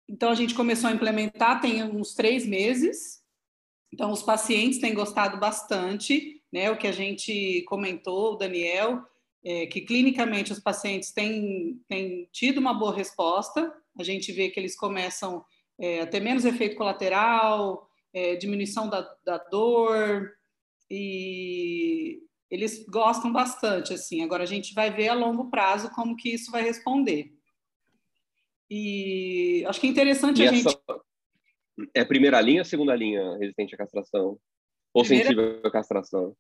Então, 0.07 0.29
a 0.29 0.36
gente 0.36 0.53
começou 0.53 0.89
a 0.89 0.93
implementar 0.93 1.61
tem 1.61 1.84
uns 1.84 2.13
três 2.13 2.45
meses. 2.45 3.21
Então, 3.93 4.11
os 4.11 4.21
pacientes 4.21 4.79
têm 4.79 4.93
gostado 4.93 5.38
bastante, 5.38 6.41
né? 6.51 6.69
O 6.69 6.77
que 6.77 6.88
a 6.88 6.91
gente 6.91 7.63
comentou, 7.63 8.34
o 8.34 8.36
Daniel, 8.36 9.01
é 9.43 9.65
que 9.65 9.82
clinicamente 9.82 10.51
os 10.51 10.59
pacientes 10.59 11.11
têm, 11.11 11.82
têm 11.88 12.27
tido 12.32 12.59
uma 12.59 12.73
boa 12.73 12.95
resposta. 12.95 13.73
A 13.97 14.03
gente 14.03 14.32
vê 14.32 14.49
que 14.49 14.59
eles 14.59 14.75
começam 14.75 15.43
é, 15.79 16.01
a 16.01 16.07
ter 16.07 16.19
menos 16.19 16.45
efeito 16.45 16.75
colateral, 16.75 17.89
é, 18.13 18.36
diminuição 18.36 18.89
da, 18.89 19.01
da 19.25 19.38
dor, 19.38 20.32
e 20.93 22.21
eles 22.51 22.85
gostam 22.85 23.31
bastante, 23.31 23.93
assim. 23.93 24.21
Agora 24.21 24.43
a 24.43 24.45
gente 24.45 24.73
vai 24.73 24.91
ver 24.91 25.07
a 25.07 25.13
longo 25.13 25.49
prazo 25.49 25.89
como 25.91 26.17
que 26.17 26.33
isso 26.33 26.51
vai 26.51 26.61
responder. 26.61 27.33
E 28.69 29.63
acho 29.65 29.79
que 29.79 29.87
é 29.87 29.89
interessante 29.89 30.41
e 30.41 30.47
a 30.47 30.51
gente. 30.51 30.77
É 31.95 32.03
primeira 32.03 32.41
linha 32.41 32.61
ou 32.61 32.65
segunda 32.65 32.93
linha 32.93 33.37
resistente 33.37 33.73
à 33.73 33.77
castração? 33.77 34.37
Ou 34.93 35.03
primeira... 35.03 35.29
sensível 35.29 35.61
à 35.63 35.71
castração? 35.71 36.35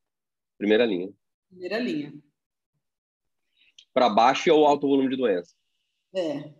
Primeira 0.57 0.85
linha. 0.85 1.09
Primeira 1.49 1.79
linha. 1.79 2.13
Para 3.93 4.09
baixo 4.09 4.49
é 4.49 4.53
o 4.53 4.65
alto 4.65 4.87
volume 4.87 5.09
de 5.09 5.15
doença. 5.15 5.55
É. 6.13 6.53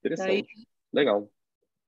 Interessante. 0.00 0.54
Daí... 0.54 0.66
Legal. 0.92 1.30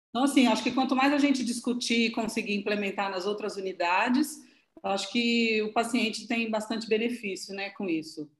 Então, 0.08 0.24
assim, 0.24 0.46
acho 0.46 0.62
que 0.62 0.72
quanto 0.72 0.96
mais 0.96 1.12
a 1.12 1.18
gente 1.18 1.44
discutir 1.44 2.06
e 2.06 2.12
conseguir 2.12 2.54
implementar 2.54 3.10
nas 3.10 3.26
outras 3.26 3.56
unidades, 3.56 4.38
acho 4.88 5.10
que 5.10 5.62
o 5.62 5.72
paciente 5.72 6.26
tem 6.26 6.50
bastante 6.50 6.88
benefício 6.88 7.54
né, 7.54 7.70
com 7.70 7.88
isso. 7.88 8.30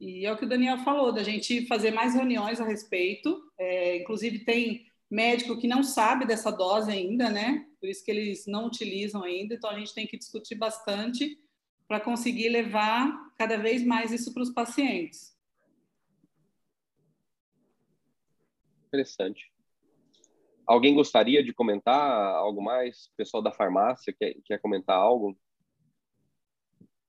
E 0.00 0.26
é 0.26 0.32
o 0.32 0.36
que 0.36 0.44
o 0.44 0.48
Daniel 0.48 0.78
falou, 0.78 1.12
da 1.12 1.22
gente 1.22 1.66
fazer 1.66 1.90
mais 1.90 2.14
reuniões 2.14 2.60
a 2.60 2.64
respeito. 2.64 3.40
É, 3.58 3.96
inclusive, 3.96 4.40
tem 4.40 4.86
médico 5.10 5.58
que 5.58 5.68
não 5.68 5.82
sabe 5.82 6.26
dessa 6.26 6.50
dose 6.50 6.90
ainda, 6.90 7.30
né? 7.30 7.66
Por 7.80 7.88
isso 7.88 8.04
que 8.04 8.10
eles 8.10 8.46
não 8.46 8.66
utilizam 8.66 9.22
ainda. 9.22 9.54
Então, 9.54 9.70
a 9.70 9.78
gente 9.78 9.94
tem 9.94 10.06
que 10.06 10.18
discutir 10.18 10.56
bastante 10.56 11.38
para 11.88 12.00
conseguir 12.00 12.48
levar 12.48 13.32
cada 13.38 13.56
vez 13.56 13.84
mais 13.84 14.12
isso 14.12 14.34
para 14.34 14.42
os 14.42 14.50
pacientes. 14.50 15.36
Interessante. 18.88 19.52
Alguém 20.66 20.94
gostaria 20.94 21.44
de 21.44 21.52
comentar 21.52 22.34
algo 22.34 22.60
mais? 22.60 23.06
O 23.06 23.16
pessoal 23.16 23.42
da 23.42 23.52
farmácia 23.52 24.12
quer, 24.12 24.34
quer 24.44 24.58
comentar 24.58 24.96
algo? 24.96 25.38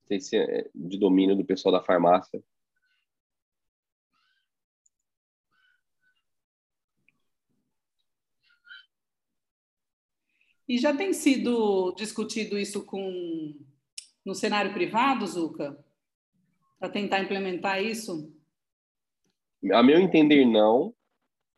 Sei 0.08 0.20
se 0.20 0.38
é 0.38 0.70
de 0.74 0.97
domínio 0.97 1.36
do 1.36 1.43
pessoal 1.43 1.74
da 1.74 1.84
farmácia. 1.84 2.41
E 10.68 10.78
já 10.78 10.95
tem 10.95 11.14
sido 11.14 11.93
discutido 11.95 12.58
isso 12.58 12.86
com 12.86 13.55
no 14.26 14.36
cenário 14.36 14.74
privado, 14.74 15.26
Zuca? 15.26 15.78
Para 16.80 16.89
tentar 16.89 17.22
implementar 17.22 17.82
isso? 17.82 18.34
A 19.72 19.82
meu 19.82 19.99
entender, 19.99 20.45
não. 20.45 20.93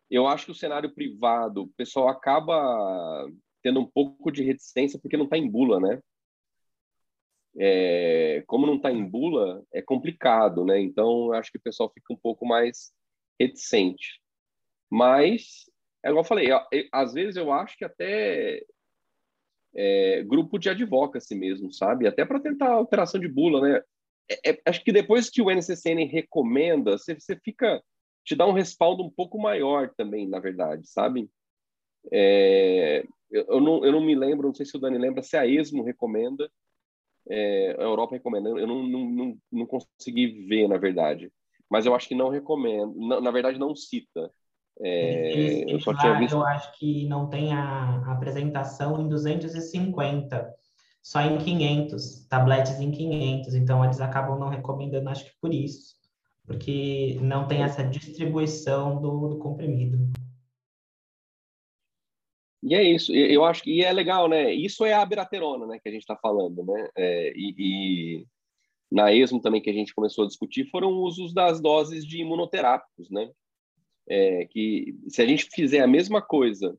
Eu 0.10 0.28
acho 0.28 0.46
que 0.46 0.52
o 0.52 0.56
cenário 0.56 0.94
privado, 0.94 1.64
o 1.64 1.68
pessoal 1.70 2.08
acaba 2.08 3.28
tendo 3.62 3.80
um 3.80 3.86
pouco 3.86 4.32
de 4.32 4.44
reticência 4.44 5.00
porque 5.00 5.18
não 5.18 5.26
está 5.26 5.38
em 5.38 5.50
bula, 5.50 5.80
né? 5.80 6.02
É, 7.58 8.44
como 8.48 8.68
não 8.68 8.76
está 8.76 8.92
em 8.92 9.04
bula, 9.04 9.64
é 9.74 9.82
complicado, 9.82 10.64
né? 10.64 10.80
Então, 10.80 11.32
acho 11.34 11.52
que 11.52 11.58
o 11.58 11.62
pessoal 11.62 11.92
fica 11.94 12.14
um 12.14 12.18
pouco 12.18 12.46
mais 12.46 12.92
reticente. 13.40 14.22
Mas, 14.90 15.66
é 16.04 16.10
igual 16.10 16.24
eu 16.24 16.28
falei, 16.28 16.48
às 16.92 17.14
vezes 17.14 17.36
eu 17.36 17.52
acho 17.52 17.78
que 17.78 17.86
até 17.86 18.64
é, 19.76 20.24
grupo 20.24 20.58
de 20.58 20.70
advocacy 20.70 21.36
mesmo, 21.36 21.72
sabe? 21.72 22.08
Até 22.08 22.26
para 22.26 22.40
tentar 22.40 22.70
alteração 22.72 23.20
de 23.20 23.28
bula, 23.28 23.62
né? 23.62 23.84
É, 24.30 24.52
é, 24.52 24.62
acho 24.66 24.84
que 24.84 24.92
depois 24.92 25.30
que 25.30 25.42
o 25.42 25.50
NCCN 25.50 26.06
recomenda, 26.06 26.98
você, 26.98 27.16
você 27.16 27.36
fica 27.36 27.82
te 28.24 28.36
dá 28.36 28.46
um 28.46 28.54
respaldo 28.54 29.04
um 29.04 29.10
pouco 29.10 29.40
maior 29.40 29.90
também, 29.96 30.28
na 30.28 30.40
verdade, 30.40 30.88
sabe? 30.88 31.30
É, 32.12 33.04
eu, 33.32 33.46
eu, 33.48 33.60
não, 33.60 33.84
eu 33.84 33.92
não 33.92 34.02
me 34.02 34.14
lembro, 34.14 34.48
não 34.48 34.54
sei 34.54 34.66
se 34.66 34.78
o 34.78 34.80
Dani 34.80 34.98
lembra, 35.00 35.24
se 35.24 35.36
a 35.36 35.48
ESMO 35.48 35.84
recomenda, 35.84 36.50
é, 37.30 37.76
a 37.78 37.84
Europa 37.84 38.16
recomenda, 38.16 38.50
eu 38.50 38.68
não, 38.68 38.84
não, 38.84 39.10
não, 39.10 39.38
não 39.52 39.66
consegui 39.66 40.46
ver, 40.48 40.68
na 40.68 40.78
verdade. 40.78 41.32
Mas 41.70 41.86
eu 41.86 41.94
acho 41.94 42.08
que 42.08 42.16
não 42.16 42.30
recomenda, 42.30 42.92
na, 42.96 43.22
na 43.22 43.32
verdade 43.32 43.60
não 43.60 43.76
cita. 43.76 44.32
É, 44.82 45.72
eu 45.72 45.80
só 45.80 45.94
tinha 45.94 46.18
visto... 46.18 46.36
Eu 46.36 46.46
acho 46.46 46.78
que 46.80 47.06
não 47.08 47.30
tem 47.30 47.54
a, 47.54 48.04
a 48.08 48.14
apresentação 48.14 49.00
em 49.00 49.08
250, 49.08 50.56
só 51.04 51.22
em 51.22 51.38
500, 51.38 52.26
tabletes 52.28 52.80
em 52.80 52.90
500. 52.90 53.54
Então, 53.54 53.84
eles 53.84 54.02
acabam 54.02 54.40
não 54.40 54.50
recomendando, 54.50 55.10
acho 55.10 55.26
que 55.26 55.34
por 55.40 55.54
isso, 55.54 55.96
porque 56.48 57.20
não 57.22 57.48
tem 57.48 57.62
essa 57.62 57.84
distribuição 57.84 59.00
do, 59.00 59.28
do 59.28 59.38
comprimido. 59.38 60.12
E 62.62 62.76
é 62.76 62.84
isso, 62.84 63.14
eu 63.14 63.46
acho 63.46 63.64
que 63.64 63.84
é 63.84 63.92
legal, 63.94 64.28
né? 64.28 64.54
Isso 64.54 64.86
é 64.86 64.94
a 64.94 65.02
abiraterona, 65.02 65.66
né, 65.66 65.80
que 65.80 65.88
a 65.88 65.92
gente 65.92 66.02
está 66.02 66.16
falando, 66.18 66.64
né? 66.64 66.90
É, 66.96 67.34
e, 67.36 67.56
e, 67.58 68.26
na 68.92 69.14
ESMO 69.14 69.40
também 69.40 69.62
que 69.62 69.70
a 69.70 69.74
gente 69.74 69.94
começou 69.94 70.26
a 70.26 70.28
discutir 70.28 70.70
foram 70.70 70.92
usos 70.92 71.34
das 71.34 71.62
doses 71.62 72.06
de 72.06 72.20
imunoterápicos, 72.20 73.10
né? 73.10 73.30
é, 74.10 74.46
que 74.48 74.98
se 75.08 75.22
a 75.22 75.26
gente 75.26 75.46
fizer 75.46 75.82
a 75.82 75.88
mesma 75.88 76.22
coisa, 76.22 76.76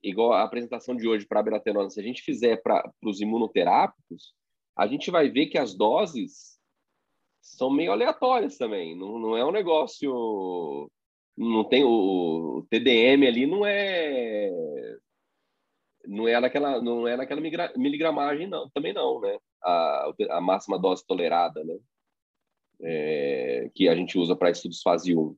igual 0.00 0.32
a 0.32 0.44
apresentação 0.44 0.96
de 0.96 1.08
hoje 1.08 1.26
para 1.26 1.40
a 1.40 1.42
abiraterona, 1.42 1.90
se 1.90 1.98
a 1.98 2.02
gente 2.02 2.22
fizer 2.22 2.62
para 2.62 2.88
os 3.04 3.20
imunoterápicos, 3.20 4.32
a 4.76 4.86
gente 4.86 5.10
vai 5.10 5.28
ver 5.28 5.46
que 5.46 5.58
as 5.58 5.74
doses 5.74 6.58
são 7.42 7.68
meio 7.68 7.90
aleatórias 7.90 8.56
também. 8.56 8.96
Não, 8.96 9.18
não 9.18 9.36
é 9.36 9.44
um 9.44 9.50
negócio. 9.50 10.88
Não 11.40 11.64
tem 11.64 11.82
o, 11.82 12.58
o 12.58 12.66
TDM 12.68 13.26
ali, 13.26 13.46
não 13.46 13.64
é. 13.64 14.50
Não 16.06 16.28
é 16.28 16.38
naquela, 16.38 16.82
não 16.82 17.08
é 17.08 17.16
naquela 17.16 17.40
miligramagem, 17.40 18.46
não, 18.46 18.68
também 18.70 18.92
não, 18.92 19.20
né? 19.22 19.38
A, 19.62 20.12
a 20.32 20.40
máxima 20.40 20.78
dose 20.78 21.06
tolerada, 21.06 21.64
né? 21.64 21.78
É, 22.82 23.70
que 23.74 23.88
a 23.88 23.94
gente 23.96 24.18
usa 24.18 24.36
para 24.36 24.50
estudos 24.50 24.82
fase 24.82 25.16
1. 25.16 25.34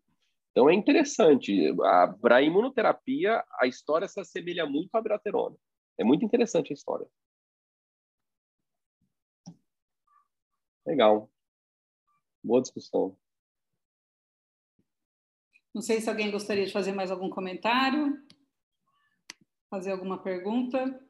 Então 0.51 0.69
é 0.69 0.75
interessante. 0.75 1.73
Para 2.21 2.37
a 2.37 2.43
imunoterapia, 2.43 3.45
a 3.61 3.69
história 3.69 4.09
se 4.09 4.19
assemelha 4.21 4.67
muito 4.67 4.93
à 4.97 5.01
braterona. 5.01 5.57
É 5.97 6.03
muito 6.03 6.25
interessante 6.25 6.73
a 6.73 6.75
história. 6.75 7.07
Legal. 10.85 11.31
Boa 12.43 12.61
discussão. 12.61 13.17
Não 15.75 15.81
sei 15.81 16.01
se 16.01 16.11
alguém 16.11 16.31
gostaria 16.31 16.67
de 16.67 16.73
fazer 16.73 16.93
mais 16.93 17.11
algum 17.11 17.31
comentário, 17.31 18.23
fazer 19.71 19.91
alguma 19.93 20.23
pergunta. 20.23 21.01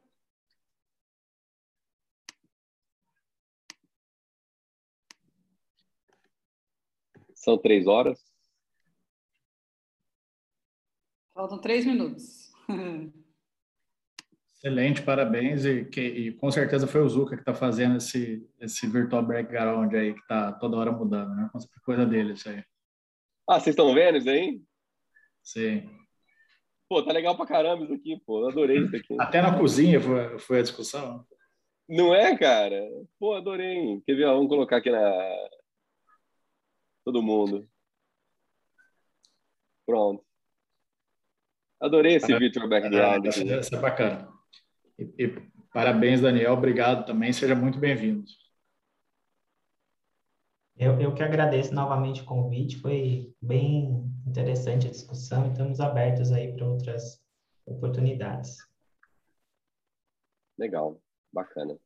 São 7.35 7.57
três 7.57 7.87
horas. 7.87 8.17
Faltam 11.33 11.59
três 11.59 11.85
minutos. 11.85 12.49
Excelente, 14.55 15.03
parabéns. 15.03 15.65
E, 15.65 15.83
que, 15.83 15.99
e 15.99 16.31
com 16.31 16.49
certeza 16.49 16.87
foi 16.87 17.01
o 17.01 17.09
Zuka 17.09 17.35
que 17.35 17.41
está 17.41 17.53
fazendo 17.53 17.97
esse, 17.97 18.49
esse 18.61 18.87
virtual 18.87 19.25
background 19.25 19.93
aí, 19.93 20.13
que 20.13 20.21
está 20.21 20.53
toda 20.53 20.77
hora 20.77 20.91
mudando, 20.93 21.35
né? 21.35 21.49
Coisa 21.83 22.05
dele 22.05 22.31
isso 22.31 22.47
aí. 22.47 22.63
Ah, 23.47 23.59
vocês 23.59 23.73
estão 23.73 23.93
vendo 23.93 24.17
isso 24.17 24.29
aí? 24.29 24.61
Sim. 25.43 25.89
Pô, 26.87 27.03
tá 27.03 27.11
legal 27.11 27.35
pra 27.35 27.45
caramba 27.45 27.83
isso 27.83 27.93
aqui, 27.93 28.21
pô. 28.25 28.47
Adorei 28.47 28.77
isso 28.83 28.95
aqui. 28.95 29.15
Até 29.19 29.41
na 29.41 29.57
cozinha 29.57 29.99
foi, 29.99 30.39
foi 30.39 30.59
a 30.59 30.61
discussão. 30.61 31.25
Não 31.87 32.13
é, 32.13 32.37
cara? 32.37 32.81
Pô, 33.19 33.33
adorei. 33.33 34.01
Quer 34.05 34.15
ver? 34.15 34.25
Vamos 34.25 34.47
colocar 34.47 34.77
aqui 34.77 34.89
na. 34.89 35.01
Todo 37.03 37.21
mundo. 37.21 37.67
Pronto. 39.85 40.23
Adorei 41.81 42.15
esse 42.15 42.33
virtual 42.37 42.69
background. 42.69 43.25
Isso 43.25 43.41
é, 43.41 43.59
isso 43.59 43.75
é 43.75 43.79
bacana. 43.79 44.29
E, 44.97 45.25
e, 45.25 45.27
parabéns, 45.73 46.21
Daniel. 46.21 46.53
Obrigado 46.53 47.05
também. 47.05 47.33
Seja 47.33 47.55
muito 47.55 47.77
bem-vindo. 47.77 48.23
Eu, 50.75 50.99
eu 50.99 51.13
que 51.13 51.21
agradeço 51.21 51.73
novamente 51.73 52.21
o 52.21 52.25
convite. 52.25 52.79
Foi 52.79 53.33
bem 53.41 54.11
interessante 54.27 54.87
a 54.87 54.91
discussão 54.91 55.45
e 55.45 55.49
estamos 55.49 55.79
abertos 55.79 56.31
aí 56.31 56.51
para 56.51 56.67
outras 56.67 57.23
oportunidades. 57.65 58.57
Legal, 60.57 60.99
bacana. 61.31 61.77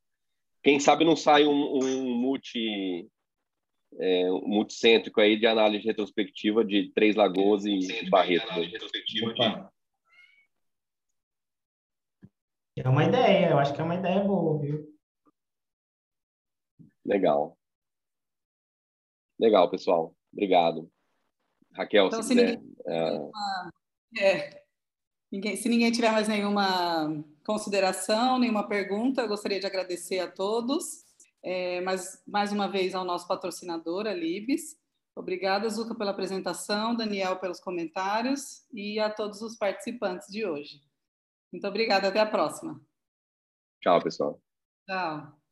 Quem 0.64 0.80
sabe 0.80 1.06
não 1.06 1.16
sai 1.16 1.46
um, 1.46 1.78
um 1.78 2.16
multi 2.16 3.10
é, 4.00 4.32
um 4.32 4.48
multicêntrico 4.48 5.22
aí 5.22 5.38
de 5.38 5.48
análise 5.48 5.86
retrospectiva 5.86 6.64
de 6.64 6.92
Três 6.94 7.16
Lagoas 7.16 7.66
e 7.66 8.10
Barreto. 8.10 8.48
Né? 8.48 9.70
É 12.76 12.88
uma 12.88 13.06
ideia, 13.06 13.50
eu 13.50 13.58
acho 13.58 13.74
que 13.74 13.82
é 13.82 13.84
uma 13.84 13.96
ideia 13.96 14.24
boa, 14.24 14.60
viu? 14.60 14.88
Legal. 17.04 17.57
Legal, 19.40 19.70
pessoal. 19.70 20.16
Obrigado. 20.32 20.90
Raquel, 21.74 22.08
então, 22.08 22.22
se, 22.22 22.30
se 22.30 22.36
quiser. 22.36 22.60
Ninguém, 22.60 24.26
é, 24.26 24.64
ninguém, 25.32 25.56
se 25.56 25.70
ninguém 25.70 25.92
tiver 25.92 26.12
mais 26.12 26.28
nenhuma 26.28 27.24
consideração, 27.46 28.40
nenhuma 28.40 28.68
pergunta. 28.68 29.22
Eu 29.22 29.28
gostaria 29.28 29.60
de 29.60 29.66
agradecer 29.66 30.20
a 30.20 30.32
todos, 30.32 31.06
é, 31.44 31.82
mas 31.82 32.24
mais 32.28 32.52
uma 32.52 32.68
vez 32.68 32.96
ao 32.96 33.06
nosso 33.06 33.28
patrocinador, 33.28 34.08
a 34.08 34.14
Libes. 34.14 34.76
Obrigada, 35.16 35.68
Zuca, 35.70 35.96
pela 35.96 36.12
apresentação, 36.12 36.96
Daniel 36.96 37.40
pelos 37.40 37.60
comentários 37.60 38.68
e 38.72 39.00
a 39.00 39.10
todos 39.10 39.42
os 39.42 39.58
participantes 39.58 40.28
de 40.28 40.46
hoje. 40.46 40.82
Muito 41.52 41.68
obrigada, 41.68 42.10
até 42.10 42.20
a 42.20 42.26
próxima. 42.26 42.80
Tchau, 43.82 44.02
pessoal. 44.02 44.42
Tchau. 44.86 45.47